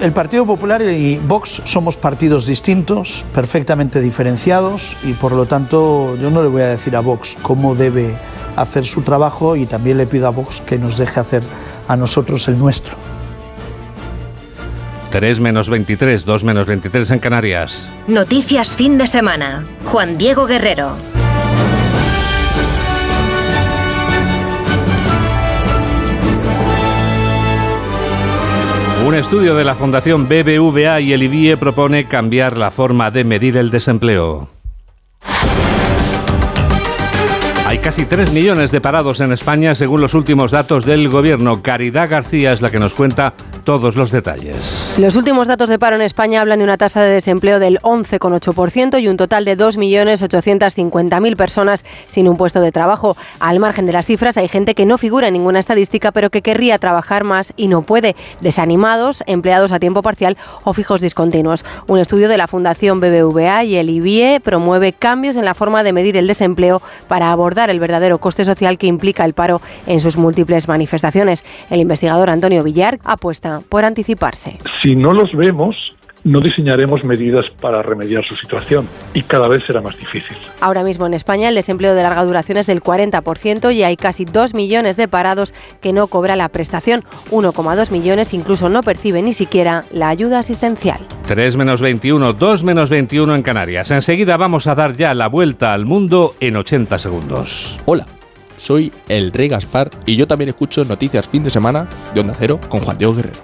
El 0.00 0.12
Partido 0.12 0.46
Popular 0.46 0.80
y 0.82 1.16
Vox 1.16 1.60
somos 1.64 1.96
partidos 1.96 2.46
distintos, 2.46 3.24
perfectamente 3.34 4.00
diferenciados 4.00 4.96
y 5.02 5.14
por 5.14 5.32
lo 5.32 5.46
tanto 5.46 6.16
yo 6.18 6.30
no 6.30 6.40
le 6.40 6.48
voy 6.48 6.62
a 6.62 6.68
decir 6.68 6.94
a 6.94 7.00
Vox 7.00 7.36
cómo 7.42 7.74
debe 7.74 8.14
hacer 8.54 8.86
su 8.86 9.02
trabajo 9.02 9.56
y 9.56 9.66
también 9.66 9.98
le 9.98 10.06
pido 10.06 10.28
a 10.28 10.30
Vox 10.30 10.60
que 10.60 10.78
nos 10.78 10.96
deje 10.96 11.18
hacer 11.18 11.42
a 11.88 11.96
nosotros 11.96 12.46
el 12.46 12.58
nuestro. 12.60 12.94
3 15.10 15.40
menos 15.40 15.68
23, 15.68 16.24
2 16.24 16.44
menos 16.44 16.66
23 16.66 17.10
en 17.10 17.18
Canarias. 17.18 17.90
Noticias 18.06 18.76
fin 18.76 18.96
de 18.96 19.06
semana. 19.06 19.66
Juan 19.84 20.16
Diego 20.16 20.46
Guerrero. 20.46 20.96
Un 29.04 29.14
estudio 29.14 29.56
de 29.56 29.64
la 29.64 29.74
Fundación 29.74 30.28
BBVA 30.28 31.00
y 31.00 31.12
el 31.12 31.24
IBIE 31.24 31.56
propone 31.56 32.06
cambiar 32.06 32.56
la 32.56 32.70
forma 32.70 33.10
de 33.10 33.24
medir 33.24 33.56
el 33.56 33.70
desempleo. 33.70 34.48
Hay 37.66 37.78
casi 37.78 38.04
3 38.04 38.32
millones 38.32 38.72
de 38.72 38.80
parados 38.80 39.20
en 39.20 39.32
España 39.32 39.74
según 39.74 40.00
los 40.00 40.14
últimos 40.14 40.50
datos 40.50 40.84
del 40.84 41.08
gobierno. 41.08 41.62
Caridad 41.62 42.10
García 42.10 42.52
es 42.52 42.60
la 42.62 42.70
que 42.70 42.80
nos 42.80 42.94
cuenta 42.94 43.34
todos 43.60 43.96
los 43.96 44.10
detalles. 44.10 44.94
Los 44.98 45.16
últimos 45.16 45.48
datos 45.48 45.68
de 45.68 45.78
paro 45.78 45.96
en 45.96 46.02
España 46.02 46.40
hablan 46.40 46.58
de 46.58 46.64
una 46.64 46.76
tasa 46.76 47.02
de 47.02 47.10
desempleo 47.10 47.58
del 47.58 47.78
11,8% 47.80 49.00
y 49.00 49.08
un 49.08 49.16
total 49.16 49.44
de 49.44 49.56
2.850.000 49.56 51.36
personas 51.36 51.84
sin 52.06 52.28
un 52.28 52.36
puesto 52.36 52.60
de 52.60 52.72
trabajo. 52.72 53.16
Al 53.38 53.60
margen 53.60 53.86
de 53.86 53.92
las 53.92 54.06
cifras 54.06 54.36
hay 54.36 54.48
gente 54.48 54.74
que 54.74 54.86
no 54.86 54.98
figura 54.98 55.28
en 55.28 55.34
ninguna 55.34 55.58
estadística 55.58 56.12
pero 56.12 56.30
que 56.30 56.42
querría 56.42 56.78
trabajar 56.78 57.24
más 57.24 57.52
y 57.56 57.68
no 57.68 57.82
puede. 57.82 58.16
Desanimados, 58.40 59.22
empleados 59.26 59.72
a 59.72 59.78
tiempo 59.78 60.02
parcial 60.02 60.36
o 60.64 60.72
fijos 60.72 61.00
discontinuos. 61.00 61.64
Un 61.86 61.98
estudio 61.98 62.28
de 62.28 62.38
la 62.38 62.46
Fundación 62.46 63.00
BBVA 63.00 63.64
y 63.64 63.76
el 63.76 63.90
IBIE 63.90 64.40
promueve 64.40 64.92
cambios 64.92 65.36
en 65.36 65.44
la 65.44 65.54
forma 65.54 65.82
de 65.82 65.92
medir 65.92 66.16
el 66.16 66.26
desempleo 66.26 66.82
para 67.08 67.30
abordar 67.32 67.70
el 67.70 67.80
verdadero 67.80 68.18
coste 68.18 68.44
social 68.44 68.78
que 68.78 68.86
implica 68.86 69.24
el 69.24 69.34
paro 69.34 69.60
en 69.86 70.00
sus 70.00 70.16
múltiples 70.16 70.68
manifestaciones. 70.68 71.44
El 71.70 71.80
investigador 71.80 72.30
Antonio 72.30 72.62
Villar 72.62 72.98
apuesta 73.04 73.49
por 73.68 73.84
anticiparse. 73.84 74.58
Si 74.82 74.96
no 74.96 75.12
los 75.12 75.32
vemos, 75.32 75.76
no 76.24 76.40
diseñaremos 76.40 77.04
medidas 77.04 77.46
para 77.60 77.82
remediar 77.82 78.24
su 78.26 78.36
situación 78.36 78.86
y 79.14 79.22
cada 79.22 79.48
vez 79.48 79.62
será 79.66 79.80
más 79.80 79.96
difícil. 79.98 80.36
Ahora 80.60 80.82
mismo 80.82 81.06
en 81.06 81.14
España 81.14 81.48
el 81.48 81.54
desempleo 81.54 81.94
de 81.94 82.02
larga 82.02 82.24
duración 82.24 82.58
es 82.58 82.66
del 82.66 82.82
40% 82.82 83.74
y 83.74 83.82
hay 83.82 83.96
casi 83.96 84.24
2 84.24 84.54
millones 84.54 84.96
de 84.96 85.08
parados 85.08 85.54
que 85.80 85.92
no 85.92 86.06
cobra 86.08 86.36
la 86.36 86.48
prestación. 86.48 87.04
1,2 87.30 87.90
millones 87.90 88.34
incluso 88.34 88.68
no 88.68 88.82
perciben 88.82 89.24
ni 89.24 89.32
siquiera 89.32 89.84
la 89.90 90.08
ayuda 90.08 90.40
asistencial. 90.40 91.00
3 91.26 91.56
menos 91.56 91.80
21, 91.80 92.32
2 92.34 92.64
menos 92.64 92.90
21 92.90 93.34
en 93.34 93.42
Canarias. 93.42 93.90
Enseguida 93.90 94.36
vamos 94.36 94.66
a 94.66 94.74
dar 94.74 94.94
ya 94.94 95.14
la 95.14 95.28
vuelta 95.28 95.72
al 95.72 95.86
mundo 95.86 96.34
en 96.40 96.56
80 96.56 96.98
segundos. 96.98 97.78
Hola. 97.86 98.06
Soy 98.60 98.92
el 99.08 99.32
Rey 99.32 99.48
Gaspar 99.48 99.90
y 100.06 100.16
yo 100.16 100.26
también 100.26 100.50
escucho 100.50 100.84
Noticias 100.84 101.28
Fin 101.28 101.42
de 101.42 101.50
Semana 101.50 101.88
de 102.14 102.20
Onda 102.20 102.36
Cero 102.38 102.60
con 102.68 102.80
Juan 102.80 102.98
Diego 102.98 103.14
Guerrero. 103.14 103.40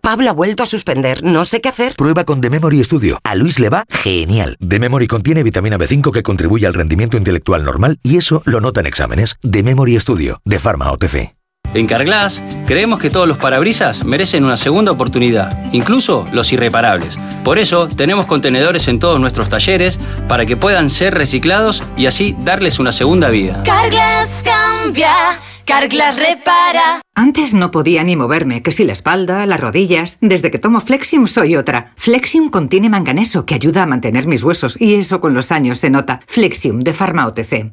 Pablo 0.00 0.30
ha 0.30 0.32
vuelto 0.32 0.64
a 0.64 0.66
suspender. 0.66 1.22
No 1.22 1.44
sé 1.44 1.60
qué 1.60 1.68
hacer. 1.68 1.94
Prueba 1.94 2.24
con 2.24 2.40
The 2.40 2.50
Memory 2.50 2.82
Studio. 2.82 3.18
A 3.22 3.36
Luis 3.36 3.60
le 3.60 3.68
va 3.68 3.84
genial. 3.88 4.56
The 4.66 4.80
Memory 4.80 5.06
contiene 5.06 5.44
vitamina 5.44 5.78
B5 5.78 6.10
que 6.10 6.24
contribuye 6.24 6.66
al 6.66 6.74
rendimiento 6.74 7.16
intelectual 7.16 7.62
normal 7.64 8.00
y 8.02 8.16
eso 8.16 8.42
lo 8.44 8.60
nota 8.60 8.80
en 8.80 8.86
exámenes. 8.86 9.36
The 9.48 9.62
Memory 9.62 10.00
Studio, 10.00 10.40
de 10.44 10.58
Pharma 10.58 10.90
OTC. 10.90 11.39
En 11.74 11.86
Carglass 11.86 12.42
creemos 12.66 12.98
que 12.98 13.10
todos 13.10 13.28
los 13.28 13.38
parabrisas 13.38 14.04
merecen 14.04 14.44
una 14.44 14.56
segunda 14.56 14.92
oportunidad, 14.92 15.72
incluso 15.72 16.26
los 16.32 16.52
irreparables. 16.52 17.18
Por 17.44 17.58
eso 17.58 17.88
tenemos 17.88 18.26
contenedores 18.26 18.88
en 18.88 18.98
todos 18.98 19.20
nuestros 19.20 19.48
talleres 19.48 19.98
para 20.28 20.46
que 20.46 20.56
puedan 20.56 20.90
ser 20.90 21.14
reciclados 21.14 21.82
y 21.96 22.06
así 22.06 22.36
darles 22.40 22.78
una 22.78 22.92
segunda 22.92 23.28
vida. 23.30 23.62
Carglass 23.64 24.42
cambia, 24.44 25.40
Carglass 25.64 26.16
repara. 26.16 27.00
Antes 27.14 27.54
no 27.54 27.70
podía 27.70 28.02
ni 28.02 28.16
moverme, 28.16 28.62
que 28.62 28.72
si 28.72 28.84
la 28.84 28.92
espalda, 28.92 29.46
las 29.46 29.60
rodillas. 29.60 30.18
Desde 30.20 30.50
que 30.50 30.58
tomo 30.58 30.80
Flexium 30.80 31.26
soy 31.26 31.54
otra. 31.54 31.92
Flexium 31.96 32.50
contiene 32.50 32.88
manganeso 32.88 33.46
que 33.46 33.54
ayuda 33.54 33.84
a 33.84 33.86
mantener 33.86 34.26
mis 34.26 34.42
huesos 34.42 34.80
y 34.80 34.94
eso 34.94 35.20
con 35.20 35.34
los 35.34 35.52
años 35.52 35.78
se 35.78 35.90
nota. 35.90 36.20
Flexium 36.26 36.80
de 36.80 36.92
Pharma 36.92 37.26
OTC. 37.26 37.72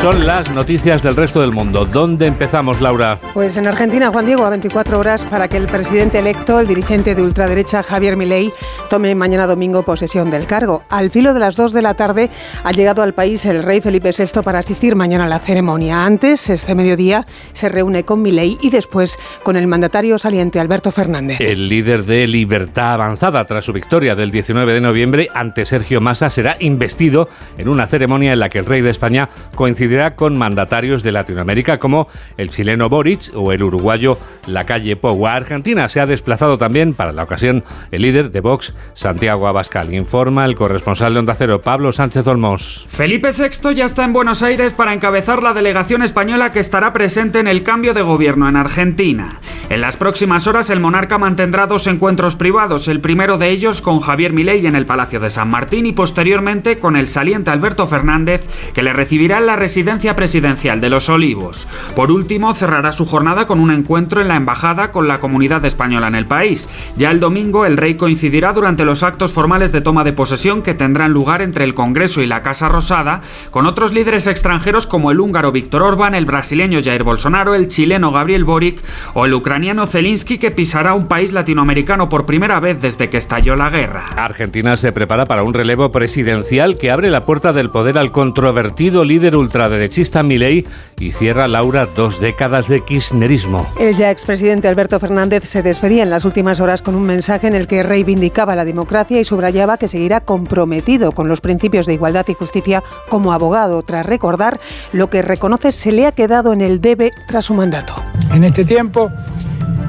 Son 0.00 0.26
las 0.26 0.50
noticias 0.50 1.02
del 1.02 1.14
resto 1.14 1.42
del 1.42 1.52
mundo. 1.52 1.84
¿Dónde 1.84 2.24
empezamos, 2.24 2.80
Laura? 2.80 3.18
Pues 3.34 3.58
en 3.58 3.66
Argentina, 3.66 4.08
Juan 4.10 4.24
Diego, 4.24 4.46
a 4.46 4.48
24 4.48 4.98
horas 4.98 5.26
para 5.26 5.46
que 5.46 5.58
el 5.58 5.66
presidente 5.66 6.20
electo, 6.20 6.58
el 6.58 6.66
dirigente 6.66 7.14
de 7.14 7.20
ultraderecha 7.20 7.82
Javier 7.82 8.16
Milei, 8.16 8.50
tome 8.88 9.14
mañana 9.14 9.46
domingo 9.46 9.82
posesión 9.82 10.30
del 10.30 10.46
cargo. 10.46 10.84
Al 10.88 11.10
filo 11.10 11.34
de 11.34 11.40
las 11.40 11.54
2 11.54 11.74
de 11.74 11.82
la 11.82 11.92
tarde 11.92 12.30
ha 12.64 12.72
llegado 12.72 13.02
al 13.02 13.12
país 13.12 13.44
el 13.44 13.62
rey 13.62 13.82
Felipe 13.82 14.12
VI 14.16 14.40
para 14.42 14.60
asistir 14.60 14.96
mañana 14.96 15.24
a 15.24 15.28
la 15.28 15.38
ceremonia. 15.38 16.06
Antes, 16.06 16.48
este 16.48 16.74
mediodía, 16.74 17.26
se 17.52 17.68
reúne 17.68 18.04
con 18.04 18.22
Milei 18.22 18.56
y 18.62 18.70
después 18.70 19.18
con 19.42 19.56
el 19.56 19.66
mandatario 19.66 20.16
saliente 20.16 20.60
Alberto 20.60 20.92
Fernández. 20.92 21.42
El 21.42 21.68
líder 21.68 22.06
de 22.06 22.26
Libertad 22.26 22.94
Avanzada, 22.94 23.44
tras 23.44 23.66
su 23.66 23.74
victoria 23.74 24.14
del 24.14 24.30
19 24.30 24.72
de 24.72 24.80
noviembre 24.80 25.28
ante 25.34 25.66
Sergio 25.66 26.00
Massa, 26.00 26.30
será 26.30 26.56
investido 26.58 27.28
en 27.58 27.68
una 27.68 27.86
ceremonia 27.86 28.32
en 28.32 28.40
la 28.40 28.48
que 28.48 28.60
el 28.60 28.64
rey 28.64 28.80
de 28.80 28.88
España 28.88 29.28
coincidirá 29.54 29.89
con 30.14 30.38
mandatarios 30.38 31.02
de 31.02 31.10
Latinoamérica 31.10 31.78
como 31.78 32.06
el 32.36 32.50
chileno 32.50 32.88
Boric 32.88 33.32
o 33.34 33.52
el 33.52 33.62
uruguayo 33.62 34.18
Lacalle 34.46 34.94
Pou. 34.94 35.26
A 35.26 35.34
Argentina 35.34 35.88
se 35.88 36.00
ha 36.00 36.06
desplazado 36.06 36.58
también 36.58 36.94
para 36.94 37.12
la 37.12 37.24
ocasión 37.24 37.64
el 37.90 38.02
líder 38.02 38.30
de 38.30 38.40
Vox, 38.40 38.72
Santiago 38.94 39.48
Abascal. 39.48 39.92
Informa 39.92 40.44
el 40.44 40.54
corresponsal 40.54 41.12
de 41.12 41.18
Onda 41.18 41.34
Cero, 41.36 41.60
Pablo 41.60 41.92
Sánchez 41.92 42.24
Olmos. 42.28 42.86
Felipe 42.88 43.30
VI 43.36 43.74
ya 43.74 43.84
está 43.84 44.04
en 44.04 44.12
Buenos 44.12 44.44
Aires 44.44 44.72
para 44.72 44.94
encabezar 44.94 45.42
la 45.42 45.54
delegación 45.54 46.02
española 46.02 46.52
que 46.52 46.60
estará 46.60 46.92
presente 46.92 47.40
en 47.40 47.48
el 47.48 47.64
cambio 47.64 47.92
de 47.92 48.02
gobierno 48.02 48.48
en 48.48 48.54
Argentina. 48.54 49.40
En 49.70 49.80
las 49.80 49.96
próximas 49.96 50.46
horas 50.46 50.70
el 50.70 50.78
monarca 50.78 51.18
mantendrá 51.18 51.66
dos 51.66 51.88
encuentros 51.88 52.36
privados, 52.36 52.86
el 52.86 53.00
primero 53.00 53.38
de 53.38 53.50
ellos 53.50 53.80
con 53.82 54.00
Javier 54.00 54.32
Milei 54.32 54.66
en 54.66 54.76
el 54.76 54.86
Palacio 54.86 55.18
de 55.18 55.30
San 55.30 55.50
Martín 55.50 55.86
y 55.86 55.92
posteriormente 55.92 56.78
con 56.78 56.96
el 56.96 57.08
saliente 57.08 57.50
Alberto 57.50 57.88
Fernández 57.88 58.46
que 58.72 58.82
le 58.84 58.92
recibirá 58.92 59.38
en 59.38 59.46
la 59.46 59.56
residencia 59.56 59.79
presidencial 60.16 60.80
de 60.80 60.90
Los 60.90 61.08
Olivos. 61.08 61.66
Por 61.96 62.10
último, 62.10 62.52
cerrará 62.54 62.92
su 62.92 63.06
jornada 63.06 63.46
con 63.46 63.60
un 63.60 63.70
encuentro 63.70 64.20
en 64.20 64.28
la 64.28 64.36
embajada 64.36 64.92
con 64.92 65.08
la 65.08 65.20
comunidad 65.20 65.64
española 65.64 66.08
en 66.08 66.14
el 66.14 66.26
país. 66.26 66.68
Ya 66.96 67.10
el 67.10 67.20
domingo, 67.20 67.64
el 67.64 67.76
rey 67.76 67.94
coincidirá 67.94 68.52
durante 68.52 68.84
los 68.84 69.02
actos 69.02 69.32
formales 69.32 69.72
de 69.72 69.80
toma 69.80 70.04
de 70.04 70.12
posesión 70.12 70.62
que 70.62 70.74
tendrán 70.74 71.12
lugar 71.12 71.42
entre 71.42 71.64
el 71.64 71.74
Congreso 71.74 72.22
y 72.22 72.26
la 72.26 72.42
Casa 72.42 72.68
Rosada, 72.68 73.22
con 73.50 73.66
otros 73.66 73.92
líderes 73.92 74.26
extranjeros 74.26 74.86
como 74.86 75.10
el 75.10 75.20
húngaro 75.20 75.52
Víctor 75.52 75.82
Orbán, 75.82 76.14
el 76.14 76.26
brasileño 76.26 76.80
Jair 76.82 77.02
Bolsonaro, 77.02 77.54
el 77.54 77.68
chileno 77.68 78.12
Gabriel 78.12 78.44
Boric 78.44 78.80
o 79.14 79.26
el 79.26 79.34
ucraniano 79.34 79.86
Zelensky 79.86 80.38
que 80.38 80.50
pisará 80.50 80.94
un 80.94 81.08
país 81.08 81.32
latinoamericano 81.32 82.08
por 82.08 82.26
primera 82.26 82.60
vez 82.60 82.80
desde 82.80 83.08
que 83.08 83.16
estalló 83.16 83.56
la 83.56 83.70
guerra. 83.70 84.04
Argentina 84.16 84.76
se 84.76 84.92
prepara 84.92 85.26
para 85.26 85.42
un 85.42 85.54
relevo 85.54 85.90
presidencial 85.90 86.76
que 86.78 86.90
abre 86.90 87.10
la 87.10 87.24
puerta 87.24 87.52
del 87.52 87.70
poder 87.70 87.98
al 87.98 88.12
controvertido 88.12 89.04
líder 89.04 89.36
ultra 89.36 89.69
derechista 89.70 90.22
Milei 90.22 90.66
y 90.98 91.12
cierra 91.12 91.48
Laura 91.48 91.86
dos 91.86 92.20
décadas 92.20 92.68
de 92.68 92.84
kirchnerismo. 92.84 93.66
El 93.78 93.96
ya 93.96 94.10
expresidente 94.10 94.68
Alberto 94.68 95.00
Fernández 95.00 95.44
se 95.44 95.62
despedía 95.62 96.02
en 96.02 96.10
las 96.10 96.24
últimas 96.24 96.60
horas 96.60 96.82
con 96.82 96.94
un 96.94 97.04
mensaje 97.04 97.46
en 97.46 97.54
el 97.54 97.66
que 97.66 97.82
reivindicaba 97.82 98.54
la 98.54 98.64
democracia 98.64 99.20
y 99.20 99.24
subrayaba 99.24 99.78
que 99.78 99.88
seguirá 99.88 100.20
comprometido 100.20 101.12
con 101.12 101.28
los 101.28 101.40
principios 101.40 101.86
de 101.86 101.94
igualdad 101.94 102.26
y 102.28 102.34
justicia 102.34 102.82
como 103.08 103.32
abogado, 103.32 103.82
tras 103.82 104.04
recordar 104.04 104.60
lo 104.92 105.08
que 105.08 105.22
reconoce 105.22 105.72
se 105.72 105.92
le 105.92 106.06
ha 106.06 106.12
quedado 106.12 106.52
en 106.52 106.60
el 106.60 106.80
debe 106.80 107.12
tras 107.28 107.46
su 107.46 107.54
mandato. 107.54 107.94
En 108.34 108.44
este 108.44 108.64
tiempo 108.64 109.10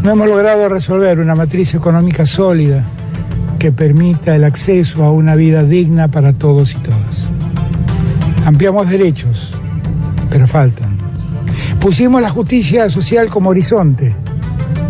no 0.04 0.12
hemos 0.12 0.28
logrado 0.28 0.68
resolver 0.70 1.20
una 1.20 1.36
matriz 1.36 1.76
económica 1.76 2.26
sólida 2.26 2.84
que 3.60 3.72
permita 3.72 4.36
el 4.36 4.44
acceso 4.44 5.04
a 5.04 5.12
una 5.12 5.36
vida 5.36 5.64
digna 5.64 6.08
para 6.08 6.34
todos 6.34 6.74
y 6.74 6.80
todas. 6.80 7.30
Ampliamos 8.44 8.90
derechos, 8.90 9.51
pero 10.32 10.48
faltan. 10.48 10.98
Pusimos 11.80 12.22
la 12.22 12.30
justicia 12.30 12.90
social 12.90 13.30
como 13.30 13.50
horizonte, 13.50 14.16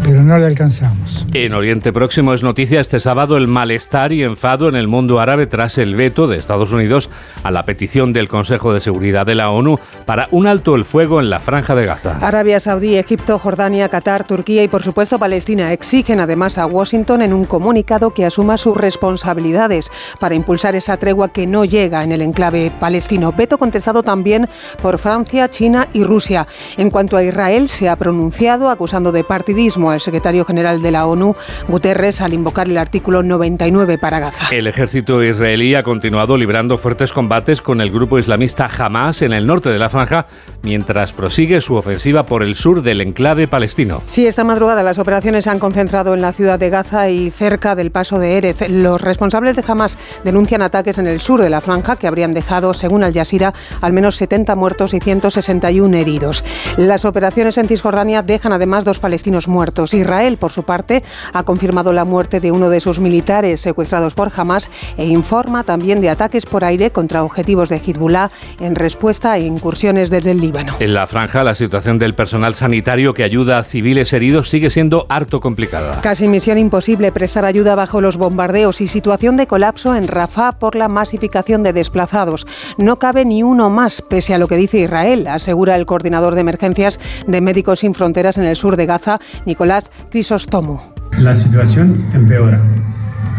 pero 0.04 0.24
no 0.24 0.38
la 0.38 0.47
alcanzamos. 0.47 1.26
En 1.34 1.54
Oriente 1.54 1.93
Próximo 1.93 2.34
es 2.34 2.43
noticia 2.43 2.82
este 2.82 2.99
sábado 2.99 3.38
el 3.38 3.47
malestar 3.47 4.12
y 4.12 4.24
enfado 4.24 4.68
en 4.68 4.76
el 4.76 4.88
mundo 4.88 5.20
árabe 5.20 5.47
tras 5.47 5.78
el 5.78 5.95
veto 5.95 6.28
de 6.28 6.38
Estados 6.38 6.74
Unidos 6.74 7.10
a 7.43 7.52
la 7.52 7.66
petición 7.66 8.14
del 8.14 8.28
Consejo 8.28 8.74
de 8.74 8.82
Seguridad 8.82 9.26
de 9.26 9.36
la 9.36 9.49
ONU 9.49 9.80
para 10.06 10.28
un 10.32 10.47
alto 10.47 10.76
el 10.76 10.86
fuego 10.86 11.20
en 11.20 11.30
la 11.30 11.39
franja 11.39 11.76
de 11.76 11.86
Gaza. 11.86 12.18
Arabia 12.22 12.60
Saudí, 12.60 12.97
Egipto, 12.97 13.39
Jordania, 13.39 13.89
Qatar, 13.89 14.26
Turquía 14.26 14.64
y 14.64 14.68
por 14.68 14.84
supuesto 14.84 15.20
Palestina 15.20 15.72
exigen 15.74 16.20
además 16.20 16.58
a 16.58 16.66
Washington 16.66 17.22
en 17.22 17.34
un 17.34 17.45
comunicado 17.45 18.14
que 18.14 18.26
asuma 18.26 18.58
sus 18.58 18.76
responsabilidades 18.76 19.91
para 20.20 20.36
impulsar 20.36 20.76
esa 20.76 20.97
tregua 20.97 21.30
que 21.30 21.47
no 21.47 21.66
llega 21.66 22.04
en 22.04 22.12
el 22.12 22.22
enclave 22.22 22.72
palestino. 22.80 23.32
Veto 23.32 23.58
contestado 23.58 24.04
también 24.04 24.47
por 24.82 24.97
Francia, 24.97 25.49
China 25.49 25.88
y 25.93 26.04
Rusia. 26.04 26.47
En 26.78 26.89
cuanto 26.89 27.18
a 27.18 27.24
Israel, 27.24 27.70
se 27.70 27.89
ha 27.89 27.95
pronunciado 27.95 28.70
acusando 28.70 29.12
de 29.12 29.24
partidismo 29.24 29.90
al 29.91 30.01
secretario 30.01 30.45
general 30.45 30.81
de 30.81 30.91
la 30.91 31.05
ONU 31.05 31.35
Guterres 31.67 32.21
al 32.21 32.33
invocar 32.33 32.67
el 32.67 32.77
artículo 32.77 33.23
99 33.23 33.97
para 33.97 34.19
Gaza. 34.19 34.47
El 34.51 34.67
ejército 34.67 35.23
israelí 35.23 35.75
ha 35.75 35.83
continuado 35.83 36.37
librando 36.37 36.77
fuertes 36.77 37.11
combates 37.11 37.61
con 37.61 37.81
el 37.81 37.91
grupo 37.91 38.19
islamista 38.19 38.69
Hamas 38.77 39.21
en 39.21 39.33
el 39.33 39.47
norte 39.47 39.69
de 39.69 39.79
la 39.79 39.89
franja, 39.89 40.27
mientras 40.64 41.14
prosigue 41.14 41.62
su 41.62 41.76
ofensiva 41.76 42.26
por 42.26 42.43
el 42.43 42.55
sur 42.55 42.82
del 42.82 43.01
enclave 43.01 43.47
palestino. 43.47 44.01
Sí, 44.07 44.28
esta 44.28 44.43
madrugada 44.43 44.84
las 44.84 44.99
operaciones 44.99 45.45
se 45.45 45.49
han 45.49 45.59
concentrado 45.59 46.14
en 46.14 46.22
la 46.22 46.34
ciudad 46.34 46.59
de 46.59 46.70
Gaza 46.70 47.09
y 47.09 47.32
cerca 47.32 47.76
del 47.76 47.91
paso 47.91 48.20
de 48.20 48.38
Erez. 48.38 48.70
Los 48.70 49.01
responsables 49.01 49.55
de 49.55 49.64
Hamas 49.68 49.97
denuncian 50.24 50.62
ataques 50.62 50.97
en 50.97 51.07
el 51.07 51.20
sur 51.20 51.41
de 51.41 51.49
la 51.49 51.62
franja 51.62 51.95
que 51.95 52.07
habrían 52.07 52.34
dejado, 52.34 52.74
según 52.74 53.03
Al 53.03 53.14
Jazeera, 53.14 53.53
al 53.82 53.93
menos 53.93 54.18
70 54.18 54.55
muertos 54.55 54.93
y 54.93 54.99
161 54.99 55.97
heridos. 55.97 56.43
Las 56.78 57.05
operaciones 57.05 57.57
en 57.57 57.68
Cisjordania 57.68 58.22
dejan 58.22 58.53
además 58.53 58.86
dos 58.86 58.99
palestinos 58.99 59.47
muertos. 59.47 59.93
Israel, 59.93 60.38
por 60.38 60.51
su 60.51 60.64
parte, 60.64 61.03
ha 61.34 61.43
confirmado 61.43 61.93
la 61.93 62.05
muerte 62.05 62.39
de 62.39 62.51
uno 62.51 62.70
de 62.70 62.80
sus 62.80 62.99
militares 62.99 63.62
secuestrados 63.62 64.14
por 64.14 64.32
Hamas 64.36 64.70
e 64.97 65.05
informa 65.05 65.64
también 65.64 66.01
de 66.01 66.09
ataques 66.09 66.45
por 66.45 66.64
aire 66.64 66.91
contra 66.91 67.24
objetivos 67.24 67.70
de 67.70 67.78
Hezbollah 67.78 68.32
en 68.59 68.76
respuesta 68.76 69.32
a 69.32 69.39
incursiones 69.39 70.09
desde 70.09 70.32
el 70.32 70.41
Líbano. 70.41 70.51
En 70.80 70.93
la 70.93 71.08
franja, 71.08 71.43
la 71.43 71.56
situación 71.56 71.99
del 71.99 72.16
personal 72.16 72.56
sanitario 72.56 73.14
que 73.14 73.24
ayuda 73.24 73.58
a 73.58 73.64
civiles 73.64 74.14
heridos 74.14 74.49
sigue 74.49 74.70
siendo 74.70 75.06
harto 75.10 75.39
complicada. 75.39 76.02
Casi 76.02 76.28
misión 76.28 76.58
imposible 76.58 77.12
prestar 77.12 77.45
ayuda 77.45 77.76
bajo 77.76 78.02
los 78.02 78.18
bombardeos 78.18 78.82
y 78.82 78.88
situación 78.88 79.38
de 79.38 79.47
colapso 79.47 79.95
en 79.95 80.08
Rafah 80.08 80.54
por 80.54 80.76
la 80.76 80.88
masificación 80.88 81.64
de 81.64 81.74
desplazados. 81.74 82.45
No 82.78 82.99
cabe 82.99 83.26
ni 83.26 83.43
uno 83.43 83.70
más, 83.70 84.02
pese 84.02 84.34
a 84.34 84.38
lo 84.38 84.47
que 84.47 84.58
dice 84.58 84.80
Israel, 84.80 85.28
asegura 85.28 85.76
el 85.76 85.86
coordinador 85.86 86.36
de 86.36 86.41
emergencias 86.41 86.99
de 87.28 87.41
Médicos 87.41 87.80
Sin 87.80 87.93
Fronteras 87.93 88.38
en 88.38 88.43
el 88.43 88.56
sur 88.56 88.76
de 88.76 88.86
Gaza, 88.86 89.20
Nicolás 89.45 89.91
Crisostomo. 90.10 90.93
La 91.18 91.34
situación 91.34 92.06
empeora. 92.14 92.62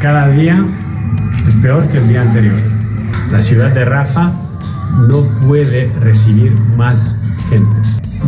Cada 0.01 0.29
día 0.29 0.65
es 1.47 1.55
peor 1.57 1.89
que 1.89 1.99
el 1.99 2.09
día 2.09 2.23
anterior. 2.23 2.59
La 3.31 3.41
ciudad 3.41 3.71
de 3.71 3.85
Rafa 3.85 4.33
no 4.93 5.23
puede 5.47 5.93
recibir 6.01 6.53
más 6.77 7.17
gente. 7.49 7.77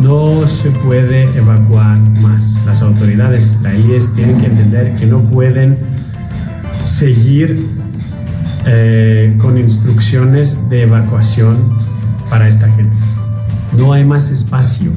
No 0.01 0.47
se 0.47 0.71
puede 0.71 1.23
evacuar 1.37 1.97
más. 2.21 2.65
Las 2.65 2.81
autoridades 2.81 3.53
israelíes 3.53 4.13
tienen 4.13 4.39
que 4.39 4.47
entender 4.47 4.95
que 4.95 5.05
no 5.05 5.21
pueden 5.21 5.77
seguir 6.83 7.65
eh, 8.65 9.35
con 9.39 9.57
instrucciones 9.57 10.69
de 10.69 10.83
evacuación 10.83 11.77
para 12.29 12.47
esta 12.47 12.67
gente. 12.69 12.95
No 13.77 13.93
hay 13.93 14.03
más 14.03 14.29
espacio. 14.29 14.91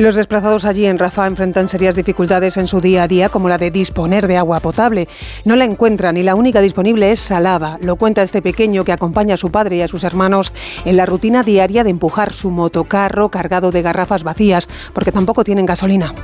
Los 0.00 0.14
desplazados 0.14 0.64
allí 0.64 0.86
en 0.86 0.96
Rafah 0.96 1.26
enfrentan 1.26 1.68
serias 1.68 1.96
dificultades 1.96 2.56
en 2.56 2.68
su 2.68 2.80
día 2.80 3.02
a 3.02 3.08
día, 3.08 3.30
como 3.30 3.48
la 3.48 3.58
de 3.58 3.72
disponer 3.72 4.28
de 4.28 4.36
agua 4.36 4.60
potable. 4.60 5.08
No 5.44 5.56
la 5.56 5.64
encuentran 5.64 6.16
y 6.16 6.22
la 6.22 6.36
única 6.36 6.60
disponible 6.60 7.10
es 7.10 7.18
salada. 7.18 7.78
Lo 7.82 7.96
cuenta 7.96 8.22
este 8.22 8.40
pequeño 8.40 8.84
que 8.84 8.92
acompaña 8.92 9.34
a 9.34 9.38
su 9.38 9.50
padre 9.50 9.74
y 9.74 9.80
a 9.82 9.88
sus 9.88 10.04
hermanos 10.04 10.52
en 10.84 10.96
la 10.96 11.04
rutina 11.04 11.42
diaria 11.42 11.82
de 11.82 11.90
empujar 11.90 12.32
su 12.32 12.52
motocarro 12.52 13.28
cargado 13.28 13.72
de 13.72 13.82
garrafas 13.82 14.22
vacías, 14.22 14.68
porque 14.92 15.10
tampoco 15.10 15.42
tienen 15.42 15.66
gasolina. 15.66 16.14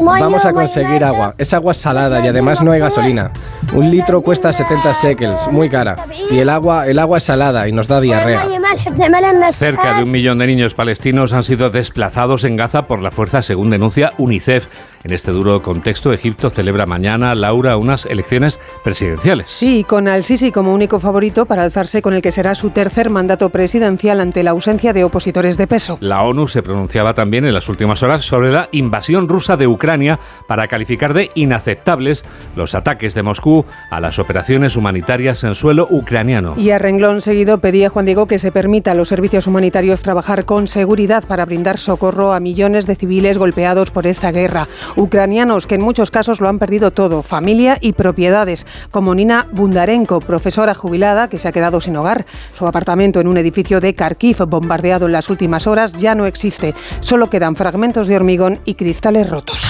Vamos 0.00 0.44
a 0.44 0.52
conseguir 0.52 1.04
agua. 1.04 1.34
Es 1.38 1.54
agua 1.54 1.74
salada 1.74 2.24
y 2.24 2.28
además 2.28 2.62
no 2.62 2.72
hay 2.72 2.80
gasolina. 2.80 3.30
Un 3.74 3.90
litro 3.90 4.22
cuesta 4.22 4.52
70 4.52 4.92
shekels, 4.92 5.48
muy 5.50 5.68
cara. 5.68 5.96
Y 6.30 6.38
el 6.38 6.48
agua, 6.48 6.86
el 6.86 6.98
agua 6.98 7.18
es 7.18 7.24
salada 7.24 7.68
y 7.68 7.72
nos 7.72 7.88
da 7.88 8.00
diarrea. 8.00 8.46
Cerca 9.52 9.96
de 9.96 10.02
un 10.02 10.10
millón 10.10 10.38
de 10.38 10.46
niños 10.46 10.74
palestinos 10.74 11.32
han 11.32 11.44
sido 11.44 11.70
desplazados 11.70 12.44
en 12.44 12.56
Gaza 12.56 12.86
por 12.86 13.00
la 13.00 13.10
fuerza, 13.10 13.42
según 13.42 13.70
denuncia 13.70 14.12
UNICEF. 14.18 14.66
En 15.04 15.12
este 15.12 15.30
duro 15.30 15.62
contexto, 15.62 16.12
Egipto 16.12 16.50
celebra 16.50 16.86
mañana, 16.86 17.34
Laura, 17.34 17.76
unas 17.76 18.06
elecciones 18.06 18.58
presidenciales. 18.82 19.50
Sí, 19.50 19.84
con 19.84 20.08
Al-Sisi 20.08 20.50
como 20.50 20.74
único 20.74 21.00
favorito 21.00 21.46
para 21.46 21.62
alzarse 21.62 22.02
con 22.02 22.14
el 22.14 22.22
que 22.22 22.32
será 22.32 22.54
su 22.54 22.70
tercer 22.70 23.10
mandato 23.10 23.48
presidencial 23.50 24.20
ante 24.20 24.42
la 24.42 24.50
ausencia 24.50 24.92
de 24.92 25.04
opositores 25.04 25.56
de 25.56 25.66
peso. 25.66 25.98
La 26.00 26.22
ONU 26.22 26.48
se 26.48 26.62
pronunciaba 26.62 27.14
también 27.14 27.44
en 27.44 27.54
las 27.54 27.68
últimas 27.68 28.02
horas 28.02 28.24
sobre 28.24 28.37
la 28.46 28.68
invasión 28.72 29.28
rusa 29.28 29.56
de 29.56 29.66
Ucrania 29.66 30.18
para 30.46 30.68
calificar 30.68 31.14
de 31.14 31.30
inaceptables 31.34 32.24
los 32.56 32.74
ataques 32.74 33.14
de 33.14 33.22
Moscú 33.22 33.64
a 33.90 34.00
las 34.00 34.18
operaciones 34.18 34.76
humanitarias 34.76 35.44
en 35.44 35.54
suelo 35.54 35.88
ucraniano. 35.90 36.54
Y 36.56 36.70
a 36.70 36.78
renglón 36.78 37.20
seguido 37.20 37.58
pedía 37.58 37.88
Juan 37.88 38.06
Diego 38.06 38.26
que 38.26 38.38
se 38.38 38.52
permita 38.52 38.92
a 38.92 38.94
los 38.94 39.08
servicios 39.08 39.46
humanitarios 39.46 40.02
trabajar 40.02 40.44
con 40.44 40.68
seguridad 40.68 41.24
para 41.26 41.44
brindar 41.44 41.78
socorro 41.78 42.32
a 42.32 42.40
millones 42.40 42.86
de 42.86 42.96
civiles 42.96 43.38
golpeados 43.38 43.90
por 43.90 44.06
esta 44.06 44.30
guerra 44.30 44.68
ucranianos 44.96 45.66
que 45.66 45.74
en 45.74 45.82
muchos 45.82 46.10
casos 46.10 46.40
lo 46.40 46.48
han 46.48 46.58
perdido 46.58 46.90
todo, 46.92 47.22
familia 47.22 47.78
y 47.80 47.92
propiedades, 47.92 48.66
como 48.90 49.14
Nina 49.14 49.46
Bundarenko, 49.52 50.20
profesora 50.20 50.74
jubilada 50.74 51.28
que 51.28 51.38
se 51.38 51.48
ha 51.48 51.52
quedado 51.52 51.80
sin 51.80 51.96
hogar. 51.96 52.26
Su 52.52 52.66
apartamento 52.66 53.20
en 53.20 53.26
un 53.26 53.38
edificio 53.38 53.80
de 53.80 53.94
Kharkiv 53.94 54.44
bombardeado 54.46 55.06
en 55.06 55.12
las 55.12 55.28
últimas 55.30 55.66
horas 55.66 55.92
ya 55.94 56.14
no 56.14 56.26
existe, 56.26 56.74
solo 57.00 57.30
quedan 57.30 57.56
fragmentos 57.56 58.06
de 58.06 58.16
hormigón 58.16 58.27
y 58.66 58.74
cristales 58.74 59.28
rotos. 59.30 59.62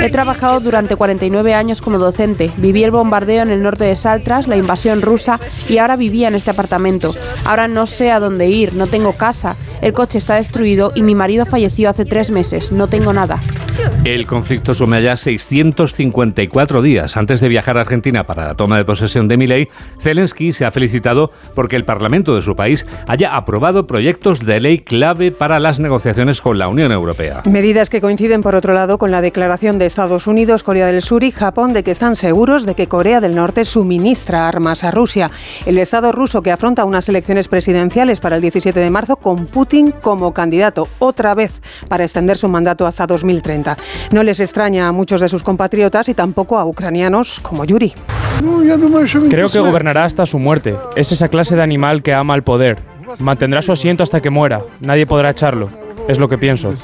He 0.00 0.10
trabajado 0.10 0.60
durante 0.60 0.96
49 0.96 1.54
años 1.54 1.80
como 1.80 1.98
docente. 1.98 2.50
Viví 2.56 2.84
el 2.84 2.90
bombardeo 2.90 3.42
en 3.42 3.50
el 3.50 3.62
norte 3.62 3.84
de 3.84 3.96
Saltras, 3.96 4.48
la 4.48 4.56
invasión 4.56 5.02
rusa 5.02 5.40
y 5.68 5.78
ahora 5.78 5.96
vivía 5.96 6.28
en 6.28 6.34
este 6.34 6.50
apartamento. 6.50 7.14
Ahora 7.44 7.68
no 7.68 7.86
sé 7.86 8.10
a 8.10 8.20
dónde 8.20 8.48
ir, 8.48 8.74
no 8.74 8.86
tengo 8.86 9.12
casa. 9.12 9.56
El 9.80 9.92
coche 9.92 10.18
está 10.18 10.36
destruido 10.36 10.92
y 10.94 11.02
mi 11.02 11.14
marido 11.14 11.46
falleció 11.46 11.88
hace 11.88 12.04
tres 12.04 12.30
meses. 12.30 12.72
No 12.72 12.86
tengo 12.86 13.12
nada. 13.12 13.40
El 14.04 14.26
conflicto 14.26 14.74
sume 14.74 15.02
ya 15.02 15.16
654 15.16 16.82
días. 16.82 17.16
Antes 17.16 17.40
de 17.40 17.48
viajar 17.48 17.78
a 17.78 17.80
Argentina 17.80 18.26
para 18.26 18.46
la 18.46 18.54
toma 18.54 18.76
de 18.76 18.84
posesión 18.84 19.28
de 19.28 19.36
Milei, 19.36 19.68
Zelensky 20.00 20.52
se 20.52 20.64
ha 20.64 20.70
felicitado 20.70 21.30
porque 21.54 21.76
el 21.76 21.84
Parlamento 21.84 22.34
de 22.34 22.42
su 22.42 22.54
país 22.54 22.86
haya 23.06 23.34
aprobado 23.34 23.86
proyectos 23.86 24.40
de 24.40 24.60
ley 24.60 24.78
clave 24.78 25.32
para 25.32 25.58
las 25.58 25.80
negociaciones 25.80 26.40
con 26.40 26.58
la 26.58 26.68
Unión 26.68 26.92
Europea. 26.92 27.42
Medidas 27.44 27.88
que 27.88 28.00
coinciden, 28.00 28.42
por 28.42 28.54
otro 28.54 28.74
lado, 28.74 28.98
con 28.98 29.10
la 29.10 29.21
declaración 29.22 29.78
de 29.78 29.86
Estados 29.86 30.26
Unidos, 30.26 30.62
Corea 30.62 30.86
del 30.86 31.00
Sur 31.00 31.24
y 31.24 31.30
Japón 31.30 31.72
de 31.72 31.82
que 31.82 31.90
están 31.90 32.16
seguros 32.16 32.66
de 32.66 32.74
que 32.74 32.88
Corea 32.88 33.20
del 33.20 33.34
Norte 33.34 33.64
suministra 33.64 34.46
armas 34.46 34.84
a 34.84 34.90
Rusia. 34.90 35.30
El 35.64 35.78
Estado 35.78 36.12
ruso 36.12 36.42
que 36.42 36.52
afronta 36.52 36.84
unas 36.84 37.08
elecciones 37.08 37.48
presidenciales 37.48 38.20
para 38.20 38.36
el 38.36 38.42
17 38.42 38.78
de 38.78 38.90
marzo 38.90 39.16
con 39.16 39.46
Putin 39.46 39.92
como 39.92 40.34
candidato 40.34 40.88
otra 40.98 41.32
vez 41.32 41.62
para 41.88 42.04
extender 42.04 42.36
su 42.36 42.48
mandato 42.48 42.86
hasta 42.86 43.06
2030. 43.06 43.78
No 44.12 44.22
les 44.22 44.40
extraña 44.40 44.88
a 44.88 44.92
muchos 44.92 45.22
de 45.22 45.30
sus 45.30 45.42
compatriotas 45.42 46.08
y 46.10 46.14
tampoco 46.14 46.58
a 46.58 46.66
ucranianos 46.66 47.40
como 47.40 47.64
Yuri. 47.64 47.94
Creo 49.30 49.48
que 49.48 49.60
gobernará 49.60 50.04
hasta 50.04 50.26
su 50.26 50.38
muerte. 50.38 50.76
Es 50.96 51.12
esa 51.12 51.28
clase 51.28 51.56
de 51.56 51.62
animal 51.62 52.02
que 52.02 52.12
ama 52.12 52.34
el 52.34 52.42
poder. 52.42 52.82
Mantendrá 53.18 53.62
su 53.62 53.72
asiento 53.72 54.02
hasta 54.02 54.20
que 54.20 54.30
muera. 54.30 54.62
Nadie 54.80 55.06
podrá 55.06 55.30
echarlo. 55.30 55.81
Es 56.08 56.18
lo 56.18 56.28
que 56.28 56.36
pienso. 56.36 56.74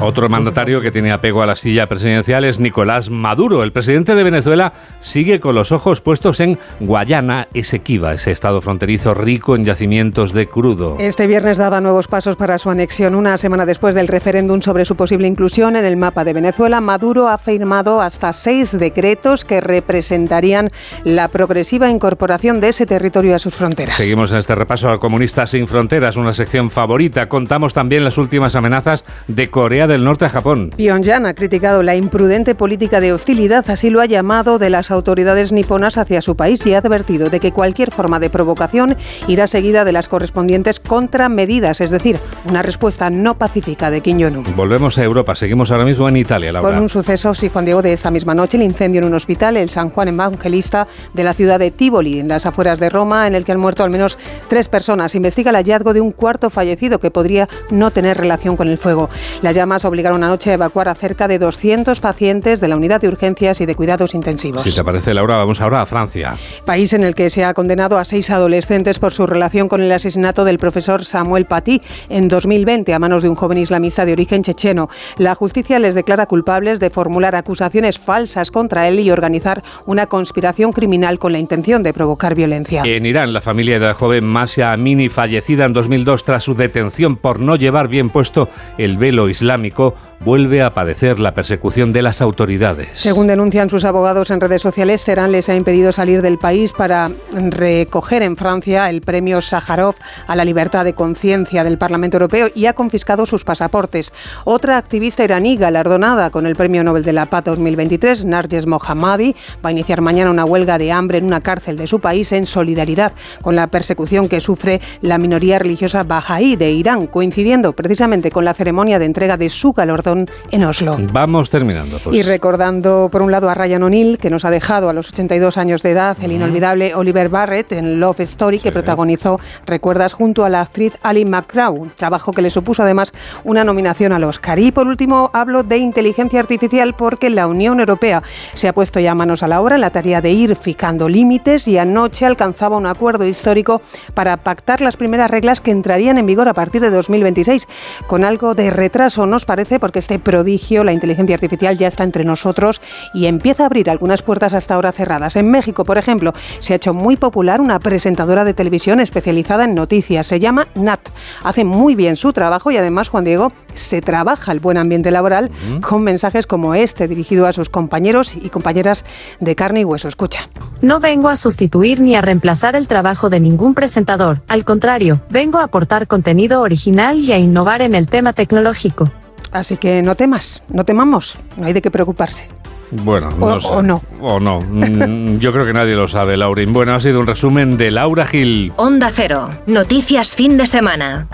Otro 0.00 0.28
mandatario 0.28 0.80
que 0.80 0.90
tiene 0.90 1.12
apego 1.12 1.42
a 1.42 1.46
la 1.46 1.56
silla 1.56 1.88
presidencial 1.88 2.44
es 2.44 2.58
Nicolás 2.58 3.10
Maduro. 3.10 3.62
El 3.62 3.72
presidente 3.72 4.14
de 4.14 4.24
Venezuela 4.24 4.72
sigue 5.00 5.40
con 5.40 5.54
los 5.54 5.72
ojos 5.72 6.00
puestos 6.00 6.40
en 6.40 6.58
Guayana 6.80 7.48
Esequiba, 7.52 8.14
ese 8.14 8.32
estado 8.32 8.62
fronterizo 8.62 9.12
rico 9.12 9.56
en 9.56 9.66
yacimientos 9.66 10.32
de 10.32 10.48
crudo. 10.48 10.96
Este 10.98 11.26
viernes 11.26 11.58
daba 11.58 11.80
nuevos 11.80 12.08
pasos 12.08 12.36
para 12.36 12.58
su 12.58 12.70
anexión. 12.70 13.14
Una 13.14 13.36
semana 13.36 13.66
después 13.66 13.94
del 13.94 14.08
referéndum 14.08 14.62
sobre 14.62 14.86
su 14.86 14.96
posible 14.96 15.28
inclusión 15.28 15.76
en 15.76 15.84
el 15.84 15.98
mapa 15.98 16.24
de 16.24 16.32
Venezuela, 16.32 16.80
Maduro 16.80 17.28
ha 17.28 17.36
firmado 17.36 18.00
hasta 18.00 18.32
seis 18.32 18.72
decretos 18.72 19.44
que 19.44 19.60
representarían 19.60 20.70
la 21.04 21.28
progresiva 21.28 21.90
incorporación 21.90 22.60
de 22.60 22.70
ese 22.70 22.86
territorio 22.86 23.34
a 23.34 23.38
sus 23.38 23.54
fronteras. 23.54 23.96
Seguimos 23.96 24.32
en 24.32 24.38
este 24.38 24.54
repaso 24.54 24.88
al 24.88 24.98
Comunista 24.98 25.46
Sin 25.46 25.68
Fronteras, 25.68 26.16
una 26.16 26.32
sección 26.32 26.70
favorita. 26.70 27.28
Contamos 27.28 27.74
también 27.74 27.81
las 27.90 28.16
últimas 28.16 28.54
amenazas 28.54 29.04
de 29.28 29.50
Corea 29.50 29.86
del 29.86 30.04
Norte 30.04 30.24
a 30.24 30.28
Japón. 30.28 30.70
Pyongyang 30.76 31.26
ha 31.26 31.34
criticado 31.34 31.82
la 31.82 31.94
imprudente 31.94 32.54
política 32.54 33.00
de 33.00 33.12
hostilidad, 33.12 33.68
así 33.68 33.90
lo 33.90 34.00
ha 34.00 34.06
llamado, 34.06 34.58
de 34.58 34.70
las 34.70 34.90
autoridades 34.90 35.52
niponas 35.52 35.98
hacia 35.98 36.22
su 36.22 36.36
país 36.36 36.64
y 36.64 36.74
ha 36.74 36.78
advertido 36.78 37.28
de 37.28 37.40
que 37.40 37.52
cualquier 37.52 37.92
forma 37.92 38.18
de 38.20 38.30
provocación 38.30 38.96
irá 39.26 39.46
seguida 39.46 39.84
de 39.84 39.92
las 39.92 40.08
correspondientes 40.08 40.80
contramedidas, 40.80 41.80
es 41.80 41.90
decir, 41.90 42.18
una 42.48 42.62
respuesta 42.62 43.10
no 43.10 43.36
pacífica 43.36 43.90
de 43.90 44.00
Kim 44.00 44.20
Jong-un. 44.20 44.56
Volvemos 44.56 44.96
a 44.98 45.04
Europa, 45.04 45.34
seguimos 45.34 45.70
ahora 45.70 45.84
mismo 45.84 46.08
en 46.08 46.16
Italia, 46.16 46.52
Laura. 46.52 46.70
Con 46.70 46.82
un 46.82 46.88
suceso, 46.88 47.34
sí, 47.34 47.48
Juan 47.48 47.64
Diego, 47.64 47.82
de 47.82 47.92
esta 47.92 48.10
misma 48.10 48.34
noche, 48.34 48.56
el 48.56 48.62
incendio 48.62 49.00
en 49.00 49.08
un 49.08 49.14
hospital, 49.14 49.56
el 49.56 49.70
San 49.70 49.90
Juan 49.90 50.08
Evangelista 50.08 50.86
de 51.12 51.24
la 51.24 51.34
ciudad 51.34 51.58
de 51.58 51.70
Tivoli, 51.70 52.20
en 52.20 52.28
las 52.28 52.46
afueras 52.46 52.78
de 52.78 52.88
Roma, 52.88 53.26
en 53.26 53.34
el 53.34 53.44
que 53.44 53.52
han 53.52 53.60
muerto 53.60 53.82
al 53.82 53.90
menos 53.90 54.18
tres 54.48 54.68
personas. 54.68 55.14
Investiga 55.14 55.50
el 55.50 55.56
hallazgo 55.56 55.92
de 55.92 56.00
un 56.00 56.12
cuarto 56.12 56.48
fallecido 56.48 56.98
que 56.98 57.10
podría 57.10 57.48
no 57.72 57.90
tener 57.90 58.16
relación 58.16 58.56
con 58.56 58.68
el 58.68 58.78
fuego. 58.78 59.10
Las 59.42 59.56
llamas 59.56 59.84
obligaron 59.84 60.22
anoche 60.22 60.50
a 60.50 60.54
evacuar 60.54 60.88
a 60.88 60.94
cerca 60.94 61.28
de 61.28 61.38
200 61.38 62.00
pacientes 62.00 62.60
de 62.60 62.68
la 62.68 62.76
unidad 62.76 63.00
de 63.00 63.08
urgencias 63.08 63.60
y 63.60 63.66
de 63.66 63.74
cuidados 63.74 64.14
intensivos. 64.14 64.62
Si 64.62 64.74
te 64.74 64.84
parece, 64.84 65.14
Laura, 65.14 65.36
vamos 65.36 65.60
ahora 65.60 65.82
a 65.82 65.86
Francia. 65.86 66.36
País 66.64 66.92
en 66.92 67.04
el 67.04 67.14
que 67.14 67.30
se 67.30 67.44
ha 67.44 67.54
condenado 67.54 67.98
a 67.98 68.04
seis 68.04 68.30
adolescentes 68.30 68.98
por 68.98 69.12
su 69.12 69.26
relación 69.26 69.68
con 69.68 69.80
el 69.80 69.92
asesinato 69.92 70.44
del 70.44 70.58
profesor 70.58 71.04
Samuel 71.04 71.46
Paty 71.46 71.80
en 72.08 72.28
2020 72.28 72.94
a 72.94 72.98
manos 72.98 73.22
de 73.22 73.28
un 73.28 73.34
joven 73.34 73.58
islamista 73.58 74.04
de 74.04 74.12
origen 74.12 74.42
checheno. 74.42 74.88
La 75.16 75.34
justicia 75.34 75.78
les 75.78 75.94
declara 75.94 76.26
culpables 76.26 76.80
de 76.80 76.90
formular 76.90 77.34
acusaciones 77.34 77.98
falsas 77.98 78.50
contra 78.50 78.88
él 78.88 79.00
y 79.00 79.10
organizar 79.10 79.62
una 79.86 80.06
conspiración 80.06 80.72
criminal 80.72 81.18
con 81.18 81.32
la 81.32 81.38
intención 81.38 81.82
de 81.82 81.92
provocar 81.92 82.34
violencia. 82.34 82.82
En 82.84 83.06
Irán, 83.06 83.32
la 83.32 83.40
familia 83.40 83.78
de 83.78 83.86
la 83.86 83.94
joven 83.94 84.24
Masha 84.24 84.72
Amini, 84.72 85.08
fallecida 85.08 85.64
en 85.64 85.72
2002 85.72 86.24
tras 86.24 86.44
su 86.44 86.54
detención 86.54 87.16
por 87.16 87.40
no 87.40 87.56
llevar 87.62 87.88
bien 87.88 88.10
puesto 88.10 88.50
el 88.76 88.98
velo 88.98 89.28
islámico, 89.28 89.94
vuelve 90.24 90.62
a 90.62 90.72
padecer 90.72 91.18
la 91.18 91.34
persecución 91.34 91.92
de 91.92 92.02
las 92.02 92.20
autoridades. 92.20 92.90
Según 92.94 93.26
denuncian 93.26 93.68
sus 93.68 93.84
abogados 93.84 94.30
en 94.30 94.40
redes 94.40 94.62
sociales, 94.62 95.02
Cerán 95.02 95.32
les 95.32 95.48
ha 95.48 95.56
impedido 95.56 95.90
salir 95.90 96.22
del 96.22 96.38
país 96.38 96.72
para 96.72 97.10
recoger 97.32 98.22
en 98.22 98.36
Francia 98.36 98.88
el 98.88 99.00
premio 99.00 99.40
Sájarov 99.40 99.96
a 100.26 100.36
la 100.36 100.44
libertad 100.44 100.84
de 100.84 100.92
conciencia 100.92 101.64
del 101.64 101.78
Parlamento 101.78 102.16
Europeo 102.16 102.48
y 102.54 102.66
ha 102.66 102.72
confiscado 102.72 103.26
sus 103.26 103.44
pasaportes. 103.44 104.12
Otra 104.44 104.76
activista 104.76 105.24
iraní 105.24 105.56
galardonada 105.56 106.30
con 106.30 106.46
el 106.46 106.54
Premio 106.54 106.84
Nobel 106.84 107.02
de 107.02 107.12
la 107.12 107.26
Paz 107.26 107.44
2023, 107.44 108.24
Narges 108.24 108.66
Mohammadi, 108.66 109.34
va 109.64 109.70
a 109.70 109.72
iniciar 109.72 110.02
mañana 110.02 110.30
una 110.30 110.44
huelga 110.44 110.78
de 110.78 110.92
hambre 110.92 111.18
en 111.18 111.24
una 111.24 111.40
cárcel 111.40 111.76
de 111.76 111.88
su 111.88 112.00
país 112.00 112.30
en 112.32 112.46
solidaridad 112.46 113.12
con 113.42 113.56
la 113.56 113.66
persecución 113.66 114.28
que 114.28 114.40
sufre 114.40 114.80
la 115.00 115.18
minoría 115.18 115.58
religiosa 115.58 116.04
bahaí 116.04 116.54
de 116.54 116.70
Irán, 116.70 117.08
coincidiendo 117.08 117.72
precisamente 117.72 118.30
con 118.30 118.44
la 118.44 118.54
ceremonia 118.54 119.00
de 119.00 119.06
entrega 119.06 119.36
de 119.36 119.48
su 119.48 119.72
galardón 119.72 120.11
en 120.12 120.64
Oslo. 120.64 120.96
Vamos 121.12 121.50
terminando. 121.50 121.98
Pues. 121.98 122.16
Y 122.16 122.22
recordando 122.22 123.08
por 123.10 123.22
un 123.22 123.30
lado 123.30 123.48
a 123.48 123.54
Ryan 123.54 123.82
O'Neill, 123.84 124.18
que 124.18 124.30
nos 124.30 124.44
ha 124.44 124.50
dejado 124.50 124.88
a 124.88 124.92
los 124.92 125.10
82 125.12 125.58
años 125.58 125.82
de 125.82 125.90
edad, 125.90 126.16
el 126.22 126.32
inolvidable 126.32 126.94
Oliver 126.94 127.28
Barrett 127.28 127.72
en 127.72 128.00
Love 128.00 128.20
Story, 128.20 128.58
que 128.58 128.72
protagonizó, 128.72 129.40
recuerdas, 129.66 130.12
junto 130.12 130.44
a 130.44 130.48
la 130.48 130.60
actriz 130.60 130.96
Ali 131.02 131.24
McGraw, 131.24 131.90
trabajo 131.96 132.32
que 132.32 132.42
le 132.42 132.50
supuso 132.50 132.82
además 132.82 133.12
una 133.44 133.64
nominación 133.64 134.12
al 134.12 134.24
Oscar. 134.24 134.58
Y 134.58 134.72
por 134.72 134.86
último 134.86 135.30
hablo 135.32 135.62
de 135.62 135.78
inteligencia 135.78 136.40
artificial 136.40 136.94
porque 136.94 137.30
la 137.30 137.46
Unión 137.46 137.80
Europea 137.80 138.22
se 138.54 138.68
ha 138.68 138.72
puesto 138.72 139.00
ya 139.00 139.14
manos 139.14 139.42
a 139.42 139.48
la 139.48 139.60
obra 139.60 139.76
en 139.76 139.80
la 139.80 139.90
tarea 139.90 140.20
de 140.20 140.30
ir 140.30 140.56
fijando 140.56 141.08
límites 141.08 141.68
y 141.68 141.78
anoche 141.78 142.26
alcanzaba 142.26 142.76
un 142.76 142.86
acuerdo 142.86 143.26
histórico 143.26 143.82
para 144.14 144.36
pactar 144.36 144.80
las 144.80 144.96
primeras 144.96 145.30
reglas 145.30 145.60
que 145.60 145.70
entrarían 145.70 146.18
en 146.18 146.26
vigor 146.26 146.48
a 146.48 146.54
partir 146.54 146.82
de 146.82 146.90
2026, 146.90 147.66
con 148.06 148.24
algo 148.24 148.54
de 148.54 148.70
retraso, 148.70 149.26
nos 149.26 149.44
parece, 149.44 149.78
porque 149.78 149.98
este 150.02 150.18
prodigio, 150.18 150.82
la 150.82 150.92
inteligencia 150.92 151.36
artificial, 151.36 151.78
ya 151.78 151.86
está 151.86 152.02
entre 152.02 152.24
nosotros 152.24 152.80
y 153.14 153.26
empieza 153.26 153.62
a 153.62 153.66
abrir 153.66 153.88
algunas 153.88 154.22
puertas 154.22 154.52
hasta 154.52 154.74
ahora 154.74 154.90
cerradas. 154.90 155.36
En 155.36 155.48
México, 155.48 155.84
por 155.84 155.96
ejemplo, 155.96 156.32
se 156.58 156.72
ha 156.72 156.76
hecho 156.76 156.92
muy 156.92 157.16
popular 157.16 157.60
una 157.60 157.78
presentadora 157.78 158.44
de 158.44 158.52
televisión 158.52 158.98
especializada 158.98 159.64
en 159.64 159.76
noticias. 159.76 160.26
Se 160.26 160.40
llama 160.40 160.66
Nat. 160.74 161.00
Hace 161.44 161.64
muy 161.64 161.94
bien 161.94 162.16
su 162.16 162.32
trabajo 162.32 162.72
y 162.72 162.76
además, 162.76 163.10
Juan 163.10 163.24
Diego, 163.24 163.52
se 163.74 164.00
trabaja 164.00 164.50
el 164.50 164.58
buen 164.58 164.76
ambiente 164.76 165.10
laboral 165.12 165.50
con 165.80 166.02
mensajes 166.02 166.46
como 166.46 166.74
este 166.74 167.06
dirigido 167.06 167.46
a 167.46 167.52
sus 167.52 167.70
compañeros 167.70 168.34
y 168.34 168.48
compañeras 168.48 169.04
de 169.38 169.54
carne 169.54 169.80
y 169.80 169.84
hueso. 169.84 170.08
Escucha. 170.08 170.50
No 170.80 170.98
vengo 170.98 171.28
a 171.28 171.36
sustituir 171.36 172.00
ni 172.00 172.16
a 172.16 172.22
reemplazar 172.22 172.74
el 172.74 172.88
trabajo 172.88 173.30
de 173.30 173.38
ningún 173.38 173.74
presentador. 173.74 174.42
Al 174.48 174.64
contrario, 174.64 175.20
vengo 175.30 175.58
a 175.58 175.64
aportar 175.64 176.08
contenido 176.08 176.60
original 176.60 177.18
y 177.20 177.32
a 177.32 177.38
innovar 177.38 177.82
en 177.82 177.94
el 177.94 178.08
tema 178.08 178.32
tecnológico. 178.32 179.10
Así 179.52 179.76
que 179.76 180.02
no 180.02 180.14
temas, 180.14 180.62
no 180.72 180.84
temamos, 180.84 181.36
no 181.56 181.66
hay 181.66 181.72
de 181.72 181.82
qué 181.82 181.90
preocuparse. 181.90 182.48
Bueno, 182.90 183.30
no 183.38 183.46
o, 183.46 183.60
sé. 183.60 183.68
o 183.68 183.82
no. 183.82 184.02
O 184.20 184.38
no. 184.40 184.60
Mm, 184.60 185.38
Yo 185.38 185.52
creo 185.52 185.64
que 185.64 185.72
nadie 185.72 185.94
lo 185.94 186.08
sabe, 186.08 186.36
Laurin. 186.36 186.72
Bueno, 186.72 186.94
ha 186.94 187.00
sido 187.00 187.20
un 187.20 187.26
resumen 187.26 187.76
de 187.76 187.90
Laura 187.90 188.26
Gil. 188.26 188.72
Onda 188.76 189.10
Cero. 189.12 189.50
Noticias 189.66 190.34
fin 190.36 190.56
de 190.58 190.66
semana. 190.66 191.26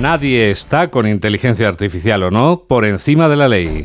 Nadie 0.00 0.50
está 0.50 0.88
con 0.88 1.06
inteligencia 1.06 1.68
artificial 1.68 2.24
o 2.24 2.30
no 2.32 2.64
por 2.66 2.84
encima 2.84 3.28
de 3.28 3.36
la 3.36 3.46
ley. 3.48 3.84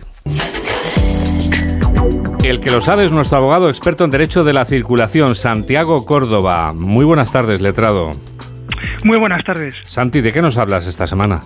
El 2.43 2.59
que 2.59 2.71
lo 2.71 2.81
sabe 2.81 3.03
es 3.05 3.11
nuestro 3.11 3.37
abogado 3.37 3.69
experto 3.69 4.05
en 4.05 4.09
Derecho 4.11 4.43
de 4.43 4.53
la 4.53 4.65
Circulación, 4.65 5.35
Santiago 5.35 6.05
Córdoba. 6.05 6.73
Muy 6.73 7.05
buenas 7.05 7.31
tardes, 7.31 7.61
letrado. 7.61 8.11
Muy 9.03 9.19
buenas 9.19 9.43
tardes. 9.45 9.75
Santi, 9.85 10.21
¿de 10.21 10.31
qué 10.33 10.41
nos 10.41 10.57
hablas 10.57 10.87
esta 10.87 11.05
semana? 11.07 11.43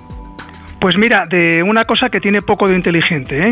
Pues 0.82 0.98
mira, 0.98 1.26
de 1.30 1.62
una 1.62 1.84
cosa 1.84 2.10
que 2.10 2.20
tiene 2.20 2.42
poco 2.42 2.68
de 2.68 2.76
inteligente. 2.76 3.50
¿eh? 3.50 3.52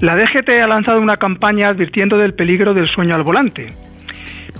La 0.00 0.14
DGT 0.14 0.50
ha 0.62 0.66
lanzado 0.66 1.00
una 1.00 1.16
campaña 1.16 1.68
advirtiendo 1.68 2.18
del 2.18 2.34
peligro 2.34 2.74
del 2.74 2.86
sueño 2.86 3.14
al 3.14 3.22
volante. 3.22 3.68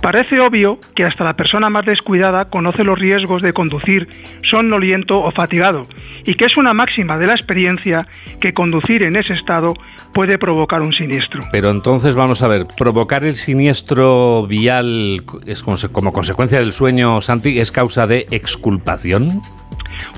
Parece 0.01 0.41
obvio 0.41 0.79
que 0.95 1.05
hasta 1.05 1.23
la 1.23 1.35
persona 1.35 1.69
más 1.69 1.85
descuidada 1.85 2.47
conoce 2.47 2.83
los 2.83 2.99
riesgos 2.99 3.43
de 3.43 3.53
conducir 3.53 4.09
somnoliento 4.49 5.21
o 5.21 5.31
fatigado 5.33 5.83
y 6.25 6.35
que 6.35 6.47
es 6.47 6.57
una 6.57 6.73
máxima 6.73 7.19
de 7.19 7.27
la 7.27 7.35
experiencia 7.35 8.07
que 8.41 8.55
conducir 8.55 9.03
en 9.03 9.17
ese 9.17 9.35
estado 9.35 9.75
puede 10.15 10.39
provocar 10.39 10.81
un 10.81 10.95
siniestro. 10.95 11.43
Pero 11.53 11.71
entonces 11.71 12.15
vamos 12.15 12.43
a 12.43 12.49
ver, 12.49 12.67
provocar 12.79 13.25
el 13.25 13.37
siniestro 13.37 14.47
vial 14.47 15.21
es 15.47 15.63
como 15.63 16.13
consecuencia 16.15 16.59
del 16.61 16.73
sueño, 16.73 17.21
Santi, 17.21 17.59
es 17.61 17.71
causa 17.71 18.07
de 18.07 18.27
exculpación. 18.31 19.43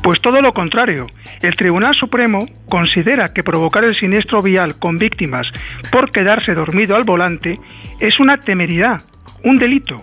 Pues 0.02 0.20
todo 0.20 0.40
lo 0.40 0.52
contrario. 0.52 1.06
El 1.42 1.54
Tribunal 1.54 1.94
Supremo 1.94 2.38
considera 2.68 3.32
que 3.32 3.42
provocar 3.42 3.84
el 3.84 3.96
siniestro 3.96 4.40
vial 4.42 4.78
con 4.78 4.96
víctimas 4.96 5.46
por 5.90 6.10
quedarse 6.10 6.54
dormido 6.54 6.96
al 6.96 7.04
volante 7.04 7.54
es 8.00 8.20
una 8.20 8.38
temeridad, 8.38 9.00
un 9.44 9.56
delito, 9.56 10.00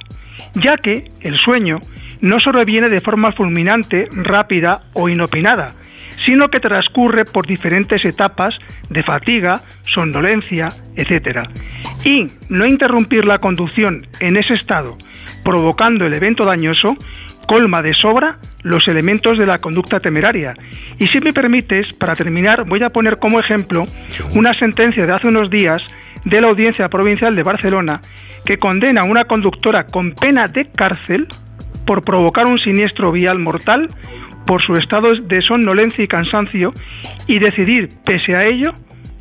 ya 0.55 0.77
que 0.77 1.05
el 1.21 1.37
sueño 1.37 1.79
no 2.21 2.39
sobreviene 2.39 2.89
de 2.89 3.01
forma 3.01 3.31
fulminante, 3.31 4.07
rápida 4.11 4.81
o 4.93 5.09
inopinada, 5.09 5.73
sino 6.25 6.49
que 6.49 6.59
transcurre 6.59 7.25
por 7.25 7.47
diferentes 7.47 8.03
etapas 8.03 8.55
de 8.89 9.03
fatiga, 9.03 9.61
somnolencia, 9.93 10.67
etc. 10.95 11.47
Y 12.03 12.27
no 12.49 12.65
interrumpir 12.65 13.25
la 13.25 13.39
conducción 13.39 14.07
en 14.19 14.37
ese 14.37 14.55
estado, 14.55 14.97
provocando 15.43 16.05
el 16.05 16.13
evento 16.13 16.45
dañoso, 16.45 16.97
colma 17.47 17.81
de 17.81 17.93
sobra 17.93 18.37
los 18.63 18.87
elementos 18.87 19.37
de 19.37 19.45
la 19.45 19.57
conducta 19.57 19.99
temeraria. 19.99 20.53
Y 20.99 21.07
si 21.07 21.19
me 21.19 21.33
permites, 21.33 21.93
para 21.93 22.13
terminar, 22.13 22.65
voy 22.65 22.83
a 22.83 22.89
poner 22.89 23.17
como 23.17 23.39
ejemplo 23.39 23.85
una 24.35 24.53
sentencia 24.53 25.05
de 25.05 25.13
hace 25.13 25.27
unos 25.27 25.49
días 25.49 25.81
de 26.25 26.41
la 26.41 26.49
Audiencia 26.49 26.89
Provincial 26.89 27.35
de 27.35 27.43
Barcelona 27.43 28.01
que 28.45 28.57
condena 28.57 29.01
a 29.01 29.05
una 29.05 29.25
conductora 29.25 29.85
con 29.85 30.13
pena 30.13 30.45
de 30.47 30.69
cárcel 30.71 31.27
por 31.85 32.03
provocar 32.03 32.45
un 32.45 32.59
siniestro 32.59 33.11
vial 33.11 33.39
mortal 33.39 33.89
por 34.45 34.61
su 34.61 34.73
estado 34.73 35.09
de 35.21 35.41
somnolencia 35.41 36.03
y 36.03 36.07
cansancio 36.07 36.73
y 37.27 37.39
decidir, 37.39 37.89
pese 38.05 38.35
a 38.35 38.45
ello, 38.45 38.73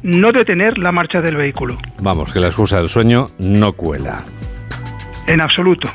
no 0.03 0.31
detener 0.33 0.79
la 0.79 0.93
marcha 0.93 1.21
del 1.21 1.37
vehículo. 1.37 1.79
Vamos, 2.01 2.33
que 2.33 2.39
la 2.39 2.47
excusa 2.47 2.79
del 2.79 2.89
sueño 2.89 3.27
no 3.39 3.73
cuela. 3.73 4.25
En 5.27 5.41
absoluto. 5.41 5.91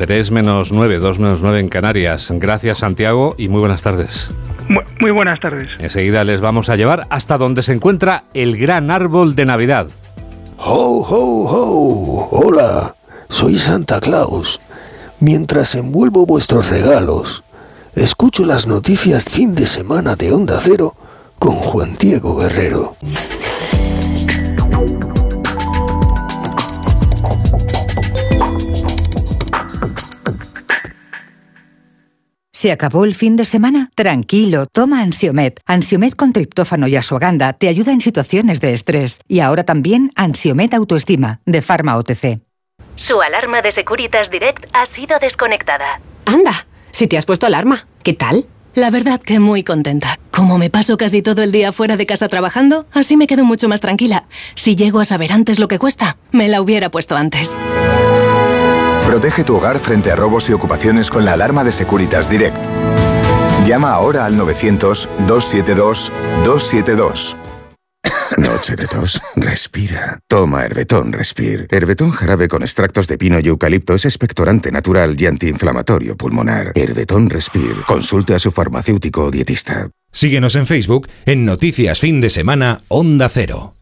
3 0.00 0.30
menos 0.30 0.72
9, 0.72 0.98
2 0.98 1.18
menos 1.18 1.42
9 1.42 1.60
en 1.60 1.68
Canarias. 1.68 2.28
Gracias, 2.30 2.78
Santiago, 2.78 3.34
y 3.36 3.48
muy 3.48 3.60
buenas 3.60 3.82
tardes. 3.82 4.30
Muy, 4.66 4.82
muy 4.98 5.10
buenas 5.10 5.38
tardes. 5.40 5.68
Enseguida 5.78 6.24
les 6.24 6.40
vamos 6.40 6.70
a 6.70 6.76
llevar 6.76 7.06
hasta 7.10 7.36
donde 7.36 7.62
se 7.62 7.74
encuentra 7.74 8.24
el 8.32 8.56
gran 8.56 8.90
árbol 8.90 9.34
de 9.34 9.44
Navidad. 9.44 9.88
¡Ho, 10.56 11.06
ho, 11.06 11.44
ho! 11.50 12.28
Hola, 12.30 12.94
soy 13.28 13.58
Santa 13.58 14.00
Claus. 14.00 14.58
Mientras 15.20 15.74
envuelvo 15.74 16.24
vuestros 16.24 16.70
regalos, 16.70 17.44
escucho 17.94 18.46
las 18.46 18.66
noticias 18.66 19.26
fin 19.26 19.54
de 19.54 19.66
semana 19.66 20.16
de 20.16 20.32
Onda 20.32 20.58
Cero 20.62 20.94
con 21.38 21.56
Juan 21.56 21.96
Diego 22.00 22.36
Guerrero. 22.36 22.96
¿Se 32.60 32.72
acabó 32.72 33.06
el 33.06 33.14
fin 33.14 33.36
de 33.36 33.46
semana? 33.46 33.90
Tranquilo, 33.94 34.66
toma 34.66 35.00
Ansiomet. 35.00 35.62
Ansiomet 35.64 36.14
con 36.14 36.34
triptófano 36.34 36.88
y 36.88 36.96
asuaganda 36.96 37.54
te 37.54 37.68
ayuda 37.68 37.92
en 37.92 38.02
situaciones 38.02 38.60
de 38.60 38.74
estrés. 38.74 39.18
Y 39.26 39.40
ahora 39.40 39.64
también 39.64 40.12
Ansiomet 40.14 40.74
Autoestima, 40.74 41.40
de 41.46 41.62
Pharma 41.62 41.96
OTC. 41.96 42.40
Su 42.96 43.22
alarma 43.22 43.62
de 43.62 43.72
Securitas 43.72 44.30
Direct 44.30 44.66
ha 44.74 44.84
sido 44.84 45.18
desconectada. 45.18 46.02
Anda, 46.26 46.66
si 46.90 47.06
te 47.06 47.16
has 47.16 47.24
puesto 47.24 47.46
alarma, 47.46 47.86
¿qué 48.02 48.12
tal? 48.12 48.44
La 48.74 48.90
verdad 48.90 49.22
que 49.22 49.40
muy 49.40 49.64
contenta. 49.64 50.18
Como 50.30 50.58
me 50.58 50.68
paso 50.68 50.98
casi 50.98 51.22
todo 51.22 51.42
el 51.42 51.52
día 51.52 51.72
fuera 51.72 51.96
de 51.96 52.04
casa 52.04 52.28
trabajando, 52.28 52.84
así 52.92 53.16
me 53.16 53.26
quedo 53.26 53.46
mucho 53.46 53.70
más 53.70 53.80
tranquila. 53.80 54.26
Si 54.54 54.76
llego 54.76 55.00
a 55.00 55.06
saber 55.06 55.32
antes 55.32 55.58
lo 55.60 55.66
que 55.66 55.78
cuesta, 55.78 56.18
me 56.30 56.46
la 56.46 56.60
hubiera 56.60 56.90
puesto 56.90 57.16
antes. 57.16 57.56
Protege 59.10 59.42
tu 59.42 59.56
hogar 59.56 59.80
frente 59.80 60.12
a 60.12 60.14
robos 60.14 60.48
y 60.50 60.52
ocupaciones 60.52 61.10
con 61.10 61.24
la 61.24 61.32
alarma 61.32 61.64
de 61.64 61.72
Securitas 61.72 62.30
Direct. 62.30 62.56
Llama 63.66 63.90
ahora 63.90 64.24
al 64.24 64.38
900-272-272. 64.38 67.36
Noche 68.36 68.76
de 68.76 68.86
tos. 68.86 69.20
Respira. 69.34 70.20
Toma 70.28 70.64
Herbetón 70.64 71.12
Respir. 71.12 71.66
Herbetón 71.72 72.12
jarabe 72.12 72.46
con 72.46 72.62
extractos 72.62 73.08
de 73.08 73.18
pino 73.18 73.40
y 73.40 73.48
eucalipto 73.48 73.96
es 73.96 74.04
expectorante 74.04 74.70
natural 74.70 75.20
y 75.20 75.26
antiinflamatorio 75.26 76.16
pulmonar. 76.16 76.70
Herbetón 76.76 77.30
Respir. 77.30 77.82
Consulte 77.88 78.36
a 78.36 78.38
su 78.38 78.52
farmacéutico 78.52 79.24
o 79.24 79.32
dietista. 79.32 79.90
Síguenos 80.12 80.54
en 80.54 80.68
Facebook 80.68 81.08
en 81.26 81.44
Noticias 81.44 81.98
Fin 81.98 82.20
de 82.20 82.30
Semana 82.30 82.82
Onda 82.86 83.28
Cero. 83.28 83.74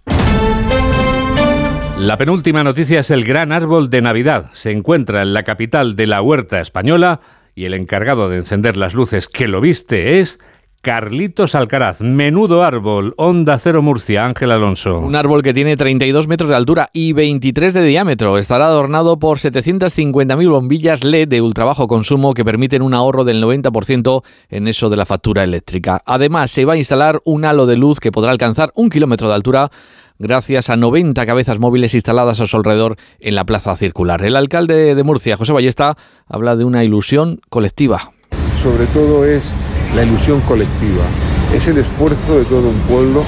La 2.01 2.17
penúltima 2.17 2.63
noticia 2.63 3.01
es 3.01 3.11
el 3.11 3.25
gran 3.25 3.51
árbol 3.51 3.91
de 3.91 4.01
Navidad. 4.01 4.51
Se 4.53 4.71
encuentra 4.71 5.21
en 5.21 5.35
la 5.35 5.43
capital 5.43 5.97
de 5.97 6.07
la 6.07 6.23
huerta 6.23 6.61
española 6.61 7.21
y 7.57 7.65
el 7.65 7.75
encargado 7.75 8.29
de 8.29 8.37
encender 8.37 8.77
las 8.77 8.95
luces 8.95 9.27
que 9.27 9.49
lo 9.49 9.61
viste 9.61 10.21
es 10.21 10.39
Carlitos 10.81 11.57
Alcaraz. 11.57 12.01
Menudo 12.01 12.63
árbol. 12.63 13.15
Onda 13.17 13.59
Cero 13.59 13.83
Murcia. 13.83 14.25
Ángel 14.25 14.53
Alonso. 14.53 15.01
Un 15.01 15.17
árbol 15.17 15.43
que 15.43 15.53
tiene 15.53 15.77
32 15.77 16.29
metros 16.29 16.49
de 16.49 16.55
altura 16.55 16.89
y 16.93 17.15
23 17.15 17.75
de 17.75 17.85
diámetro. 17.85 18.39
Estará 18.39 18.69
adornado 18.69 19.19
por 19.19 19.39
750.000 19.39 20.49
bombillas 20.49 21.03
LED 21.03 21.27
de 21.27 21.43
ultra 21.43 21.65
bajo 21.65 21.89
consumo 21.89 22.33
que 22.33 22.45
permiten 22.45 22.83
un 22.83 22.95
ahorro 22.95 23.25
del 23.25 23.43
90% 23.43 24.23
en 24.51 24.69
eso 24.69 24.89
de 24.89 24.97
la 24.97 25.05
factura 25.05 25.43
eléctrica. 25.43 26.01
Además, 26.07 26.53
se 26.53 26.65
va 26.65 26.75
a 26.75 26.79
instalar 26.79 27.21
un 27.25 27.45
halo 27.45 27.67
de 27.67 27.77
luz 27.77 27.99
que 27.99 28.13
podrá 28.13 28.31
alcanzar 28.31 28.71
un 28.77 28.89
kilómetro 28.89 29.27
de 29.27 29.35
altura 29.35 29.71
gracias 30.19 30.71
a 30.71 30.77
90 30.77 31.25
cabezas 31.27 31.59
móviles 31.59 31.95
instaladas 31.95 32.41
a 32.41 32.47
su 32.47 32.57
alrededor 32.57 32.97
en 33.21 33.35
la 33.35 33.45
plaza 33.45 33.77
circular. 33.77 34.23
El 34.25 34.37
alcalde 34.37 34.95
de 34.95 35.03
Murcia, 35.03 35.37
José 35.37 35.53
Ballesta, 35.53 35.97
habla 36.27 36.57
de 36.57 36.65
una 36.65 36.85
ilusión 36.85 37.41
colectiva. 37.49 38.13
Sobre 38.63 38.87
todo 38.87 39.25
es 39.25 39.55
la 39.95 40.03
ilusión 40.03 40.41
colectiva, 40.43 41.05
es 41.55 41.69
el 41.69 41.79
esfuerzo 41.79 42.39
de 42.39 42.45
todo 42.45 42.69
un 42.69 42.81
pueblo 42.81 43.23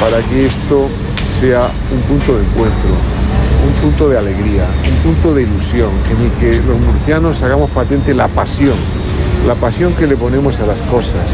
para 0.00 0.22
que 0.22 0.46
esto 0.46 0.88
sea 1.40 1.68
un 1.92 2.00
punto 2.02 2.36
de 2.36 2.44
encuentro, 2.44 2.90
un 3.66 3.72
punto 3.82 4.08
de 4.08 4.18
alegría, 4.18 4.66
un 4.88 5.12
punto 5.12 5.34
de 5.34 5.42
ilusión, 5.42 5.90
en 6.10 6.26
el 6.26 6.32
que 6.38 6.66
los 6.66 6.78
murcianos 6.80 7.42
hagamos 7.42 7.70
patente 7.70 8.14
la 8.14 8.28
pasión, 8.28 8.76
la 9.46 9.54
pasión 9.54 9.92
que 9.94 10.06
le 10.06 10.16
ponemos 10.16 10.60
a 10.60 10.66
las 10.66 10.80
cosas. 10.82 11.26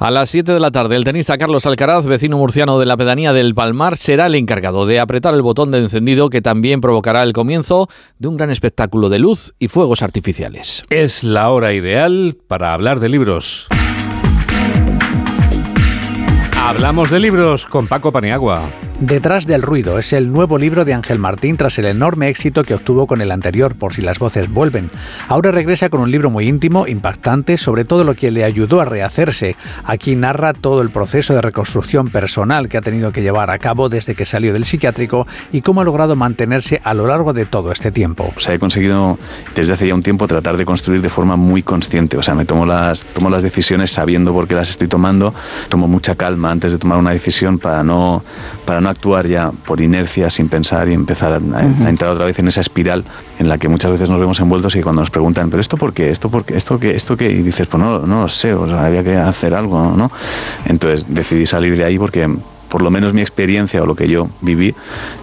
A 0.00 0.12
las 0.12 0.30
7 0.30 0.52
de 0.52 0.60
la 0.60 0.70
tarde, 0.70 0.94
el 0.94 1.02
tenista 1.02 1.36
Carlos 1.38 1.66
Alcaraz, 1.66 2.06
vecino 2.06 2.38
murciano 2.38 2.78
de 2.78 2.86
la 2.86 2.96
pedanía 2.96 3.32
del 3.32 3.52
Palmar, 3.56 3.96
será 3.96 4.26
el 4.26 4.36
encargado 4.36 4.86
de 4.86 5.00
apretar 5.00 5.34
el 5.34 5.42
botón 5.42 5.72
de 5.72 5.78
encendido 5.78 6.30
que 6.30 6.40
también 6.40 6.80
provocará 6.80 7.24
el 7.24 7.32
comienzo 7.32 7.88
de 8.16 8.28
un 8.28 8.36
gran 8.36 8.50
espectáculo 8.50 9.08
de 9.08 9.18
luz 9.18 9.56
y 9.58 9.66
fuegos 9.66 10.02
artificiales. 10.02 10.84
Es 10.88 11.24
la 11.24 11.50
hora 11.50 11.72
ideal 11.72 12.36
para 12.46 12.74
hablar 12.74 13.00
de 13.00 13.08
libros. 13.08 13.66
Hablamos 16.56 17.10
de 17.10 17.18
libros 17.18 17.66
con 17.66 17.88
Paco 17.88 18.12
Paniagua. 18.12 18.70
Detrás 19.00 19.46
del 19.46 19.62
ruido 19.62 20.00
es 20.00 20.12
el 20.12 20.32
nuevo 20.32 20.58
libro 20.58 20.84
de 20.84 20.92
Ángel 20.92 21.20
Martín 21.20 21.56
tras 21.56 21.78
el 21.78 21.84
enorme 21.84 22.28
éxito 22.28 22.64
que 22.64 22.74
obtuvo 22.74 23.06
con 23.06 23.20
el 23.20 23.30
anterior, 23.30 23.76
por 23.76 23.94
si 23.94 24.02
las 24.02 24.18
voces 24.18 24.52
vuelven. 24.52 24.90
Ahora 25.28 25.52
regresa 25.52 25.88
con 25.88 26.00
un 26.00 26.10
libro 26.10 26.30
muy 26.30 26.48
íntimo, 26.48 26.84
impactante, 26.88 27.58
sobre 27.58 27.84
todo 27.84 28.02
lo 28.02 28.16
que 28.16 28.32
le 28.32 28.42
ayudó 28.42 28.80
a 28.80 28.84
rehacerse. 28.84 29.54
Aquí 29.84 30.16
narra 30.16 30.52
todo 30.52 30.82
el 30.82 30.90
proceso 30.90 31.32
de 31.32 31.42
reconstrucción 31.42 32.08
personal 32.08 32.68
que 32.68 32.76
ha 32.76 32.80
tenido 32.80 33.12
que 33.12 33.22
llevar 33.22 33.52
a 33.52 33.58
cabo 33.60 33.88
desde 33.88 34.16
que 34.16 34.24
salió 34.24 34.52
del 34.52 34.64
psiquiátrico 34.64 35.28
y 35.52 35.62
cómo 35.62 35.80
ha 35.80 35.84
logrado 35.84 36.16
mantenerse 36.16 36.80
a 36.82 36.92
lo 36.92 37.06
largo 37.06 37.32
de 37.32 37.46
todo 37.46 37.70
este 37.70 37.92
tiempo. 37.92 38.32
O 38.36 38.40
sea, 38.40 38.56
he 38.56 38.58
conseguido 38.58 39.16
desde 39.54 39.74
hace 39.74 39.86
ya 39.86 39.94
un 39.94 40.02
tiempo 40.02 40.26
tratar 40.26 40.56
de 40.56 40.64
construir 40.64 41.02
de 41.02 41.08
forma 41.08 41.36
muy 41.36 41.62
consciente. 41.62 42.18
O 42.18 42.22
sea, 42.24 42.34
me 42.34 42.44
tomo 42.44 42.66
las, 42.66 43.04
tomo 43.04 43.30
las 43.30 43.44
decisiones 43.44 43.92
sabiendo 43.92 44.32
por 44.32 44.48
qué 44.48 44.56
las 44.56 44.70
estoy 44.70 44.88
tomando, 44.88 45.32
tomo 45.68 45.86
mucha 45.86 46.16
calma 46.16 46.50
antes 46.50 46.72
de 46.72 46.78
tomar 46.78 46.98
una 46.98 47.12
decisión 47.12 47.60
para 47.60 47.84
no, 47.84 48.24
para 48.64 48.80
no 48.80 48.87
no 48.88 48.90
actuar 48.90 49.26
ya 49.26 49.50
por 49.50 49.80
inercia, 49.80 50.30
sin 50.30 50.48
pensar 50.48 50.88
y 50.88 50.94
empezar 50.94 51.32
a, 51.32 51.88
entrar 51.88 52.10
otra 52.10 52.26
vez 52.26 52.38
en 52.38 52.48
esa 52.48 52.60
espiral 52.60 53.04
en 53.38 53.48
la 53.48 53.58
que 53.58 53.68
muchas 53.68 53.90
veces 53.90 54.08
nos 54.08 54.18
vemos 54.18 54.40
envueltos 54.40 54.74
y 54.76 54.82
cuando 54.82 55.02
nos 55.02 55.10
preguntan, 55.10 55.50
¿pero 55.50 55.60
esto 55.60 55.76
por 55.76 55.92
qué? 55.92 56.10
¿Esto 56.10 56.30
por 56.30 56.44
qué? 56.44 56.56
¿Esto 56.56 56.78
qué? 56.78 56.94
¿Esto 56.94 57.16
qué? 57.16 57.30
Y 57.30 57.42
dices, 57.42 57.66
pues 57.66 57.82
no, 57.82 58.00
no 58.00 58.22
lo 58.22 58.28
sé, 58.28 58.54
o 58.54 58.66
sea, 58.66 58.86
había 58.86 59.02
que 59.02 59.16
hacer 59.16 59.54
algo, 59.54 59.94
¿no? 59.96 60.10
Entonces 60.64 61.06
decidí 61.08 61.46
salir 61.46 61.76
de 61.76 61.84
ahí 61.84 61.98
porque 61.98 62.28
por 62.68 62.82
lo 62.82 62.90
menos 62.90 63.12
mi 63.12 63.20
experiencia 63.20 63.82
o 63.82 63.86
lo 63.86 63.94
que 63.94 64.08
yo 64.08 64.28
viví, 64.40 64.74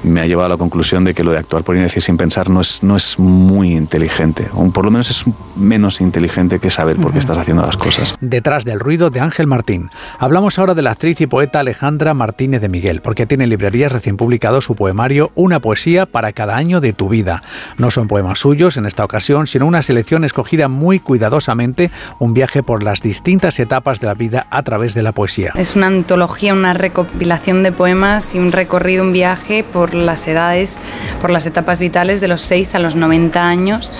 me 0.03 0.21
ha 0.21 0.25
llevado 0.25 0.47
a 0.47 0.49
la 0.49 0.57
conclusión 0.57 1.03
de 1.03 1.13
que 1.13 1.23
lo 1.23 1.31
de 1.31 1.37
actuar 1.37 1.63
por 1.63 1.75
inercia 1.75 2.01
sin 2.01 2.17
pensar 2.17 2.49
no 2.49 2.61
es, 2.61 2.83
no 2.83 2.95
es 2.95 3.19
muy 3.19 3.73
inteligente, 3.73 4.47
o 4.53 4.69
por 4.71 4.85
lo 4.85 4.91
menos 4.91 5.09
es 5.09 5.25
menos 5.55 6.01
inteligente 6.01 6.59
que 6.59 6.69
saber 6.69 6.97
por 6.97 7.13
qué 7.13 7.19
estás 7.19 7.37
haciendo 7.37 7.65
las 7.65 7.77
cosas. 7.77 8.15
Detrás 8.19 8.65
del 8.65 8.79
ruido 8.79 9.09
de 9.09 9.19
Ángel 9.19 9.47
Martín. 9.47 9.89
Hablamos 10.19 10.57
ahora 10.59 10.73
de 10.73 10.81
la 10.81 10.91
actriz 10.91 11.21
y 11.21 11.27
poeta 11.27 11.59
Alejandra 11.59 12.13
Martínez 12.13 12.61
de 12.61 12.69
Miguel, 12.69 13.01
porque 13.01 13.25
tiene 13.25 13.43
en 13.43 13.49
librerías 13.49 13.91
recién 13.91 14.17
publicado 14.17 14.61
su 14.61 14.75
poemario 14.75 15.31
Una 15.35 15.59
poesía 15.59 16.05
para 16.05 16.33
cada 16.33 16.55
año 16.55 16.81
de 16.81 16.93
tu 16.93 17.09
vida. 17.09 17.43
No 17.77 17.91
son 17.91 18.07
poemas 18.07 18.39
suyos 18.39 18.77
en 18.77 18.85
esta 18.85 19.03
ocasión, 19.03 19.47
sino 19.47 19.65
una 19.65 19.81
selección 19.81 20.23
escogida 20.23 20.67
muy 20.67 20.99
cuidadosamente, 20.99 21.91
un 22.19 22.33
viaje 22.33 22.63
por 22.63 22.83
las 22.83 23.01
distintas 23.01 23.59
etapas 23.59 23.99
de 23.99 24.07
la 24.07 24.13
vida 24.13 24.47
a 24.49 24.63
través 24.63 24.93
de 24.93 25.03
la 25.03 25.11
poesía. 25.11 25.51
Es 25.55 25.75
una 25.75 25.87
antología, 25.87 26.53
una 26.53 26.73
recopilación 26.73 27.34
de 27.43 27.71
poemas 27.71 28.33
y 28.33 28.39
un 28.39 28.51
recorrido, 28.51 29.03
un 29.03 29.11
viaje 29.11 29.63
por 29.63 29.93
las 29.93 30.27
edades, 30.27 30.77
por 31.21 31.29
las 31.29 31.45
etapas 31.45 31.79
vitales 31.79 32.21
de 32.21 32.27
los 32.27 32.41
6 32.41 32.75
a 32.75 32.79
los 32.79 32.95
90 32.95 33.47
años 33.47 33.91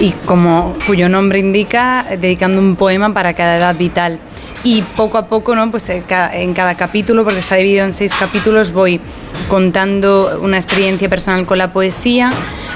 y 0.00 0.12
como 0.24 0.74
cuyo 0.86 1.08
nombre 1.08 1.38
indica, 1.38 2.06
dedicando 2.20 2.60
un 2.60 2.76
poema 2.76 3.12
para 3.12 3.34
cada 3.34 3.58
edad 3.58 3.76
vital. 3.76 4.18
Y 4.64 4.82
poco 4.82 5.18
a 5.18 5.26
poco, 5.28 5.54
¿no? 5.54 5.70
pues 5.70 5.88
en 5.88 6.02
cada 6.54 6.74
capítulo, 6.74 7.22
porque 7.24 7.38
está 7.38 7.56
dividido 7.56 7.84
en 7.84 7.92
seis 7.92 8.12
capítulos, 8.18 8.72
voy 8.72 9.00
contando 9.48 10.40
una 10.42 10.56
experiencia 10.56 11.08
personal 11.08 11.46
con 11.46 11.58
la 11.58 11.70
poesía, 11.70 12.30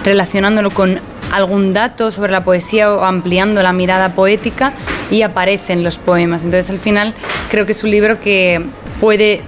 relacionándolo 0.04 0.70
con 0.70 1.00
algún 1.32 1.72
dato 1.72 2.12
sobre 2.12 2.30
la 2.30 2.44
poesía 2.44 2.92
o 2.92 3.04
ampliando 3.04 3.62
la 3.62 3.72
mirada 3.72 4.14
poética 4.14 4.74
y 5.10 5.22
aparecen 5.22 5.82
los 5.82 5.98
poemas. 5.98 6.44
Entonces 6.44 6.70
al 6.70 6.78
final 6.78 7.14
creo 7.50 7.66
que 7.66 7.72
es 7.72 7.82
un 7.82 7.90
libro 7.90 8.20
que 8.20 8.64
puede 9.00 9.42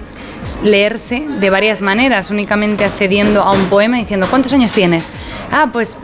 leerse 0.63 1.25
de 1.39 1.49
varias 1.49 1.81
maneras, 1.81 2.29
únicamente 2.29 2.85
accediendo 2.85 3.41
a 3.41 3.51
un 3.51 3.65
poema 3.65 3.97
diciendo, 3.97 4.27
¿cuántos 4.29 4.53
años 4.53 4.71
tienes? 4.71 5.05
Ah, 5.51 5.69
pues 5.71 5.97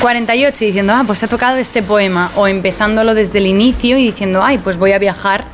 48 0.00 0.64
y 0.64 0.66
diciendo, 0.68 0.92
ah, 0.94 1.04
pues 1.06 1.20
te 1.20 1.26
ha 1.26 1.28
tocado 1.28 1.56
este 1.56 1.82
poema, 1.82 2.30
o 2.36 2.46
empezándolo 2.46 3.14
desde 3.14 3.38
el 3.38 3.46
inicio 3.46 3.98
y 3.98 4.06
diciendo, 4.06 4.42
ay, 4.42 4.58
pues 4.58 4.76
voy 4.76 4.92
a 4.92 4.98
viajar 4.98 5.44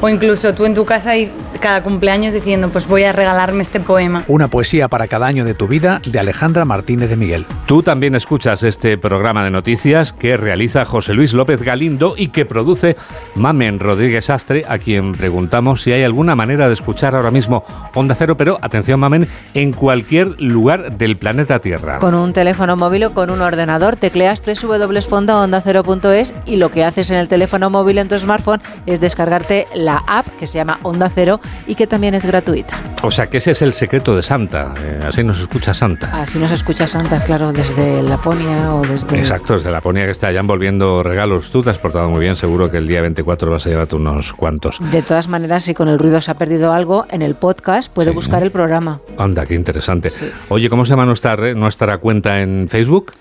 o 0.00 0.08
incluso 0.08 0.54
tú 0.54 0.64
en 0.66 0.74
tu 0.74 0.84
casa 0.84 1.16
y 1.16 1.30
cada 1.58 1.82
cumpleaños 1.82 2.34
diciendo, 2.34 2.68
pues 2.68 2.86
voy 2.86 3.04
a 3.04 3.12
regalarme 3.12 3.62
este 3.62 3.80
poema. 3.80 4.24
Una 4.28 4.48
poesía 4.48 4.88
para 4.88 5.08
cada 5.08 5.26
año 5.26 5.44
de 5.44 5.54
tu 5.54 5.68
vida 5.68 6.00
de 6.04 6.18
Alejandra 6.18 6.64
Martínez 6.64 7.08
de 7.08 7.16
Miguel. 7.16 7.46
Tú 7.66 7.82
también 7.82 8.14
escuchas 8.14 8.62
este 8.62 8.98
programa 8.98 9.44
de 9.44 9.50
noticias 9.50 10.12
que 10.12 10.36
realiza 10.36 10.84
José 10.84 11.14
Luis 11.14 11.34
López 11.34 11.62
Galindo 11.62 12.14
y 12.16 12.28
que 12.28 12.46
produce 12.46 12.96
Mamen 13.34 13.80
Rodríguez 13.80 14.30
Astre, 14.30 14.64
a 14.68 14.78
quien 14.78 15.12
preguntamos 15.12 15.82
si 15.82 15.92
hay 15.92 16.02
alguna 16.02 16.34
manera 16.34 16.68
de 16.68 16.74
escuchar 16.74 17.14
ahora 17.14 17.30
mismo 17.30 17.64
Onda 17.94 18.14
Cero, 18.14 18.36
pero 18.36 18.58
atención 18.62 19.00
Mamen, 19.00 19.28
en 19.54 19.72
cualquier 19.72 20.40
lugar 20.40 20.96
del 20.96 21.16
planeta 21.16 21.58
Tierra. 21.58 21.98
Con 21.98 22.14
un 22.14 22.32
teléfono 22.32 22.76
móvil 22.76 23.04
o 23.04 23.14
con 23.14 23.30
un 23.30 23.40
ordenador 23.40 23.96
tecleas 23.96 24.42
www.ondacero.es 24.42 26.34
y 26.46 26.56
lo 26.56 26.70
que 26.70 26.84
haces 26.84 27.10
en 27.10 27.16
el 27.16 27.28
teléfono 27.28 27.70
móvil 27.70 27.98
en 27.98 28.08
tu 28.08 28.18
smartphone 28.18 28.62
es 28.86 29.00
descargarte 29.00 29.66
la 29.74 30.02
app 30.06 30.26
que 30.38 30.46
se 30.46 30.54
llama 30.54 30.78
Onda 30.82 31.10
Cero 31.14 31.40
y 31.66 31.74
que 31.74 31.86
también 31.86 32.14
es 32.14 32.24
gratuita. 32.24 32.78
O 33.02 33.10
sea 33.10 33.26
que 33.26 33.38
ese 33.38 33.52
es 33.52 33.62
el 33.62 33.72
secreto 33.72 34.16
de 34.16 34.22
Santa, 34.22 34.74
eh, 34.78 35.00
así 35.06 35.22
nos 35.22 35.40
escucha 35.40 35.74
Santa. 35.74 36.10
Así 36.12 36.38
nos 36.38 36.50
escucha 36.50 36.86
Santa, 36.86 37.22
claro, 37.22 37.52
desde 37.52 38.02
Laponia 38.02 38.74
o 38.74 38.86
desde... 38.86 39.18
Exacto, 39.18 39.54
desde 39.54 39.70
Laponia 39.70 40.04
que 40.04 40.10
está 40.10 40.30
ya 40.32 40.40
envolviendo 40.40 41.02
regalos. 41.02 41.50
Tú 41.50 41.62
te 41.62 41.70
has 41.70 41.78
portado 41.78 42.08
muy 42.08 42.20
bien, 42.20 42.36
seguro 42.36 42.70
que 42.70 42.78
el 42.78 42.86
día 42.86 43.00
24 43.00 43.50
vas 43.50 43.66
a 43.66 43.68
llevarte 43.68 43.96
unos 43.96 44.32
cuantos. 44.32 44.78
De 44.90 45.02
todas 45.02 45.28
maneras, 45.28 45.64
si 45.64 45.74
con 45.74 45.88
el 45.88 45.98
ruido 45.98 46.20
se 46.20 46.30
ha 46.30 46.34
perdido 46.34 46.72
algo, 46.72 47.06
en 47.10 47.22
el 47.22 47.34
podcast 47.34 47.92
puede 47.92 48.10
buscar 48.10 48.42
el 48.42 48.50
programa. 48.50 49.00
Anda, 49.18 49.46
qué 49.46 49.54
interesante. 49.54 50.12
Oye, 50.48 50.68
¿cómo 50.68 50.84
se 50.84 50.90
llama 50.90 51.06
nuestra, 51.06 51.54
nuestra 51.54 51.98
cuenta 51.98 52.40
en 52.40 52.68
Facebook? 52.68 53.12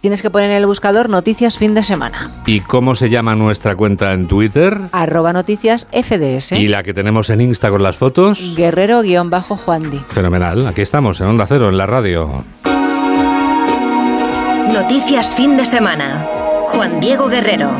Tienes 0.00 0.22
que 0.22 0.30
poner 0.30 0.50
en 0.50 0.56
el 0.56 0.66
buscador 0.66 1.08
Noticias 1.08 1.58
Fin 1.58 1.74
de 1.74 1.82
Semana. 1.82 2.30
¿Y 2.46 2.60
cómo 2.60 2.94
se 2.94 3.10
llama 3.10 3.34
nuestra 3.34 3.74
cuenta 3.74 4.12
en 4.12 4.28
Twitter? 4.28 4.78
Arroba 4.92 5.32
Noticias 5.32 5.88
FDS. 5.92 6.52
¿Y 6.52 6.68
la 6.68 6.82
que 6.82 6.94
tenemos 6.94 7.30
en 7.30 7.40
Insta 7.40 7.70
con 7.70 7.82
las 7.82 7.96
fotos? 7.96 8.54
Guerrero-Juandi. 8.56 10.04
Fenomenal. 10.08 10.66
Aquí 10.66 10.82
estamos, 10.82 11.20
en 11.20 11.26
Onda 11.28 11.46
Cero, 11.46 11.68
en 11.68 11.78
la 11.78 11.86
radio. 11.86 12.44
Noticias 14.72 15.34
Fin 15.34 15.56
de 15.56 15.64
Semana. 15.64 16.24
Juan 16.66 17.00
Diego 17.00 17.28
Guerrero. 17.28 17.70